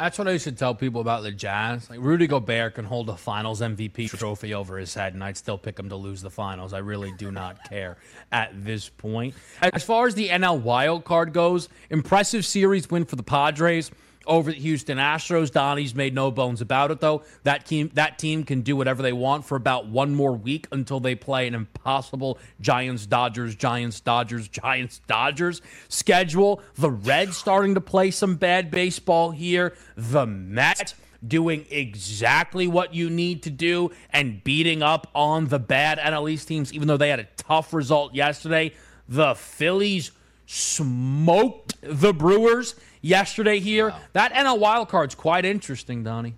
That's 0.00 0.18
what 0.18 0.28
I 0.28 0.38
to 0.38 0.52
tell 0.52 0.74
people 0.74 1.02
about 1.02 1.24
the 1.24 1.30
Jazz. 1.30 1.90
Like 1.90 2.00
Rudy 2.00 2.26
Gobert 2.26 2.76
can 2.76 2.86
hold 2.86 3.10
a 3.10 3.16
Finals 3.18 3.60
MVP 3.60 4.08
trophy 4.08 4.54
over 4.54 4.78
his 4.78 4.94
head, 4.94 5.12
and 5.12 5.22
I'd 5.22 5.36
still 5.36 5.58
pick 5.58 5.78
him 5.78 5.90
to 5.90 5.96
lose 5.96 6.22
the 6.22 6.30
Finals. 6.30 6.72
I 6.72 6.78
really 6.78 7.12
do 7.18 7.30
not 7.30 7.62
care 7.68 7.98
at 8.32 8.64
this 8.64 8.88
point. 8.88 9.34
As 9.60 9.84
far 9.84 10.06
as 10.06 10.14
the 10.14 10.30
NL 10.30 10.62
wild 10.62 11.04
card 11.04 11.34
goes, 11.34 11.68
impressive 11.90 12.46
series 12.46 12.88
win 12.88 13.04
for 13.04 13.16
the 13.16 13.22
Padres 13.22 13.90
over 14.26 14.50
the 14.50 14.58
Houston 14.58 14.98
Astros. 14.98 15.50
Donnie's 15.50 15.94
made 15.94 16.14
no 16.14 16.30
bones 16.30 16.60
about 16.60 16.90
it, 16.90 17.00
though. 17.00 17.22
That 17.42 17.66
team, 17.66 17.90
that 17.94 18.18
team 18.18 18.44
can 18.44 18.60
do 18.62 18.76
whatever 18.76 19.02
they 19.02 19.12
want 19.12 19.44
for 19.44 19.56
about 19.56 19.86
one 19.86 20.14
more 20.14 20.32
week 20.32 20.66
until 20.72 21.00
they 21.00 21.14
play 21.14 21.46
an 21.46 21.54
impossible 21.54 22.38
Giants, 22.60 23.06
Dodgers, 23.06 23.54
Giants, 23.54 24.00
Dodgers, 24.00 24.48
Giants, 24.48 25.00
Dodgers 25.06 25.62
schedule. 25.88 26.62
The 26.74 26.90
Reds 26.90 27.36
starting 27.36 27.74
to 27.74 27.80
play 27.80 28.10
some 28.10 28.36
bad 28.36 28.70
baseball 28.70 29.30
here. 29.30 29.74
The 29.96 30.26
Mets 30.26 30.94
doing 31.26 31.66
exactly 31.70 32.66
what 32.66 32.94
you 32.94 33.10
need 33.10 33.42
to 33.42 33.50
do 33.50 33.90
and 34.10 34.42
beating 34.42 34.82
up 34.82 35.08
on 35.14 35.48
the 35.48 35.58
bad 35.58 35.98
NL 35.98 36.30
East 36.30 36.48
teams, 36.48 36.72
even 36.72 36.88
though 36.88 36.96
they 36.96 37.10
had 37.10 37.20
a 37.20 37.28
tough 37.36 37.72
result 37.72 38.14
yesterday. 38.14 38.72
The 39.08 39.34
Phillies 39.34 40.12
smoked 40.46 41.76
the 41.82 42.12
Brewers 42.12 42.74
yesterday 43.00 43.58
here. 43.60 43.90
Wow. 43.90 44.00
That 44.12 44.32
NL 44.32 44.58
wild 44.58 44.88
card's 44.88 45.14
quite 45.14 45.44
interesting, 45.44 46.02
Donnie. 46.02 46.34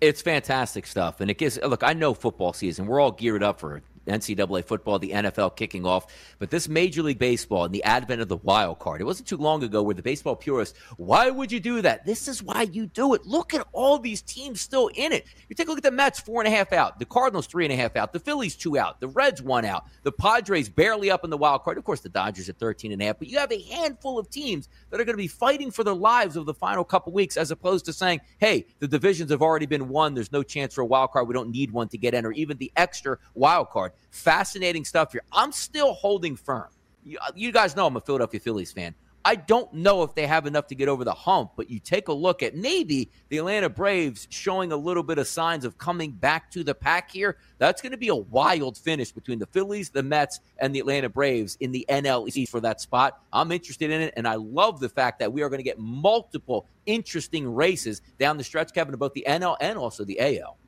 It's 0.00 0.20
fantastic 0.20 0.86
stuff, 0.86 1.20
and 1.20 1.30
it 1.30 1.38
gives. 1.38 1.58
Look, 1.62 1.84
I 1.84 1.92
know 1.92 2.12
football 2.14 2.52
season. 2.52 2.86
We're 2.86 3.00
all 3.00 3.12
geared 3.12 3.42
up 3.42 3.60
for 3.60 3.76
it. 3.76 3.84
NCAA 4.06 4.64
football, 4.64 4.98
the 4.98 5.10
NFL 5.10 5.56
kicking 5.56 5.86
off. 5.86 6.06
But 6.38 6.50
this 6.50 6.68
Major 6.68 7.02
League 7.02 7.18
Baseball 7.18 7.64
and 7.64 7.74
the 7.74 7.84
advent 7.84 8.22
of 8.22 8.28
the 8.28 8.36
wild 8.36 8.78
card, 8.78 9.00
it 9.00 9.04
wasn't 9.04 9.28
too 9.28 9.36
long 9.36 9.62
ago 9.62 9.82
where 9.82 9.94
the 9.94 10.02
baseball 10.02 10.36
purists, 10.36 10.78
why 10.96 11.30
would 11.30 11.52
you 11.52 11.60
do 11.60 11.82
that? 11.82 12.04
This 12.04 12.28
is 12.28 12.42
why 12.42 12.62
you 12.62 12.86
do 12.86 13.14
it. 13.14 13.26
Look 13.26 13.54
at 13.54 13.66
all 13.72 13.98
these 13.98 14.22
teams 14.22 14.60
still 14.60 14.88
in 14.94 15.12
it. 15.12 15.26
You 15.48 15.54
take 15.54 15.66
a 15.66 15.70
look 15.70 15.78
at 15.78 15.84
the 15.84 15.90
Mets, 15.90 16.20
four 16.20 16.42
and 16.42 16.52
a 16.52 16.56
half 16.56 16.72
out. 16.72 16.98
The 16.98 17.04
Cardinals, 17.04 17.46
three 17.46 17.64
and 17.64 17.72
a 17.72 17.76
half 17.76 17.96
out. 17.96 18.12
The 18.12 18.20
Phillies, 18.20 18.56
two 18.56 18.78
out. 18.78 19.00
The 19.00 19.08
Reds, 19.08 19.42
one 19.42 19.64
out. 19.64 19.84
The 20.02 20.12
Padres, 20.12 20.68
barely 20.68 21.10
up 21.10 21.24
in 21.24 21.30
the 21.30 21.36
wild 21.36 21.62
card. 21.62 21.78
Of 21.78 21.84
course, 21.84 22.00
the 22.00 22.08
Dodgers 22.08 22.48
at 22.48 22.58
13 22.58 22.92
and 22.92 23.02
a 23.02 23.06
half. 23.06 23.18
But 23.18 23.28
you 23.28 23.38
have 23.38 23.52
a 23.52 23.62
handful 23.62 24.18
of 24.18 24.30
teams 24.30 24.68
that 24.90 25.00
are 25.00 25.04
going 25.04 25.14
to 25.14 25.22
be 25.22 25.28
fighting 25.28 25.70
for 25.70 25.84
their 25.84 25.94
lives 25.94 26.36
over 26.36 26.44
the 26.44 26.54
final 26.54 26.84
couple 26.84 27.12
weeks 27.12 27.36
as 27.36 27.50
opposed 27.50 27.84
to 27.86 27.92
saying, 27.92 28.20
hey, 28.38 28.66
the 28.78 28.88
divisions 28.88 29.30
have 29.30 29.42
already 29.42 29.66
been 29.66 29.88
won. 29.88 30.14
There's 30.14 30.32
no 30.32 30.42
chance 30.42 30.74
for 30.74 30.80
a 30.80 30.86
wild 30.86 31.12
card. 31.12 31.28
We 31.28 31.34
don't 31.34 31.50
need 31.50 31.70
one 31.70 31.88
to 31.88 31.98
get 31.98 32.14
in, 32.14 32.24
or 32.24 32.32
even 32.32 32.56
the 32.56 32.72
extra 32.76 33.18
wild 33.34 33.70
card. 33.70 33.91
Fascinating 34.10 34.84
stuff 34.84 35.12
here. 35.12 35.22
I'm 35.32 35.52
still 35.52 35.92
holding 35.92 36.36
firm. 36.36 36.68
You, 37.04 37.18
uh, 37.20 37.32
you 37.34 37.52
guys 37.52 37.74
know 37.74 37.86
I'm 37.86 37.96
a 37.96 38.00
Philadelphia 38.00 38.40
Phillies 38.40 38.72
fan. 38.72 38.94
I 39.24 39.36
don't 39.36 39.72
know 39.72 40.02
if 40.02 40.14
they 40.14 40.26
have 40.26 40.46
enough 40.46 40.66
to 40.68 40.74
get 40.74 40.88
over 40.88 41.04
the 41.04 41.14
hump, 41.14 41.52
but 41.56 41.70
you 41.70 41.78
take 41.78 42.08
a 42.08 42.12
look 42.12 42.42
at 42.42 42.56
maybe 42.56 43.08
the 43.28 43.38
Atlanta 43.38 43.68
Braves 43.68 44.26
showing 44.30 44.72
a 44.72 44.76
little 44.76 45.04
bit 45.04 45.18
of 45.18 45.28
signs 45.28 45.64
of 45.64 45.78
coming 45.78 46.10
back 46.10 46.50
to 46.52 46.64
the 46.64 46.74
pack 46.74 47.10
here. 47.10 47.36
That's 47.58 47.80
going 47.80 47.92
to 47.92 47.98
be 47.98 48.08
a 48.08 48.16
wild 48.16 48.76
finish 48.76 49.12
between 49.12 49.38
the 49.38 49.46
Phillies, 49.46 49.90
the 49.90 50.02
Mets, 50.02 50.40
and 50.58 50.74
the 50.74 50.80
Atlanta 50.80 51.08
Braves 51.08 51.56
in 51.60 51.70
the 51.70 51.86
NL 51.88 52.28
East 52.34 52.50
for 52.50 52.60
that 52.60 52.80
spot. 52.80 53.22
I'm 53.32 53.52
interested 53.52 53.90
in 53.90 54.00
it, 54.00 54.14
and 54.16 54.26
I 54.26 54.34
love 54.34 54.80
the 54.80 54.88
fact 54.88 55.20
that 55.20 55.32
we 55.32 55.42
are 55.42 55.48
going 55.48 55.60
to 55.60 55.64
get 55.64 55.78
multiple 55.78 56.66
interesting 56.86 57.52
races 57.54 58.02
down 58.18 58.38
the 58.38 58.44
stretch, 58.44 58.72
Kevin, 58.72 58.94
about 58.94 59.14
the 59.14 59.24
NL 59.28 59.56
and 59.60 59.78
also 59.78 60.04
the 60.04 60.18
AL. 60.18 60.58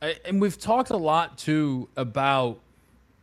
And 0.00 0.40
we've 0.40 0.58
talked 0.58 0.90
a 0.90 0.96
lot 0.96 1.38
too 1.38 1.88
about 1.96 2.60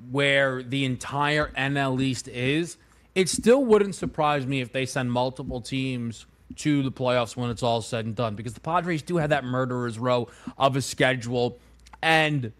where 0.09 0.63
the 0.63 0.85
entire 0.85 1.51
NL 1.57 2.01
East 2.01 2.27
is. 2.27 2.77
It 3.13 3.29
still 3.29 3.63
wouldn't 3.63 3.95
surprise 3.95 4.45
me 4.45 4.61
if 4.61 4.71
they 4.71 4.85
send 4.85 5.11
multiple 5.11 5.61
teams 5.61 6.25
to 6.57 6.83
the 6.83 6.91
playoffs 6.91 7.35
when 7.35 7.49
it's 7.49 7.63
all 7.63 7.81
said 7.81 8.05
and 8.05 8.15
done 8.15 8.35
because 8.35 8.53
the 8.53 8.59
Padres 8.59 9.01
do 9.01 9.17
have 9.17 9.29
that 9.29 9.43
murderer's 9.43 9.97
row 9.97 10.27
of 10.57 10.75
a 10.75 10.81
schedule 10.81 11.59
and 12.01 12.51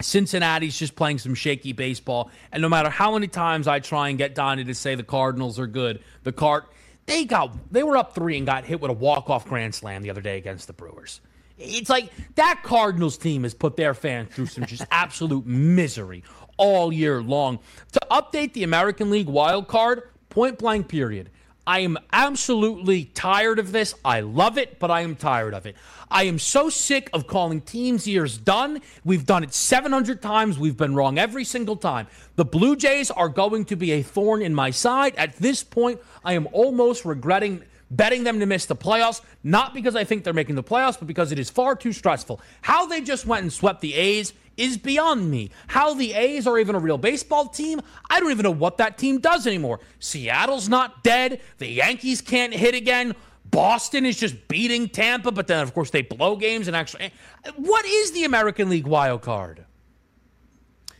Cincinnati's 0.00 0.78
just 0.78 0.96
playing 0.96 1.18
some 1.18 1.34
shaky 1.34 1.72
baseball 1.72 2.30
and 2.52 2.62
no 2.62 2.68
matter 2.68 2.88
how 2.88 3.12
many 3.12 3.28
times 3.28 3.68
I 3.68 3.80
try 3.80 4.08
and 4.08 4.18
get 4.18 4.34
Donnie 4.34 4.64
to 4.64 4.74
say 4.74 4.94
the 4.94 5.02
Cardinals 5.02 5.58
are 5.58 5.66
good, 5.66 6.02
the 6.22 6.32
cart 6.32 6.72
they 7.06 7.24
got 7.24 7.52
they 7.72 7.82
were 7.82 7.96
up 7.96 8.14
3 8.14 8.38
and 8.38 8.46
got 8.46 8.64
hit 8.64 8.80
with 8.80 8.90
a 8.90 8.94
walk-off 8.94 9.46
grand 9.46 9.74
slam 9.74 10.02
the 10.02 10.10
other 10.10 10.20
day 10.20 10.38
against 10.38 10.66
the 10.66 10.72
Brewers. 10.72 11.20
It's 11.58 11.90
like 11.90 12.10
that 12.36 12.62
Cardinals 12.62 13.18
team 13.18 13.42
has 13.42 13.54
put 13.54 13.76
their 13.76 13.94
fans 13.94 14.34
through 14.34 14.46
some 14.46 14.64
just 14.64 14.84
absolute 14.90 15.46
misery 15.46 16.22
all 16.56 16.92
year 16.92 17.22
long. 17.22 17.58
To 17.92 18.00
update 18.10 18.52
the 18.52 18.64
American 18.64 19.10
League 19.10 19.28
wild 19.28 19.68
card, 19.68 20.02
point 20.28 20.58
blank 20.58 20.88
period. 20.88 21.30
I 21.66 21.80
am 21.80 21.98
absolutely 22.14 23.04
tired 23.04 23.58
of 23.58 23.72
this. 23.72 23.94
I 24.02 24.20
love 24.20 24.56
it, 24.56 24.78
but 24.78 24.90
I 24.90 25.02
am 25.02 25.16
tired 25.16 25.52
of 25.52 25.66
it. 25.66 25.76
I 26.10 26.22
am 26.22 26.38
so 26.38 26.70
sick 26.70 27.10
of 27.12 27.26
calling 27.26 27.60
teams 27.60 28.08
years 28.08 28.38
done. 28.38 28.80
We've 29.04 29.26
done 29.26 29.44
it 29.44 29.52
700 29.52 30.22
times. 30.22 30.58
We've 30.58 30.78
been 30.78 30.94
wrong 30.94 31.18
every 31.18 31.44
single 31.44 31.76
time. 31.76 32.06
The 32.36 32.46
Blue 32.46 32.74
Jays 32.74 33.10
are 33.10 33.28
going 33.28 33.66
to 33.66 33.76
be 33.76 33.92
a 33.92 34.02
thorn 34.02 34.40
in 34.40 34.54
my 34.54 34.70
side. 34.70 35.14
At 35.16 35.36
this 35.36 35.62
point, 35.62 36.00
I 36.24 36.32
am 36.32 36.48
almost 36.52 37.04
regretting 37.04 37.62
betting 37.90 38.24
them 38.24 38.40
to 38.40 38.46
miss 38.46 38.66
the 38.66 38.76
playoffs, 38.76 39.20
not 39.42 39.74
because 39.74 39.96
I 39.96 40.04
think 40.04 40.24
they're 40.24 40.32
making 40.32 40.56
the 40.56 40.62
playoffs, 40.62 40.98
but 40.98 41.06
because 41.06 41.32
it 41.32 41.38
is 41.38 41.50
far 41.50 41.74
too 41.74 41.92
stressful. 41.92 42.40
How 42.62 42.86
they 42.86 43.00
just 43.00 43.26
went 43.26 43.42
and 43.42 43.52
swept 43.52 43.80
the 43.80 43.94
A's 43.94 44.32
is 44.56 44.76
beyond 44.76 45.30
me. 45.30 45.50
How 45.68 45.94
the 45.94 46.12
A's 46.12 46.46
are 46.46 46.58
even 46.58 46.74
a 46.74 46.80
real 46.80 46.98
baseball 46.98 47.46
team, 47.46 47.80
I 48.10 48.20
don't 48.20 48.30
even 48.30 48.42
know 48.42 48.50
what 48.50 48.78
that 48.78 48.98
team 48.98 49.18
does 49.18 49.46
anymore. 49.46 49.80
Seattle's 50.00 50.68
not 50.68 51.02
dead. 51.04 51.40
The 51.58 51.68
Yankees 51.68 52.20
can't 52.20 52.52
hit 52.52 52.74
again. 52.74 53.14
Boston 53.50 54.04
is 54.04 54.16
just 54.16 54.48
beating 54.48 54.88
Tampa, 54.88 55.30
but 55.30 55.46
then, 55.46 55.62
of 55.62 55.72
course, 55.72 55.90
they 55.90 56.02
blow 56.02 56.36
games 56.36 56.66
and 56.66 56.76
actually. 56.76 57.12
What 57.56 57.86
is 57.86 58.12
the 58.12 58.24
American 58.24 58.68
League 58.68 58.86
wild 58.86 59.22
card? 59.22 59.64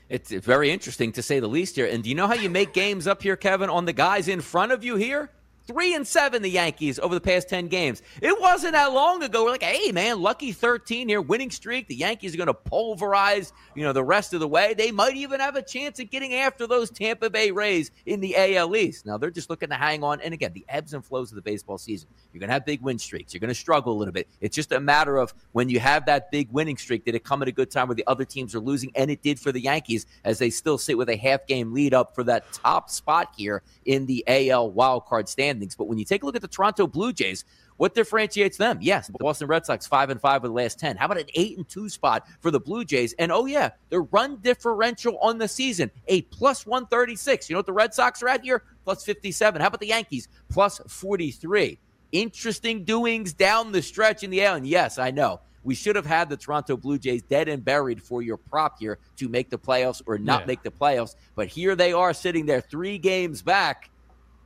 It's 0.08 0.30
very 0.30 0.70
interesting 0.70 1.12
to 1.12 1.22
say 1.22 1.38
the 1.40 1.48
least 1.48 1.76
here. 1.76 1.84
And 1.84 2.02
do 2.02 2.08
you 2.08 2.14
know 2.14 2.26
how 2.26 2.34
you 2.34 2.48
make 2.48 2.72
games 2.72 3.06
up 3.06 3.22
here, 3.22 3.36
Kevin, 3.36 3.68
on 3.68 3.84
the 3.84 3.92
guys 3.92 4.28
in 4.28 4.40
front 4.40 4.72
of 4.72 4.82
you 4.82 4.96
here? 4.96 5.30
Three 5.68 5.94
and 5.94 6.06
seven, 6.06 6.40
the 6.40 6.48
Yankees 6.48 6.98
over 6.98 7.14
the 7.14 7.20
past 7.20 7.50
10 7.50 7.68
games. 7.68 8.00
It 8.22 8.40
wasn't 8.40 8.72
that 8.72 8.90
long 8.94 9.22
ago. 9.22 9.44
We're 9.44 9.50
like, 9.50 9.62
hey, 9.62 9.92
man, 9.92 10.22
lucky 10.22 10.50
13 10.50 11.10
here, 11.10 11.20
winning 11.20 11.50
streak. 11.50 11.88
The 11.88 11.94
Yankees 11.94 12.32
are 12.32 12.38
going 12.38 12.46
to 12.46 12.54
pulverize, 12.54 13.52
you 13.74 13.82
know, 13.82 13.92
the 13.92 14.02
rest 14.02 14.32
of 14.32 14.40
the 14.40 14.48
way. 14.48 14.72
They 14.72 14.90
might 14.90 15.16
even 15.16 15.40
have 15.40 15.56
a 15.56 15.62
chance 15.62 16.00
at 16.00 16.10
getting 16.10 16.32
after 16.32 16.66
those 16.66 16.88
Tampa 16.88 17.28
Bay 17.28 17.50
Rays 17.50 17.90
in 18.06 18.20
the 18.20 18.34
AL 18.34 18.74
East. 18.76 19.04
Now, 19.04 19.18
they're 19.18 19.30
just 19.30 19.50
looking 19.50 19.68
to 19.68 19.74
hang 19.74 20.02
on. 20.02 20.22
And 20.22 20.32
again, 20.32 20.52
the 20.54 20.64
ebbs 20.70 20.94
and 20.94 21.04
flows 21.04 21.32
of 21.32 21.36
the 21.36 21.42
baseball 21.42 21.76
season. 21.76 22.08
You're 22.32 22.40
going 22.40 22.48
to 22.48 22.54
have 22.54 22.64
big 22.64 22.80
win 22.80 22.98
streaks. 22.98 23.34
You're 23.34 23.40
going 23.40 23.48
to 23.48 23.54
struggle 23.54 23.92
a 23.92 23.98
little 23.98 24.14
bit. 24.14 24.26
It's 24.40 24.56
just 24.56 24.72
a 24.72 24.80
matter 24.80 25.18
of 25.18 25.34
when 25.52 25.68
you 25.68 25.80
have 25.80 26.06
that 26.06 26.30
big 26.30 26.50
winning 26.50 26.78
streak, 26.78 27.04
did 27.04 27.14
it 27.14 27.24
come 27.24 27.42
at 27.42 27.48
a 27.48 27.52
good 27.52 27.70
time 27.70 27.88
where 27.88 27.94
the 27.94 28.06
other 28.06 28.24
teams 28.24 28.54
are 28.54 28.60
losing? 28.60 28.90
And 28.94 29.10
it 29.10 29.20
did 29.20 29.38
for 29.38 29.52
the 29.52 29.60
Yankees 29.60 30.06
as 30.24 30.38
they 30.38 30.48
still 30.48 30.78
sit 30.78 30.96
with 30.96 31.10
a 31.10 31.16
half 31.16 31.46
game 31.46 31.74
lead 31.74 31.92
up 31.92 32.14
for 32.14 32.24
that 32.24 32.50
top 32.54 32.88
spot 32.88 33.34
here 33.36 33.62
in 33.84 34.06
the 34.06 34.24
AL 34.26 34.72
wildcard 34.72 35.28
standing 35.28 35.57
standings. 35.58 35.74
But 35.74 35.88
when 35.88 35.98
you 35.98 36.04
take 36.04 36.22
a 36.22 36.26
look 36.26 36.36
at 36.36 36.42
the 36.42 36.48
Toronto 36.48 36.86
Blue 36.86 37.12
Jays, 37.12 37.44
what 37.76 37.94
differentiates 37.94 38.56
them? 38.56 38.78
Yes, 38.80 39.08
the 39.08 39.18
Boston 39.18 39.48
Red 39.48 39.66
Sox 39.66 39.86
five 39.86 40.10
and 40.10 40.20
five 40.20 40.44
of 40.44 40.50
the 40.50 40.54
last 40.54 40.78
ten. 40.78 40.96
How 40.96 41.06
about 41.06 41.18
an 41.18 41.26
eight 41.34 41.56
and 41.56 41.68
two 41.68 41.88
spot 41.88 42.26
for 42.40 42.50
the 42.50 42.60
Blue 42.60 42.84
Jays? 42.84 43.14
And 43.18 43.32
oh 43.32 43.46
yeah, 43.46 43.70
the 43.90 44.00
run 44.00 44.38
differential 44.42 45.18
on 45.18 45.38
the 45.38 45.48
season 45.48 45.90
a 46.06 46.22
plus 46.22 46.66
one 46.66 46.86
thirty 46.86 47.16
six. 47.16 47.48
You 47.48 47.54
know 47.54 47.58
what 47.58 47.66
the 47.66 47.72
Red 47.72 47.94
Sox 47.94 48.22
are 48.22 48.28
at 48.28 48.42
here? 48.42 48.62
Plus 48.84 49.04
fifty 49.04 49.32
seven. 49.32 49.60
How 49.60 49.68
about 49.68 49.80
the 49.80 49.88
Yankees? 49.88 50.28
Plus 50.48 50.80
forty 50.86 51.30
three. 51.30 51.78
Interesting 52.12 52.84
doings 52.84 53.34
down 53.34 53.72
the 53.72 53.82
stretch 53.82 54.22
in 54.22 54.30
the 54.30 54.40
air. 54.40 54.56
And 54.56 54.66
yes, 54.66 54.98
I 54.98 55.10
know 55.10 55.40
we 55.62 55.74
should 55.74 55.94
have 55.94 56.06
had 56.06 56.30
the 56.30 56.36
Toronto 56.38 56.76
Blue 56.76 56.98
Jays 56.98 57.22
dead 57.22 57.48
and 57.48 57.62
buried 57.62 58.02
for 58.02 58.22
your 58.22 58.38
prop 58.38 58.78
here 58.78 58.98
to 59.16 59.28
make 59.28 59.50
the 59.50 59.58
playoffs 59.58 60.00
or 60.06 60.16
not 60.16 60.40
Yeah. 60.42 60.46
make 60.46 60.62
the 60.62 60.70
playoffs. 60.70 61.16
But 61.34 61.48
here 61.48 61.76
they 61.76 61.92
are 61.92 62.14
sitting 62.14 62.46
there 62.46 62.62
three 62.62 62.96
games 62.96 63.42
back 63.42 63.90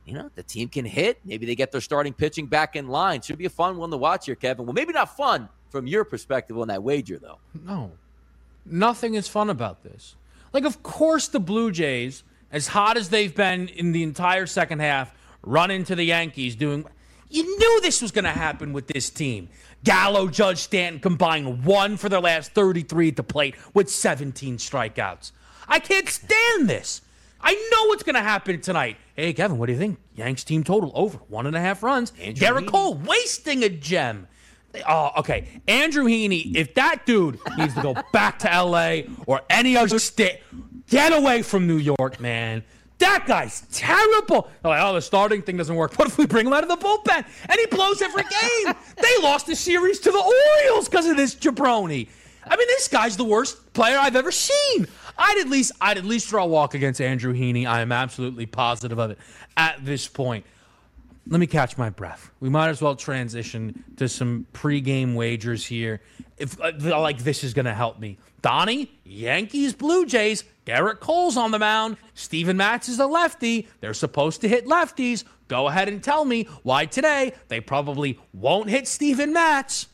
you 0.05 0.13
know, 0.13 0.29
the 0.35 0.43
team 0.43 0.69
can 0.69 0.85
hit. 0.85 1.19
Maybe 1.23 1.45
they 1.45 1.55
get 1.55 1.71
their 1.71 1.81
starting 1.81 2.13
pitching 2.13 2.47
back 2.47 2.75
in 2.75 2.87
line. 2.87 3.21
Should 3.21 3.37
be 3.37 3.45
a 3.45 3.49
fun 3.49 3.77
one 3.77 3.89
to 3.91 3.97
watch 3.97 4.25
here, 4.25 4.35
Kevin. 4.35 4.65
Well, 4.65 4.73
maybe 4.73 4.93
not 4.93 5.15
fun 5.15 5.49
from 5.69 5.87
your 5.87 6.03
perspective 6.03 6.57
on 6.57 6.67
that 6.67 6.83
wager, 6.83 7.17
though. 7.17 7.39
No. 7.65 7.91
Nothing 8.65 9.15
is 9.15 9.27
fun 9.27 9.49
about 9.49 9.83
this. 9.83 10.15
Like, 10.51 10.65
of 10.65 10.83
course, 10.83 11.27
the 11.27 11.39
Blue 11.39 11.71
Jays, 11.71 12.23
as 12.51 12.67
hot 12.67 12.97
as 12.97 13.09
they've 13.09 13.33
been 13.33 13.67
in 13.69 13.91
the 13.91 14.03
entire 14.03 14.45
second 14.45 14.79
half, 14.79 15.13
run 15.41 15.71
into 15.71 15.95
the 15.95 16.03
Yankees 16.03 16.55
doing. 16.55 16.85
You 17.29 17.43
knew 17.57 17.81
this 17.81 18.01
was 18.01 18.11
going 18.11 18.25
to 18.25 18.31
happen 18.31 18.73
with 18.73 18.87
this 18.87 19.09
team. 19.09 19.49
Gallo, 19.83 20.27
Judge, 20.27 20.59
Stanton 20.59 21.01
combined 21.01 21.65
one 21.65 21.97
for 21.97 22.07
their 22.07 22.21
last 22.21 22.51
33 22.51 23.09
at 23.09 23.15
the 23.15 23.23
plate 23.23 23.55
with 23.73 23.89
17 23.89 24.57
strikeouts. 24.57 25.31
I 25.67 25.79
can't 25.79 26.07
stand 26.07 26.69
this. 26.69 27.01
I 27.43 27.53
know 27.71 27.87
what's 27.89 28.03
going 28.03 28.15
to 28.15 28.21
happen 28.21 28.61
tonight. 28.61 28.97
Hey, 29.15 29.33
Kevin, 29.33 29.57
what 29.57 29.67
do 29.67 29.73
you 29.73 29.79
think? 29.79 29.99
Yanks 30.15 30.43
team 30.43 30.63
total 30.63 30.91
over 30.95 31.17
one 31.27 31.45
and 31.45 31.55
a 31.55 31.59
half 31.59 31.83
runs. 31.83 32.13
Andrew 32.19 32.47
Gerrit 32.47 32.65
Heaney. 32.65 32.67
Cole 32.67 32.93
wasting 32.95 33.63
a 33.63 33.69
gem. 33.69 34.27
Oh, 34.87 35.11
okay. 35.17 35.47
Andrew 35.67 36.05
Heaney, 36.05 36.55
if 36.55 36.73
that 36.75 37.05
dude 37.05 37.37
needs 37.57 37.75
to 37.75 37.81
go 37.81 37.95
back 38.13 38.39
to 38.39 38.47
LA 38.47 39.01
or 39.27 39.41
any 39.49 39.77
other 39.77 39.99
state, 39.99 40.39
get 40.87 41.13
away 41.13 41.41
from 41.41 41.67
New 41.67 41.77
York, 41.77 42.19
man. 42.19 42.63
That 42.99 43.25
guy's 43.27 43.61
terrible. 43.71 44.49
They're 44.61 44.71
like, 44.71 44.81
oh, 44.81 44.93
the 44.93 45.01
starting 45.01 45.41
thing 45.41 45.57
doesn't 45.57 45.75
work. 45.75 45.93
What 45.99 46.07
if 46.07 46.17
we 46.17 46.25
bring 46.25 46.47
him 46.47 46.53
out 46.53 46.63
of 46.63 46.69
the 46.69 46.77
bullpen? 46.77 47.25
And 47.49 47.59
he 47.59 47.65
blows 47.67 48.01
every 48.01 48.23
game. 48.23 48.73
they 48.97 49.21
lost 49.21 49.47
the 49.47 49.55
series 49.55 49.99
to 49.99 50.11
the 50.11 50.17
Orioles 50.17 50.87
because 50.87 51.05
of 51.07 51.17
this 51.17 51.35
jabroni. 51.35 52.07
I 52.47 52.55
mean, 52.55 52.67
this 52.67 52.87
guy's 52.87 53.17
the 53.17 53.23
worst 53.23 53.73
player 53.73 53.97
I've 53.97 54.15
ever 54.15 54.31
seen. 54.31 54.87
I'd 55.17 55.37
at 55.39 55.47
least 55.47 55.71
I'd 55.79 55.97
at 55.97 56.05
least 56.05 56.29
draw 56.29 56.43
a 56.43 56.47
walk 56.47 56.73
against 56.73 57.01
Andrew 57.01 57.33
Heaney. 57.33 57.65
I 57.65 57.81
am 57.81 57.91
absolutely 57.91 58.45
positive 58.45 58.97
of 58.99 59.11
it 59.11 59.17
at 59.55 59.83
this 59.85 60.07
point 60.07 60.45
let 61.27 61.39
me 61.39 61.47
catch 61.47 61.77
my 61.77 61.89
breath. 61.89 62.31
We 62.39 62.49
might 62.49 62.69
as 62.69 62.81
well 62.81 62.95
transition 62.95 63.83
to 63.97 64.09
some 64.09 64.45
pregame 64.53 65.15
wagers 65.15 65.65
here. 65.65 66.01
If 66.37 66.59
uh, 66.59 66.73
like 66.99 67.19
this 67.19 67.43
is 67.43 67.53
going 67.53 67.65
to 67.65 67.73
help 67.73 67.99
me, 67.99 68.17
Donnie, 68.41 68.91
Yankees, 69.05 69.73
Blue 69.73 70.05
Jays, 70.05 70.43
Gerrit 70.65 70.99
Cole's 70.99 71.37
on 71.37 71.51
the 71.51 71.59
mound. 71.59 71.97
Steven 72.13 72.57
Matz 72.57 72.89
is 72.89 72.99
a 72.99 73.07
lefty. 73.07 73.69
They're 73.79 73.93
supposed 73.93 74.41
to 74.41 74.49
hit 74.49 74.65
lefties. 74.65 75.23
Go 75.47 75.67
ahead 75.67 75.87
and 75.87 76.03
tell 76.03 76.25
me 76.25 76.45
why 76.63 76.85
today 76.85 77.33
they 77.47 77.61
probably 77.61 78.19
won't 78.33 78.69
hit 78.69 78.87
Steven 78.87 79.31
Matz. 79.31 79.87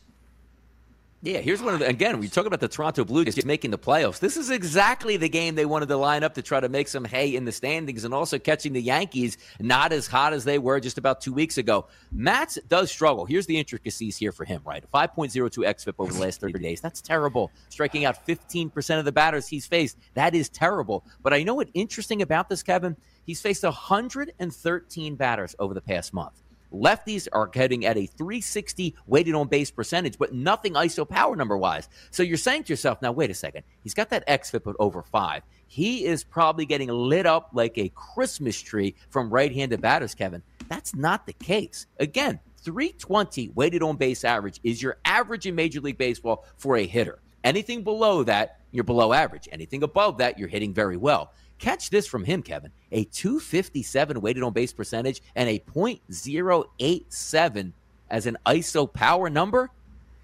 Yeah, 1.22 1.40
here's 1.40 1.60
one 1.60 1.74
of 1.74 1.80
the, 1.80 1.86
again, 1.86 2.18
we 2.18 2.28
talk 2.28 2.46
about 2.46 2.60
the 2.60 2.68
Toronto 2.68 3.04
Blue 3.04 3.26
Jays 3.26 3.44
making 3.44 3.72
the 3.72 3.78
playoffs. 3.78 4.20
This 4.20 4.38
is 4.38 4.48
exactly 4.48 5.18
the 5.18 5.28
game 5.28 5.54
they 5.54 5.66
wanted 5.66 5.90
to 5.90 5.98
line 5.98 6.24
up 6.24 6.32
to 6.36 6.42
try 6.42 6.60
to 6.60 6.68
make 6.70 6.88
some 6.88 7.04
hay 7.04 7.36
in 7.36 7.44
the 7.44 7.52
standings 7.52 8.06
and 8.06 8.14
also 8.14 8.38
catching 8.38 8.72
the 8.72 8.80
Yankees 8.80 9.36
not 9.58 9.92
as 9.92 10.06
hot 10.06 10.32
as 10.32 10.44
they 10.44 10.58
were 10.58 10.80
just 10.80 10.96
about 10.96 11.20
two 11.20 11.34
weeks 11.34 11.58
ago. 11.58 11.88
Matz 12.10 12.58
does 12.68 12.90
struggle. 12.90 13.26
Here's 13.26 13.44
the 13.44 13.58
intricacies 13.58 14.16
here 14.16 14.32
for 14.32 14.46
him, 14.46 14.62
right? 14.64 14.82
5.02 14.94 15.58
xFIP 15.58 15.92
over 15.98 16.10
the 16.10 16.20
last 16.20 16.40
30 16.40 16.58
days. 16.58 16.80
That's 16.80 17.02
terrible. 17.02 17.50
Striking 17.68 18.06
out 18.06 18.26
15% 18.26 18.98
of 18.98 19.04
the 19.04 19.12
batters 19.12 19.46
he's 19.46 19.66
faced. 19.66 19.98
That 20.14 20.34
is 20.34 20.48
terrible. 20.48 21.04
But 21.22 21.34
I 21.34 21.42
know 21.42 21.54
what 21.54 21.68
interesting 21.74 22.22
about 22.22 22.48
this, 22.48 22.62
Kevin? 22.62 22.96
He's 23.26 23.42
faced 23.42 23.62
113 23.62 25.16
batters 25.16 25.54
over 25.58 25.74
the 25.74 25.82
past 25.82 26.14
month. 26.14 26.40
Lefties 26.72 27.28
are 27.32 27.46
getting 27.46 27.84
at 27.84 27.96
a 27.96 28.06
360 28.06 28.94
weighted 29.06 29.34
on 29.34 29.48
base 29.48 29.70
percentage, 29.70 30.18
but 30.18 30.32
nothing 30.32 30.74
ISO 30.74 31.08
power 31.08 31.36
number 31.36 31.56
wise. 31.56 31.88
So 32.10 32.22
you're 32.22 32.36
saying 32.36 32.64
to 32.64 32.72
yourself, 32.72 33.02
now 33.02 33.12
wait 33.12 33.30
a 33.30 33.34
second. 33.34 33.64
He's 33.82 33.94
got 33.94 34.10
that 34.10 34.26
XFIP 34.26 34.68
at 34.68 34.76
over 34.78 35.02
five. 35.02 35.42
He 35.66 36.04
is 36.04 36.24
probably 36.24 36.66
getting 36.66 36.88
lit 36.88 37.26
up 37.26 37.50
like 37.52 37.78
a 37.78 37.92
Christmas 37.94 38.60
tree 38.60 38.94
from 39.08 39.30
right 39.30 39.52
handed 39.54 39.80
batters, 39.80 40.14
Kevin. 40.14 40.42
That's 40.68 40.94
not 40.94 41.26
the 41.26 41.32
case. 41.32 41.86
Again, 41.98 42.40
320 42.62 43.50
weighted 43.50 43.82
on 43.82 43.96
base 43.96 44.24
average 44.24 44.60
is 44.62 44.82
your 44.82 44.98
average 45.04 45.46
in 45.46 45.54
Major 45.54 45.80
League 45.80 45.98
Baseball 45.98 46.44
for 46.56 46.76
a 46.76 46.86
hitter. 46.86 47.20
Anything 47.42 47.82
below 47.82 48.22
that, 48.24 48.60
you're 48.70 48.84
below 48.84 49.12
average. 49.12 49.48
Anything 49.50 49.82
above 49.82 50.18
that, 50.18 50.38
you're 50.38 50.48
hitting 50.48 50.74
very 50.74 50.96
well. 50.96 51.32
Catch 51.60 51.90
this 51.90 52.06
from 52.06 52.24
him, 52.24 52.42
Kevin. 52.42 52.72
A 52.90 53.04
257 53.04 54.20
weighted 54.20 54.42
on 54.42 54.52
base 54.52 54.72
percentage 54.72 55.22
and 55.36 55.48
a 55.48 55.60
.087 55.60 57.72
as 58.10 58.26
an 58.26 58.36
ISO 58.46 58.92
power 58.92 59.30
number. 59.30 59.70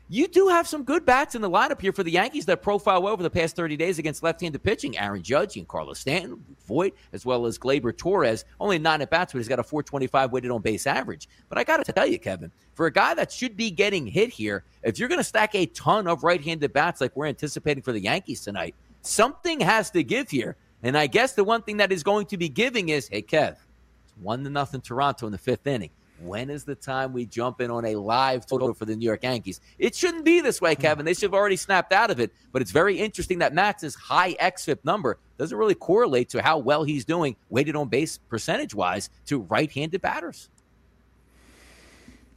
You 0.09 0.29
do 0.29 0.49
have 0.49 0.69
some 0.69 0.85
good 0.85 1.05
bats 1.05 1.35
in 1.35 1.43
the 1.43 1.51
lineup 1.51 1.81
here 1.81 1.93
for 1.93 2.05
the 2.05 2.13
Yankees 2.13 2.47
that 2.47 2.63
profile 2.63 3.03
well 3.03 3.13
over 3.13 3.25
the 3.25 3.31
past 3.31 3.57
30 3.57 3.77
days 3.77 3.99
against 3.99 4.23
left-handed 4.23 4.63
pitching. 4.63 4.97
Aaron 4.97 5.23
Judge 5.23 5.57
and 5.57 5.67
Carlos 5.67 5.99
Stanton, 5.99 6.43
Voit, 6.67 6.95
as 7.13 7.27
well 7.27 7.45
as 7.45 7.59
Gleyber 7.59 7.95
Torres. 7.95 8.45
Only 8.61 8.79
nine 8.79 9.03
at 9.03 9.11
bats, 9.11 9.33
but 9.33 9.41
he's 9.41 9.49
got 9.49 9.59
a 9.59 9.65
425 9.65 10.33
weighted 10.33 10.53
on 10.53 10.63
base 10.63 10.87
average. 10.87 11.29
But 11.49 11.59
I 11.59 11.65
got 11.65 11.85
to 11.85 11.93
tell 11.93 12.07
you, 12.07 12.21
Kevin, 12.21 12.53
for 12.75 12.87
a 12.87 12.93
guy 12.93 13.15
that 13.15 13.33
should 13.33 13.57
be 13.57 13.73
getting 13.73 14.07
hit 14.07 14.31
here, 14.31 14.63
if 14.85 14.99
you're 14.99 15.09
going 15.09 15.21
to 15.21 15.25
stack 15.25 15.57
a 15.57 15.67
ton 15.67 16.07
of 16.07 16.23
right-handed 16.23 16.73
bats 16.73 17.01
like 17.01 17.17
we're 17.17 17.27
anticipating 17.27 17.83
for 17.83 17.93
the 17.93 18.01
Yankees 18.01 18.43
tonight, 18.43 18.77
something 19.03 19.59
has 19.59 19.91
to 19.91 20.05
give 20.05 20.31
here. 20.31 20.57
And 20.87 20.97
I 20.97 21.09
guess 21.09 21.33
the 21.33 21.43
one 21.43 21.63
thing 21.63 21.79
that 21.79 21.91
is 21.91 22.05
going 22.05 22.27
to 22.27 22.37
be 22.37 22.49
giving 22.49 22.91
is, 22.91 23.09
hey, 23.09 23.21
Kev, 23.21 23.57
it's 24.05 24.15
one 24.23 24.45
to 24.45 24.51
nothing 24.51 24.81
Toronto 24.81 25.27
in 25.27 25.33
the 25.33 25.39
fifth 25.39 25.67
inning. 25.67 25.91
When 26.21 26.49
is 26.49 26.63
the 26.63 26.77
time 26.77 27.13
we 27.13 27.27
jump 27.27 27.61
in 27.61 27.73
on 27.73 27.85
a 27.85 27.97
live 27.97 28.47
total 28.47 28.73
for 28.73 28.85
the 28.85 28.95
New 28.95 29.05
York 29.05 29.25
Yankees? 29.25 29.61
It 29.81 29.97
shouldn't 29.97 30.25
be 30.25 30.41
this 30.41 30.61
way, 30.61 30.77
Kevin. 30.77 31.05
They 31.05 31.13
should 31.13 31.25
have 31.25 31.35
already 31.35 31.57
snapped 31.57 31.93
out 31.93 32.13
of 32.13 32.21
it. 32.21 32.33
But 32.53 32.63
it's 32.63 32.71
very 32.71 33.01
interesting 33.01 33.41
that 33.41 33.53
Matz's 33.53 33.97
high 33.97 34.35
XFIP 34.35 34.85
number 34.85 35.19
doesn't 35.39 35.59
really 35.59 35.75
correlate 35.75 36.29
to 36.29 36.41
how 36.41 36.59
well 36.59 36.85
he's 36.85 37.05
doing 37.05 37.35
weighted 37.49 37.75
on 37.75 37.89
base 37.89 38.19
percentage 38.19 38.73
wise 38.73 39.11
to 39.27 39.41
right 39.41 39.73
handed 39.73 40.01
batters. 40.03 40.51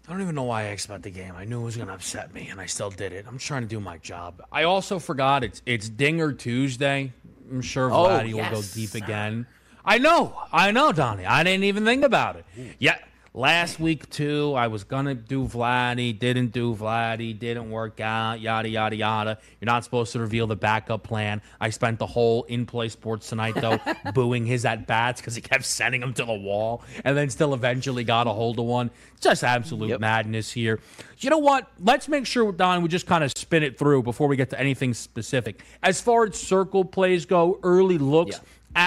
I 0.07 0.11
don't 0.11 0.23
even 0.23 0.33
know 0.33 0.45
why 0.45 0.63
I 0.63 0.65
asked 0.69 0.87
about 0.87 1.03
the 1.03 1.11
game. 1.11 1.35
I 1.37 1.45
knew 1.45 1.61
it 1.61 1.65
was 1.65 1.75
going 1.75 1.89
to 1.89 1.93
upset 1.93 2.33
me, 2.33 2.47
and 2.49 2.59
I 2.59 2.65
still 2.65 2.89
did 2.89 3.13
it. 3.13 3.25
I'm 3.27 3.37
trying 3.37 3.61
to 3.61 3.67
do 3.67 3.79
my 3.79 3.99
job. 3.99 4.41
I 4.51 4.63
also 4.63 4.97
forgot 4.97 5.43
it's 5.43 5.61
it's 5.67 5.87
Dinger 5.87 6.33
Tuesday. 6.33 7.13
I'm 7.49 7.61
sure 7.61 7.91
Oh, 7.91 8.05
Vladdy 8.05 8.33
will 8.33 8.43
go 8.49 8.57
yes. 8.57 8.73
deep 8.73 8.93
again. 8.95 9.47
I 9.85 9.97
know, 9.97 10.35
I 10.51 10.71
know, 10.71 10.91
Donnie. 10.91 11.25
I 11.25 11.43
didn't 11.43 11.63
even 11.63 11.83
think 11.85 12.03
about 12.03 12.35
it. 12.35 12.45
Yeah, 12.79 12.97
last 13.33 13.79
week 13.79 14.09
too, 14.09 14.53
I 14.55 14.67
was 14.67 14.83
gonna 14.83 15.15
do 15.15 15.45
Vladdy, 15.45 16.17
didn't 16.17 16.51
do 16.51 16.75
Vladdy, 16.75 17.37
didn't 17.37 17.69
work 17.69 17.99
out, 17.99 18.39
yada 18.41 18.69
yada 18.69 18.95
yada. 18.95 19.37
You're 19.59 19.67
not 19.67 19.83
supposed 19.83 20.11
to 20.13 20.19
reveal 20.19 20.47
the 20.47 20.55
backup 20.55 21.03
plan. 21.03 21.41
I 21.59 21.69
spent 21.69 21.99
the 21.99 22.05
whole 22.07 22.43
in 22.43 22.65
play 22.65 22.89
sports 22.89 23.29
tonight 23.29 23.55
though 23.55 23.79
booing 24.13 24.45
his 24.45 24.65
at 24.65 24.87
bats 24.87 25.21
because 25.21 25.35
he 25.35 25.41
kept 25.41 25.65
sending 25.65 26.01
them 26.01 26.13
to 26.15 26.25
the 26.25 26.33
wall, 26.33 26.83
and 27.05 27.15
then 27.17 27.29
still 27.29 27.53
eventually 27.53 28.03
got 28.03 28.27
a 28.27 28.31
hold 28.31 28.59
of 28.59 28.65
one. 28.65 28.91
Just 29.21 29.43
absolute 29.43 29.89
Yep. 29.89 29.99
madness 29.99 30.51
here. 30.51 30.79
You 31.19 31.29
know 31.29 31.37
what? 31.39 31.69
Let's 31.79 32.07
make 32.07 32.25
sure, 32.25 32.51
Don, 32.53 32.81
we 32.81 32.87
just 32.87 33.05
kind 33.05 33.23
of 33.23 33.31
spin 33.35 33.63
it 33.63 33.77
through 33.77 34.03
before 34.03 34.27
we 34.29 34.37
get 34.37 34.49
to 34.51 34.59
anything 34.59 34.93
specific. 34.93 35.61
As 35.83 35.99
far 35.99 36.25
as 36.25 36.35
circle 36.39 36.85
plays 36.85 37.25
go, 37.25 37.59
early 37.63 37.97
looks 37.97 38.37
Yeah. 38.37 38.41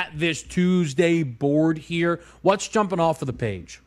at 0.05 0.11
this 0.19 0.43
Tuesday 0.43 1.23
board 1.23 1.77
here. 1.77 2.21
What's 2.41 2.67
jumping 2.69 2.99
off 3.01 3.21
of 3.21 3.27
the 3.27 3.33
page? 3.35 3.81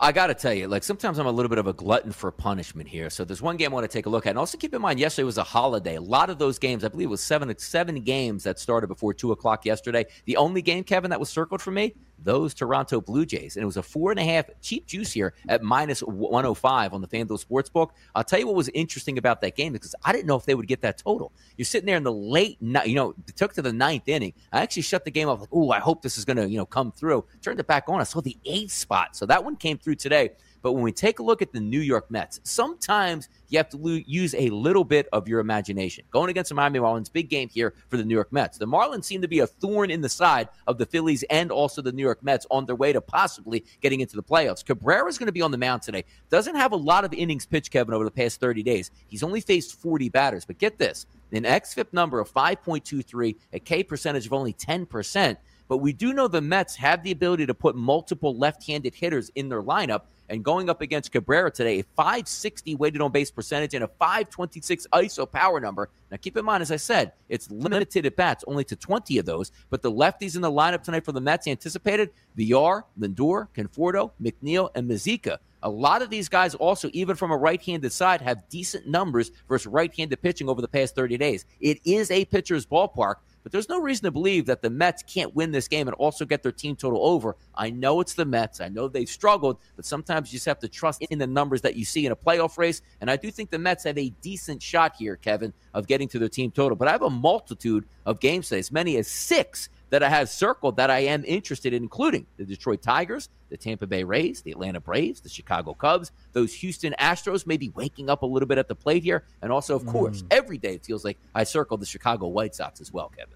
I 0.00 0.12
got 0.12 0.28
to 0.28 0.34
tell 0.34 0.54
you, 0.54 0.68
like 0.68 0.84
sometimes 0.84 1.18
I'm 1.18 1.26
a 1.26 1.32
little 1.32 1.48
bit 1.48 1.58
of 1.58 1.66
a 1.66 1.72
glutton 1.72 2.12
for 2.12 2.30
punishment 2.30 2.88
here. 2.88 3.10
So 3.10 3.24
there's 3.24 3.42
one 3.42 3.56
game 3.56 3.72
I 3.72 3.74
want 3.74 3.84
to 3.84 3.92
take 3.92 4.06
a 4.06 4.08
look 4.08 4.26
at, 4.26 4.30
and 4.30 4.38
also 4.38 4.56
keep 4.56 4.72
in 4.72 4.80
mind, 4.80 5.00
yesterday 5.00 5.24
was 5.24 5.38
a 5.38 5.42
holiday. 5.42 5.96
A 5.96 6.00
lot 6.00 6.30
of 6.30 6.38
those 6.38 6.60
games, 6.60 6.84
I 6.84 6.88
believe, 6.88 7.08
it 7.08 7.10
was 7.10 7.22
seven 7.22 7.52
seven 7.58 8.02
games 8.02 8.44
that 8.44 8.60
started 8.60 8.86
before 8.86 9.12
two 9.12 9.32
o'clock 9.32 9.66
yesterday. 9.66 10.06
The 10.26 10.36
only 10.36 10.62
game, 10.62 10.84
Kevin, 10.84 11.10
that 11.10 11.18
was 11.18 11.30
circled 11.30 11.60
for 11.60 11.72
me, 11.72 11.94
those 12.22 12.54
Toronto 12.54 13.00
Blue 13.00 13.24
Jays, 13.24 13.56
and 13.56 13.62
it 13.62 13.66
was 13.66 13.76
a 13.76 13.82
four 13.82 14.10
and 14.10 14.20
a 14.20 14.24
half 14.24 14.46
cheap 14.60 14.86
juice 14.86 15.12
here 15.12 15.34
at 15.48 15.62
minus 15.62 16.00
105 16.00 16.92
on 16.92 17.00
the 17.00 17.08
FanDuel 17.08 17.44
Sportsbook. 17.44 17.90
I'll 18.14 18.24
tell 18.24 18.38
you 18.38 18.46
what 18.46 18.56
was 18.56 18.68
interesting 18.70 19.18
about 19.18 19.40
that 19.42 19.56
game 19.56 19.72
because 19.72 19.94
I 20.04 20.12
didn't 20.12 20.26
know 20.26 20.36
if 20.36 20.44
they 20.44 20.54
would 20.54 20.68
get 20.68 20.80
that 20.82 20.98
total. 20.98 21.32
You're 21.56 21.64
sitting 21.64 21.86
there 21.86 21.96
in 21.96 22.02
the 22.02 22.12
late, 22.12 22.58
you 22.60 22.94
know, 22.94 23.14
it 23.26 23.36
took 23.36 23.52
to 23.54 23.62
the 23.62 23.72
ninth 23.72 24.08
inning. 24.08 24.34
I 24.52 24.60
actually 24.60 24.82
shut 24.82 25.04
the 25.04 25.10
game 25.10 25.28
off 25.28 25.40
like, 25.40 25.48
oh, 25.52 25.70
I 25.70 25.78
hope 25.78 26.02
this 26.02 26.18
is 26.18 26.24
going 26.24 26.36
to, 26.36 26.48
you 26.48 26.58
know, 26.58 26.66
come 26.66 26.92
through. 26.92 27.24
Turned 27.42 27.60
it 27.60 27.66
back 27.66 27.84
on. 27.88 28.00
I 28.00 28.04
saw 28.04 28.20
the 28.20 28.36
eighth 28.44 28.72
spot, 28.72 29.16
so 29.16 29.26
that 29.26 29.44
one 29.44 29.56
came 29.56 29.78
through 29.78 29.96
today. 29.96 30.30
But 30.62 30.72
when 30.72 30.82
we 30.82 30.92
take 30.92 31.18
a 31.18 31.22
look 31.22 31.42
at 31.42 31.52
the 31.52 31.60
New 31.60 31.80
York 31.80 32.10
Mets, 32.10 32.40
sometimes 32.42 33.28
you 33.48 33.58
have 33.58 33.68
to 33.70 33.76
lo- 33.76 34.00
use 34.06 34.34
a 34.34 34.50
little 34.50 34.84
bit 34.84 35.08
of 35.12 35.28
your 35.28 35.40
imagination. 35.40 36.04
Going 36.10 36.30
against 36.30 36.48
the 36.48 36.54
Miami 36.54 36.78
Marlins, 36.78 37.12
big 37.12 37.28
game 37.28 37.48
here 37.48 37.74
for 37.88 37.96
the 37.96 38.04
New 38.04 38.14
York 38.14 38.32
Mets. 38.32 38.58
The 38.58 38.66
Marlins 38.66 39.04
seem 39.04 39.22
to 39.22 39.28
be 39.28 39.40
a 39.40 39.46
thorn 39.46 39.90
in 39.90 40.00
the 40.00 40.08
side 40.08 40.48
of 40.66 40.78
the 40.78 40.86
Phillies 40.86 41.22
and 41.30 41.50
also 41.50 41.82
the 41.82 41.92
New 41.92 42.02
York 42.02 42.22
Mets 42.22 42.46
on 42.50 42.66
their 42.66 42.76
way 42.76 42.92
to 42.92 43.00
possibly 43.00 43.64
getting 43.80 44.00
into 44.00 44.16
the 44.16 44.22
playoffs. 44.22 44.64
Cabrera 44.64 45.08
is 45.08 45.18
going 45.18 45.26
to 45.26 45.32
be 45.32 45.42
on 45.42 45.50
the 45.50 45.58
mound 45.58 45.82
today. 45.82 46.04
Doesn't 46.30 46.56
have 46.56 46.72
a 46.72 46.76
lot 46.76 47.04
of 47.04 47.12
innings 47.12 47.46
pitched, 47.46 47.70
Kevin, 47.70 47.94
over 47.94 48.04
the 48.04 48.10
past 48.10 48.40
30 48.40 48.62
days. 48.62 48.90
He's 49.06 49.22
only 49.22 49.40
faced 49.40 49.80
40 49.80 50.08
batters. 50.08 50.44
But 50.44 50.58
get 50.58 50.78
this 50.78 51.06
an 51.32 51.44
XFIP 51.44 51.92
number 51.92 52.20
of 52.20 52.32
5.23, 52.32 53.36
a 53.52 53.58
K 53.58 53.82
percentage 53.82 54.26
of 54.26 54.32
only 54.32 54.52
10%. 54.52 55.36
But 55.68 55.78
we 55.78 55.92
do 55.92 56.14
know 56.14 56.28
the 56.28 56.40
Mets 56.40 56.74
have 56.76 57.02
the 57.02 57.12
ability 57.12 57.46
to 57.46 57.54
put 57.54 57.76
multiple 57.76 58.36
left 58.36 58.66
handed 58.66 58.94
hitters 58.94 59.30
in 59.34 59.48
their 59.48 59.62
lineup. 59.62 60.02
And 60.28 60.44
going 60.44 60.68
up 60.68 60.82
against 60.82 61.10
Cabrera 61.10 61.50
today, 61.50 61.80
a 61.80 61.82
560 61.96 62.74
weighted 62.74 63.00
on 63.00 63.12
base 63.12 63.30
percentage 63.30 63.74
and 63.74 63.84
a 63.84 63.88
526 63.88 64.86
ISO 64.92 65.30
power 65.30 65.58
number. 65.60 65.88
Now, 66.10 66.18
keep 66.18 66.36
in 66.36 66.44
mind, 66.44 66.62
as 66.62 66.70
I 66.70 66.76
said, 66.76 67.12
it's 67.28 67.50
limited 67.50 68.04
at 68.04 68.16
bats, 68.16 68.44
only 68.46 68.64
to 68.64 68.76
20 68.76 69.18
of 69.18 69.26
those. 69.26 69.52
But 69.70 69.82
the 69.82 69.92
lefties 69.92 70.36
in 70.36 70.42
the 70.42 70.50
lineup 70.50 70.82
tonight 70.82 71.04
for 71.04 71.12
the 71.12 71.20
Mets 71.20 71.46
anticipated 71.46 72.10
Villar, 72.36 72.84
Lindor, 72.98 73.48
Conforto, 73.54 74.12
McNeil, 74.22 74.70
and 74.74 74.88
Mazeika. 74.88 75.38
A 75.62 75.68
lot 75.68 76.02
of 76.02 76.10
these 76.10 76.28
guys 76.28 76.54
also, 76.54 76.88
even 76.92 77.16
from 77.16 77.32
a 77.32 77.36
right-handed 77.36 77.92
side, 77.92 78.20
have 78.20 78.48
decent 78.48 78.86
numbers 78.86 79.32
versus 79.48 79.66
right-handed 79.66 80.22
pitching 80.22 80.48
over 80.48 80.60
the 80.60 80.68
past 80.68 80.94
30 80.94 81.18
days. 81.18 81.46
It 81.58 81.80
is 81.84 82.10
a 82.10 82.24
pitcher's 82.26 82.64
ballpark, 82.64 83.16
but 83.42 83.52
there's 83.52 83.68
no 83.68 83.80
reason 83.80 84.04
to 84.04 84.10
believe 84.10 84.46
that 84.46 84.62
the 84.62 84.70
Mets 84.70 85.02
can't 85.02 85.34
win 85.34 85.50
this 85.50 85.68
game 85.68 85.88
and 85.88 85.94
also 85.96 86.24
get 86.24 86.42
their 86.42 86.52
team 86.52 86.76
total 86.76 87.04
over. 87.06 87.36
I 87.54 87.70
know 87.70 88.00
it's 88.00 88.14
the 88.14 88.24
Mets. 88.24 88.60
I 88.60 88.68
know 88.68 88.88
they've 88.88 89.08
struggled, 89.08 89.58
but 89.76 89.84
sometimes 89.84 90.32
you 90.32 90.36
just 90.36 90.46
have 90.46 90.58
to 90.60 90.68
trust 90.68 91.02
in 91.10 91.18
the 91.18 91.26
numbers 91.26 91.60
that 91.62 91.76
you 91.76 91.84
see 91.84 92.06
in 92.06 92.12
a 92.12 92.16
playoff 92.16 92.58
race. 92.58 92.82
And 93.00 93.10
I 93.10 93.16
do 93.16 93.30
think 93.30 93.50
the 93.50 93.58
Mets 93.58 93.84
have 93.84 93.98
a 93.98 94.10
decent 94.20 94.62
shot 94.62 94.96
here, 94.96 95.16
Kevin, 95.16 95.52
of 95.74 95.86
getting 95.86 96.08
to 96.08 96.18
their 96.18 96.28
team 96.28 96.50
total. 96.50 96.76
But 96.76 96.88
I 96.88 96.92
have 96.92 97.02
a 97.02 97.10
multitude 97.10 97.84
of 98.06 98.20
games 98.20 98.48
today, 98.48 98.60
as 98.60 98.72
many 98.72 98.96
as 98.96 99.06
six 99.06 99.68
that 99.90 100.02
I 100.02 100.08
have 100.08 100.28
circled 100.28 100.76
that 100.76 100.90
I 100.90 101.00
am 101.00 101.24
interested 101.26 101.72
in, 101.72 101.82
including 101.82 102.26
the 102.36 102.44
Detroit 102.44 102.82
Tigers, 102.82 103.28
the 103.48 103.56
Tampa 103.56 103.86
Bay 103.86 104.04
Rays, 104.04 104.42
the 104.42 104.50
Atlanta 104.50 104.80
Braves, 104.80 105.20
the 105.20 105.28
Chicago 105.28 105.74
Cubs, 105.74 106.12
those 106.32 106.52
Houston 106.54 106.94
Astros, 106.98 107.46
maybe 107.46 107.70
waking 107.70 108.10
up 108.10 108.22
a 108.22 108.26
little 108.26 108.46
bit 108.46 108.58
at 108.58 108.68
the 108.68 108.74
plate 108.74 109.02
here. 109.02 109.24
And 109.42 109.50
also, 109.50 109.74
of 109.74 109.86
course, 109.86 110.22
mm. 110.22 110.26
every 110.30 110.58
day 110.58 110.74
it 110.74 110.84
feels 110.84 111.04
like 111.04 111.18
I 111.34 111.44
circled 111.44 111.80
the 111.80 111.86
Chicago 111.86 112.26
White 112.28 112.54
Sox 112.54 112.80
as 112.80 112.92
well, 112.92 113.10
Kevin. 113.16 113.34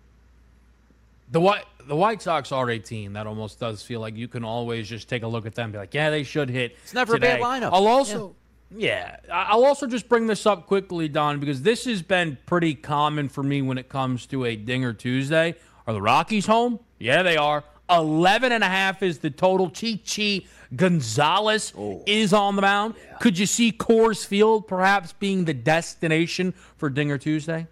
The 1.31 1.41
White 1.41 1.65
the 1.87 1.97
White 1.97 2.21
Sox 2.23 2.53
are 2.53 2.69
a 2.71 2.79
team 2.79 3.15
that 3.15 3.27
almost 3.27 3.59
does 3.59 3.83
feel 3.83 4.01
like 4.01 4.17
you 4.17 4.29
can 4.29 4.45
always 4.45 4.89
just 4.89 5.09
take 5.09 5.23
a 5.23 5.27
look 5.27 5.47
at 5.47 5.55
them 5.55 5.65
and 5.65 5.73
be 5.73 5.79
like, 5.79 5.95
yeah, 5.95 6.11
they 6.11 6.23
should 6.23 6.51
hit. 6.51 6.77
It's 6.83 6.95
never 6.95 7.15
today. 7.15 7.39
a 7.39 7.39
bad 7.39 7.63
lineup. 7.63 7.71
I'll 7.73 7.87
also, 7.87 8.37
yeah. 8.71 9.17
I- 9.33 9.47
I'll 9.51 9.65
also 9.65 9.87
just 9.87 10.09
bring 10.09 10.27
this 10.27 10.47
up 10.47 10.67
quickly, 10.67 11.09
Don, 11.09 11.41
because 11.41 11.63
this 11.63 11.87
has 11.87 12.03
been 12.03 12.39
pretty 12.47 12.75
common 12.75 13.29
for 13.29 13.43
me 13.43 13.63
when 13.63 13.79
it 13.79 13.89
comes 13.89 14.27
to 14.27 14.45
a 14.45 14.57
Dinger 14.57 14.93
Tuesday. 14.93 15.57
Are 15.87 15.95
the 15.95 16.03
Rockies 16.03 16.47
home? 16.47 16.81
Yeah, 16.99 17.23
they 17.23 17.37
are. 17.37 17.65
11 17.91 18.53
and 18.53 18.65
a 18.65 18.69
half 18.69 19.03
is 19.03 19.19
the 19.19 19.31
total. 19.31 19.71
Chichi 19.71 20.47
Gonzalez 20.75 21.73
oh. 21.77 22.03
is 22.07 22.33
on 22.33 22.57
the 22.57 22.63
mound. 22.63 22.95
Could 23.21 23.39
you 23.39 23.47
see 23.47 23.73
Coors 23.73 24.25
Field 24.25 24.67
perhaps 24.67 25.13
being 25.13 25.45
the 25.45 25.55
destination 25.55 26.55
for 26.77 26.89
Dinger 26.89 27.19
Tuesday? 27.19 27.67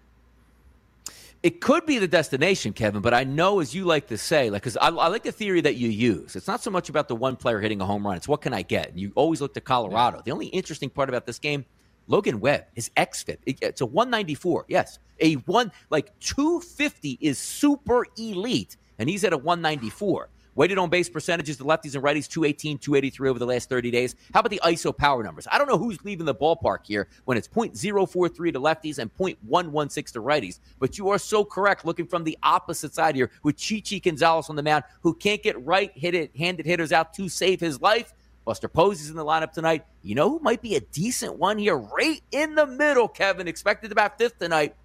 It 1.43 1.59
could 1.59 1.87
be 1.87 1.97
the 1.97 2.07
destination, 2.07 2.71
Kevin, 2.71 3.01
but 3.01 3.15
I 3.15 3.23
know, 3.23 3.61
as 3.61 3.73
you 3.73 3.85
like 3.85 4.07
to 4.09 4.17
say, 4.17 4.51
like 4.51 4.61
because 4.61 4.77
I, 4.77 4.89
I 4.89 5.07
like 5.07 5.23
the 5.23 5.31
theory 5.31 5.61
that 5.61 5.75
you 5.75 5.89
use. 5.89 6.35
It's 6.35 6.47
not 6.47 6.61
so 6.61 6.69
much 6.69 6.87
about 6.89 7.07
the 7.07 7.15
one 7.15 7.35
player 7.35 7.59
hitting 7.59 7.81
a 7.81 7.85
home 7.85 8.05
run; 8.05 8.15
it's 8.15 8.27
what 8.27 8.41
can 8.41 8.53
I 8.53 8.61
get. 8.61 8.91
And 8.91 8.99
you 8.99 9.11
always 9.15 9.41
look 9.41 9.55
to 9.55 9.61
Colorado. 9.61 10.21
The 10.23 10.29
only 10.31 10.47
interesting 10.47 10.91
part 10.91 11.09
about 11.09 11.25
this 11.25 11.39
game, 11.39 11.65
Logan 12.11 12.41
Webb, 12.41 12.65
his 12.73 12.91
xFIP, 12.97 13.37
it- 13.45 13.59
it's 13.61 13.81
a 13.81 13.85
194. 13.85 14.65
Yes, 14.67 14.99
a 15.21 15.35
one 15.35 15.71
like 15.89 16.11
250 16.19 17.17
is 17.21 17.39
super 17.39 18.05
elite, 18.17 18.75
and 18.99 19.09
he's 19.09 19.23
at 19.23 19.31
a 19.33 19.37
194. 19.37 20.29
Weighted 20.53 20.77
on 20.77 20.89
base 20.89 21.07
percentages, 21.07 21.57
the 21.57 21.63
lefties 21.63 21.95
and 21.95 22.03
righties, 22.03 22.27
218, 22.27 22.77
283 22.77 23.29
over 23.29 23.39
the 23.39 23.45
last 23.45 23.69
30 23.69 23.89
days. 23.89 24.15
How 24.33 24.41
about 24.41 24.49
the 24.49 24.59
ISO 24.65 24.95
power 24.95 25.23
numbers? 25.23 25.47
I 25.49 25.57
don't 25.57 25.69
know 25.69 25.77
who's 25.77 26.03
leaving 26.03 26.25
the 26.25 26.35
ballpark 26.35 26.79
here 26.83 27.07
when 27.23 27.37
it's 27.37 27.47
0.043 27.47 28.51
to 28.51 28.59
lefties 28.59 28.99
and 28.99 29.09
0.116 29.15 30.11
to 30.11 30.21
righties, 30.21 30.59
but 30.79 30.97
you 30.97 31.07
are 31.07 31.17
so 31.17 31.45
correct 31.45 31.85
looking 31.85 32.05
from 32.05 32.25
the 32.25 32.37
opposite 32.43 32.93
side 32.93 33.15
here 33.15 33.31
with 33.43 33.55
Chichi 33.55 34.01
Gonzalez 34.01 34.49
on 34.49 34.57
the 34.57 34.63
mound, 34.63 34.83
who 34.99 35.13
can't 35.13 35.41
get 35.41 35.65
right 35.65 35.97
handed 35.97 36.65
hitters 36.65 36.91
out 36.91 37.13
to 37.13 37.29
save 37.29 37.61
his 37.61 37.79
life. 37.79 38.13
Buster 38.45 38.67
Posey's 38.67 39.09
in 39.09 39.15
the 39.15 39.25
lineup 39.25 39.53
tonight. 39.53 39.85
You 40.01 40.15
know 40.15 40.29
who 40.29 40.39
might 40.39 40.61
be 40.61 40.75
a 40.75 40.79
decent 40.81 41.37
one 41.37 41.57
here, 41.57 41.77
right 41.77 42.21
in 42.31 42.55
the 42.55 42.65
middle, 42.65 43.07
Kevin, 43.07 43.47
expected 43.47 43.89
to 43.89 43.95
bat 43.95 44.17
fifth 44.17 44.39
tonight. 44.39 44.75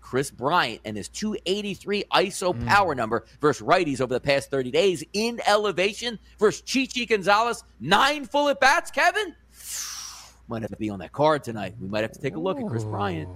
Kris 0.00 0.30
Bryant 0.30 0.82
and 0.84 0.96
his 0.96 1.08
283 1.08 2.04
ISO 2.12 2.52
Mm. 2.54 2.66
power 2.66 2.94
number 2.94 3.24
versus 3.40 3.66
righties 3.66 4.00
over 4.02 4.12
the 4.12 4.20
past 4.20 4.50
30 4.50 4.70
days 4.70 5.02
in 5.14 5.40
elevation 5.46 6.18
versus 6.38 6.60
Chichi 6.60 7.06
Gonzalez. 7.06 7.64
Nine 7.80 8.26
full 8.26 8.48
at 8.48 8.60
bats, 8.60 8.90
Kevin. 8.90 9.34
Might 10.48 10.60
have 10.62 10.70
to 10.72 10.76
be 10.76 10.90
on 10.90 10.98
that 10.98 11.12
card 11.12 11.42
tonight. 11.42 11.74
We 11.80 11.88
might 11.88 12.02
have 12.02 12.12
to 12.12 12.20
take 12.20 12.34
a 12.36 12.38
look 12.38 12.60
at 12.60 12.66
Kris 12.66 12.84
Bryant. 12.84 13.30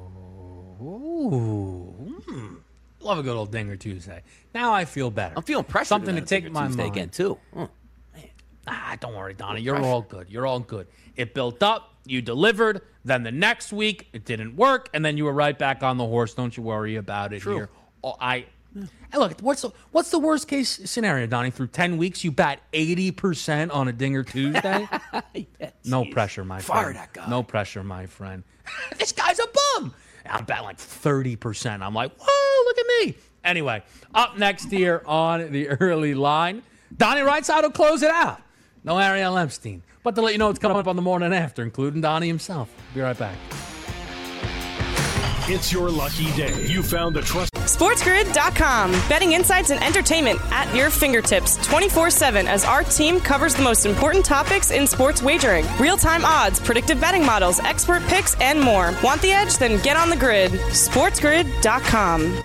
Ooh, 0.82 1.90
hmm. 2.26 2.54
love 3.00 3.18
a 3.18 3.22
good 3.22 3.34
old 3.36 3.50
Dinger 3.50 3.76
Tuesday. 3.76 4.22
Now 4.54 4.74
I 4.74 4.84
feel 4.84 5.10
better. 5.10 5.34
I'm 5.36 5.42
feeling 5.42 5.64
pressure. 5.64 5.86
Something 5.88 6.16
to 6.16 6.20
take 6.20 6.50
my 6.52 6.66
Tuesday 6.66 6.82
mind. 6.82 6.92
again 6.96 7.08
too. 7.08 7.38
Hmm. 7.54 7.64
Ah, 8.68 8.96
don't 9.00 9.14
worry, 9.14 9.34
Donnie. 9.34 9.60
You're 9.62 9.80
all 9.82 10.02
good. 10.02 10.28
You're 10.30 10.46
all 10.46 10.60
good. 10.60 10.86
It 11.16 11.34
built 11.34 11.62
up. 11.62 11.94
You 12.04 12.22
delivered. 12.22 12.82
Then 13.04 13.22
the 13.22 13.32
next 13.32 13.72
week 13.72 14.08
it 14.12 14.24
didn't 14.24 14.56
work, 14.56 14.88
and 14.94 15.04
then 15.04 15.16
you 15.16 15.24
were 15.24 15.32
right 15.32 15.58
back 15.58 15.82
on 15.82 15.96
the 15.96 16.06
horse. 16.06 16.34
Don't 16.34 16.56
you 16.56 16.62
worry 16.62 16.96
about 16.96 17.32
it 17.32 17.42
here. 17.42 17.68
Oh, 18.04 18.14
I. 18.20 18.46
Look, 19.14 19.40
what's 19.40 19.62
the, 19.62 19.70
what's 19.92 20.10
the 20.10 20.18
worst 20.18 20.46
case 20.46 20.68
scenario, 20.84 21.26
Donnie? 21.26 21.50
Through 21.50 21.68
ten 21.68 21.96
weeks, 21.96 22.22
you 22.22 22.30
bat 22.30 22.60
eighty 22.72 23.10
percent 23.10 23.70
on 23.72 23.88
a 23.88 23.92
Dinger 23.92 24.22
Tuesday. 24.22 24.86
no 25.84 26.04
pressure, 26.04 26.44
my 26.44 26.60
Fire 26.60 26.84
friend. 26.84 26.96
that 26.96 27.12
guy. 27.14 27.28
No 27.28 27.42
pressure, 27.42 27.82
my 27.82 28.06
friend. 28.06 28.42
this 28.98 29.12
guy's 29.12 29.38
a 29.38 29.46
bum. 29.78 29.94
I'm 30.28 30.44
batting 30.44 30.64
like 30.64 30.78
thirty 30.78 31.34
percent. 31.36 31.82
I'm 31.82 31.94
like, 31.94 32.12
whoa, 32.18 32.64
look 32.66 32.78
at 32.78 32.86
me. 33.06 33.14
Anyway, 33.44 33.82
up 34.14 34.36
next 34.36 34.70
here 34.70 35.02
on 35.06 35.50
the 35.52 35.68
early 35.80 36.14
line, 36.14 36.62
Donnie 36.96 37.22
Rightside 37.22 37.62
will 37.62 37.70
close 37.70 38.02
it 38.02 38.10
out. 38.10 38.40
No 38.84 38.98
Ariel 38.98 39.36
Epstein. 39.36 39.82
But 40.02 40.14
to 40.14 40.22
let 40.22 40.32
you 40.32 40.38
know 40.38 40.46
what's 40.46 40.58
coming 40.58 40.76
up 40.76 40.86
on 40.86 40.96
the 40.96 41.02
morning 41.02 41.32
after, 41.32 41.62
including 41.62 42.00
Donnie 42.00 42.28
himself. 42.28 42.70
Be 42.94 43.00
right 43.00 43.18
back. 43.18 43.36
It's 45.50 45.72
your 45.72 45.88
lucky 45.88 46.30
day. 46.32 46.66
You 46.66 46.82
found 46.82 47.16
the 47.16 47.22
trust. 47.22 47.54
SportsGrid.com. 47.54 48.90
Betting 49.08 49.32
insights 49.32 49.70
and 49.70 49.82
entertainment 49.82 50.38
at 50.52 50.74
your 50.74 50.90
fingertips 50.90 51.56
24 51.66 52.10
7 52.10 52.46
as 52.46 52.64
our 52.64 52.82
team 52.84 53.18
covers 53.18 53.54
the 53.54 53.62
most 53.62 53.86
important 53.86 54.26
topics 54.26 54.70
in 54.70 54.86
sports 54.86 55.22
wagering 55.22 55.64
real 55.78 55.96
time 55.96 56.24
odds, 56.24 56.60
predictive 56.60 57.00
betting 57.00 57.24
models, 57.24 57.60
expert 57.60 58.02
picks, 58.04 58.38
and 58.40 58.60
more. 58.60 58.94
Want 59.02 59.22
the 59.22 59.32
edge? 59.32 59.56
Then 59.56 59.80
get 59.82 59.96
on 59.96 60.10
the 60.10 60.16
grid. 60.16 60.52
SportsGrid.com. 60.52 62.44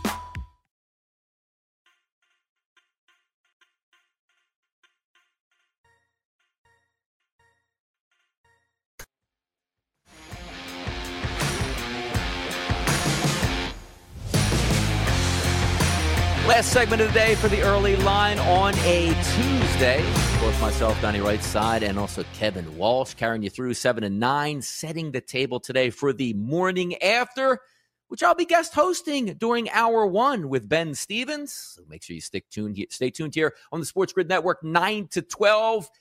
Last 16.47 16.73
segment 16.73 17.03
of 17.03 17.09
the 17.09 17.13
day 17.13 17.35
for 17.35 17.49
the 17.49 17.61
early 17.61 17.95
line 17.97 18.39
on 18.39 18.73
a 18.79 19.13
Tuesday. 19.35 20.01
Both 20.39 20.59
myself, 20.59 20.99
Donnie 20.99 21.19
Rightside, 21.19 21.83
and 21.83 21.99
also 21.99 22.25
Kevin 22.33 22.77
Walsh 22.77 23.13
carrying 23.13 23.43
you 23.43 23.51
through 23.51 23.75
seven 23.75 24.03
and 24.03 24.19
nine, 24.19 24.63
setting 24.63 25.11
the 25.11 25.21
table 25.21 25.59
today 25.59 25.91
for 25.91 26.13
the 26.13 26.33
morning 26.33 26.99
after, 27.03 27.59
which 28.07 28.23
I'll 28.23 28.33
be 28.33 28.45
guest 28.45 28.73
hosting 28.73 29.35
during 29.35 29.69
hour 29.69 30.07
one 30.07 30.49
with 30.49 30.67
Ben 30.67 30.95
Stevens. 30.95 31.53
So 31.53 31.83
make 31.87 32.01
sure 32.01 32.15
you 32.15 32.21
stick 32.21 32.49
tuned, 32.49 32.83
stay 32.89 33.11
tuned 33.11 33.35
here 33.35 33.53
on 33.71 33.79
the 33.79 33.85
Sports 33.85 34.11
Grid 34.11 34.27
Network, 34.27 34.63
nine 34.63 35.09
to 35.09 35.21
twelve, 35.21 35.91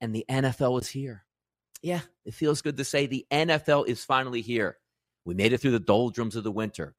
and 0.00 0.12
the 0.12 0.24
NFL 0.28 0.80
is 0.80 0.88
here. 0.88 1.24
Yeah, 1.80 2.00
it 2.24 2.34
feels 2.34 2.60
good 2.60 2.76
to 2.78 2.84
say 2.84 3.06
the 3.06 3.24
NFL 3.30 3.86
is 3.86 4.04
finally 4.04 4.40
here. 4.40 4.78
We 5.24 5.34
made 5.34 5.52
it 5.52 5.58
through 5.58 5.70
the 5.70 5.78
doldrums 5.78 6.34
of 6.34 6.42
the 6.42 6.50
winter 6.50 6.96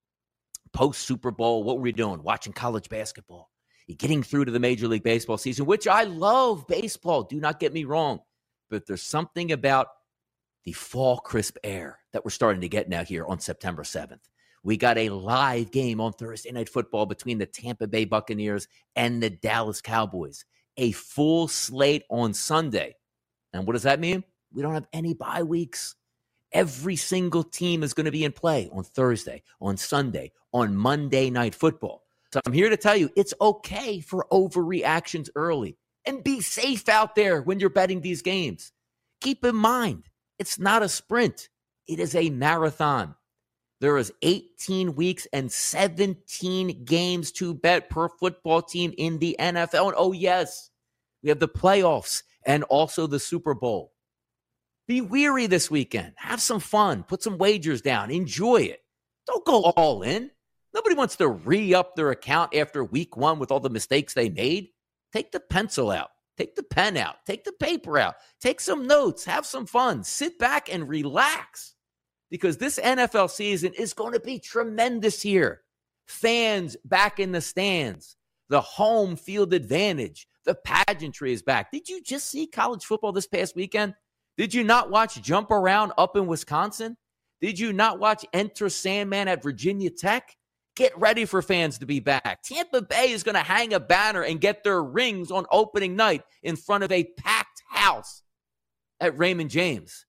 post 0.77 1.07
Super 1.07 1.31
Bowl, 1.31 1.63
what 1.63 1.77
were 1.77 1.81
we 1.81 1.91
doing? 1.91 2.21
Watching 2.21 2.53
college 2.53 2.87
basketball. 2.87 3.49
Getting 3.97 4.21
through 4.21 4.45
to 4.45 4.51
the 4.51 4.59
Major 4.59 4.87
League 4.87 5.01
Baseball 5.01 5.39
season, 5.39 5.65
which 5.65 5.87
I 5.87 6.03
love 6.03 6.67
baseball. 6.67 7.23
Do 7.23 7.39
not 7.39 7.59
get 7.59 7.73
me 7.73 7.83
wrong. 7.83 8.19
But 8.69 8.85
there's 8.85 9.01
something 9.01 9.51
about 9.51 9.87
the 10.65 10.73
fall 10.73 11.17
crisp 11.17 11.57
air 11.63 11.97
that 12.13 12.23
we're 12.23 12.29
starting 12.29 12.61
to 12.61 12.69
get 12.69 12.89
now 12.89 13.03
here 13.03 13.25
on 13.25 13.39
September 13.39 13.81
7th. 13.81 14.19
We 14.61 14.77
got 14.77 14.99
a 14.99 15.09
live 15.09 15.71
game 15.71 15.99
on 15.99 16.13
Thursday 16.13 16.51
Night 16.51 16.69
Football 16.69 17.07
between 17.07 17.39
the 17.39 17.47
Tampa 17.47 17.87
Bay 17.87 18.05
Buccaneers 18.05 18.67
and 18.95 19.23
the 19.23 19.31
Dallas 19.31 19.81
Cowboys. 19.81 20.45
A 20.75 20.91
full 20.91 21.47
slate 21.47 22.03
on 22.11 22.35
Sunday. 22.35 22.95
And 23.51 23.65
what 23.65 23.73
does 23.73 23.83
that 23.83 23.99
mean? 23.99 24.23
We 24.53 24.61
don't 24.61 24.75
have 24.75 24.87
any 24.93 25.15
bye 25.15 25.41
weeks. 25.41 25.95
Every 26.57 26.95
single 26.95 27.43
team 27.43 27.83
is 27.83 27.93
going 27.93 28.05
to 28.05 28.11
be 28.11 28.23
in 28.23 28.31
play 28.31 28.67
on 28.73 28.83
Thursday, 28.83 29.43
on 29.61 29.77
Sunday, 29.77 30.31
on 30.51 30.75
Monday 30.75 31.29
Night 31.29 31.53
Football. 31.53 32.01
So 32.33 32.39
I'm 32.47 32.51
here 32.51 32.71
to 32.71 32.75
tell 32.75 32.97
you 32.97 33.11
it's 33.15 33.35
okay 33.39 33.99
for 33.99 34.25
overreactions 34.31 35.29
early 35.35 35.77
and 36.07 36.23
be 36.23 36.41
safe 36.41 36.89
out 36.89 37.13
there 37.13 37.43
when 37.43 37.59
you're 37.59 37.69
betting 37.69 38.01
these 38.01 38.23
games. 38.23 38.71
Keep 39.21 39.45
in 39.45 39.55
mind, 39.55 40.09
it's 40.39 40.57
not 40.57 40.81
a 40.81 40.89
sprint, 40.89 41.49
it 41.87 41.99
is 41.99 42.15
a 42.15 42.31
marathon. 42.31 43.13
There 43.79 43.99
is 43.99 44.11
18 44.23 44.95
weeks 44.95 45.27
and 45.31 45.51
17 45.51 46.85
games 46.85 47.31
to 47.33 47.53
bet 47.53 47.91
per 47.91 48.09
football 48.09 48.63
team 48.63 48.95
in 48.97 49.19
the 49.19 49.35
NFL. 49.39 49.89
And 49.89 49.95
oh, 49.95 50.11
yes, 50.11 50.71
we 51.21 51.29
have 51.29 51.37
the 51.39 51.47
playoffs 51.47 52.23
and 52.47 52.63
also 52.63 53.05
the 53.05 53.19
Super 53.19 53.53
Bowl. 53.53 53.93
Be 54.87 55.01
weary 55.01 55.47
this 55.47 55.69
weekend. 55.69 56.13
Have 56.15 56.41
some 56.41 56.59
fun. 56.59 57.03
Put 57.03 57.21
some 57.21 57.37
wagers 57.37 57.81
down. 57.81 58.09
Enjoy 58.09 58.61
it. 58.61 58.81
Don't 59.25 59.45
go 59.45 59.63
all 59.63 60.01
in. 60.01 60.31
Nobody 60.73 60.95
wants 60.95 61.17
to 61.17 61.27
re 61.27 61.73
up 61.73 61.95
their 61.95 62.11
account 62.11 62.55
after 62.55 62.83
week 62.83 63.17
one 63.17 63.39
with 63.39 63.51
all 63.51 63.59
the 63.59 63.69
mistakes 63.69 64.13
they 64.13 64.29
made. 64.29 64.69
Take 65.11 65.31
the 65.31 65.39
pencil 65.39 65.91
out. 65.91 66.09
Take 66.37 66.55
the 66.55 66.63
pen 66.63 66.95
out. 66.95 67.15
Take 67.25 67.43
the 67.43 67.51
paper 67.51 67.97
out. 67.97 68.15
Take 68.39 68.61
some 68.61 68.87
notes. 68.87 69.25
Have 69.25 69.45
some 69.45 69.65
fun. 69.65 70.03
Sit 70.03 70.39
back 70.39 70.71
and 70.71 70.87
relax 70.87 71.73
because 72.29 72.57
this 72.57 72.79
NFL 72.79 73.29
season 73.29 73.73
is 73.73 73.93
going 73.93 74.13
to 74.13 74.19
be 74.19 74.39
tremendous 74.39 75.21
here. 75.21 75.61
Fans 76.07 76.77
back 76.85 77.19
in 77.19 77.31
the 77.31 77.41
stands, 77.41 78.15
the 78.49 78.61
home 78.61 79.15
field 79.17 79.53
advantage, 79.53 80.27
the 80.45 80.55
pageantry 80.55 81.33
is 81.33 81.41
back. 81.41 81.71
Did 81.71 81.89
you 81.89 82.01
just 82.01 82.29
see 82.29 82.47
college 82.47 82.85
football 82.85 83.11
this 83.11 83.27
past 83.27 83.55
weekend? 83.55 83.93
Did 84.37 84.53
you 84.53 84.63
not 84.63 84.91
watch 84.91 85.21
Jump 85.21 85.49
Around 85.49 85.93
up 85.97 86.15
in 86.15 86.27
Wisconsin? 86.27 86.95
Did 87.41 87.59
you 87.59 87.73
not 87.73 87.99
watch 87.99 88.25
Enter 88.33 88.69
Sandman 88.69 89.27
at 89.27 89.43
Virginia 89.43 89.89
Tech? 89.89 90.35
Get 90.75 90.97
ready 90.97 91.25
for 91.25 91.41
fans 91.41 91.79
to 91.79 91.87
be 91.87 91.99
back. 91.99 92.43
Tampa 92.43 92.83
Bay 92.83 93.11
is 93.11 93.23
going 93.23 93.35
to 93.35 93.41
hang 93.41 93.73
a 93.73 93.79
banner 93.79 94.21
and 94.21 94.39
get 94.39 94.63
their 94.63 94.83
rings 94.83 95.31
on 95.31 95.47
opening 95.51 95.95
night 95.95 96.21
in 96.43 96.55
front 96.55 96.83
of 96.83 96.91
a 96.91 97.03
packed 97.17 97.63
house 97.67 98.21
at 98.99 99.17
Raymond 99.17 99.49
James. 99.49 100.05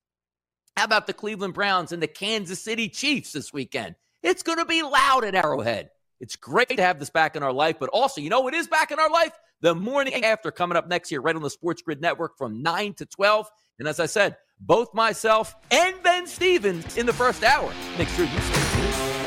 How 0.76 0.84
about 0.84 1.06
the 1.06 1.14
Cleveland 1.14 1.54
Browns 1.54 1.92
and 1.92 2.02
the 2.02 2.06
Kansas 2.06 2.62
City 2.62 2.88
Chiefs 2.90 3.32
this 3.32 3.52
weekend? 3.52 3.94
It's 4.22 4.42
going 4.42 4.58
to 4.58 4.66
be 4.66 4.82
loud 4.82 5.24
at 5.24 5.34
Arrowhead. 5.34 5.88
It's 6.20 6.34
great 6.36 6.68
to 6.70 6.82
have 6.82 6.98
this 6.98 7.10
back 7.10 7.36
in 7.36 7.42
our 7.42 7.52
life, 7.52 7.76
but 7.78 7.90
also, 7.90 8.20
you 8.20 8.28
know 8.28 8.48
it 8.48 8.54
is 8.54 8.66
back 8.66 8.90
in 8.90 8.98
our 8.98 9.10
life? 9.10 9.32
The 9.60 9.74
morning 9.74 10.24
after 10.24 10.50
coming 10.50 10.76
up 10.76 10.88
next 10.88 11.10
year, 11.10 11.20
right 11.20 11.34
on 11.34 11.42
the 11.42 11.50
Sports 11.50 11.82
Grid 11.82 12.00
Network 12.00 12.36
from 12.36 12.62
9 12.62 12.94
to 12.94 13.06
12. 13.06 13.48
And 13.78 13.86
as 13.86 14.00
I 14.00 14.06
said, 14.06 14.36
both 14.60 14.92
myself 14.94 15.54
and 15.70 15.94
Ben 16.02 16.26
Stevens 16.26 16.96
in 16.96 17.06
the 17.06 17.12
first 17.12 17.44
hour. 17.44 17.72
Make 17.96 18.08
sure 18.08 18.24
you 18.24 18.40
stay 18.40 18.80
tuned. 18.80 19.18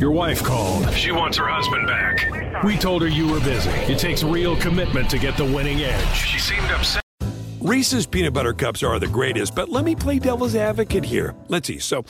Your 0.00 0.10
wife 0.10 0.42
called. 0.42 0.92
She 0.92 1.12
wants 1.12 1.38
her 1.38 1.46
husband 1.46 1.86
back. 1.86 2.64
We 2.64 2.76
told 2.76 3.02
her 3.02 3.08
you 3.08 3.28
were 3.28 3.40
busy. 3.40 3.70
It 3.70 3.98
takes 3.98 4.22
real 4.22 4.56
commitment 4.56 5.08
to 5.10 5.18
get 5.18 5.36
the 5.36 5.44
winning 5.44 5.82
edge. 5.82 6.16
She 6.16 6.38
seemed 6.38 6.70
upset. 6.70 7.02
Reese's 7.60 8.06
peanut 8.06 8.34
butter 8.34 8.52
cups 8.52 8.82
are 8.82 8.98
the 8.98 9.06
greatest, 9.08 9.54
but 9.54 9.68
let 9.68 9.84
me 9.84 9.94
play 9.96 10.18
devil's 10.18 10.54
advocate 10.54 11.04
here. 11.04 11.34
Let's 11.48 11.66
see. 11.66 11.78
So, 11.78 12.04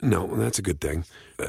no, 0.00 0.26
that's 0.36 0.58
a 0.58 0.62
good 0.62 0.80
thing. 0.80 1.04
Uh, 1.38 1.48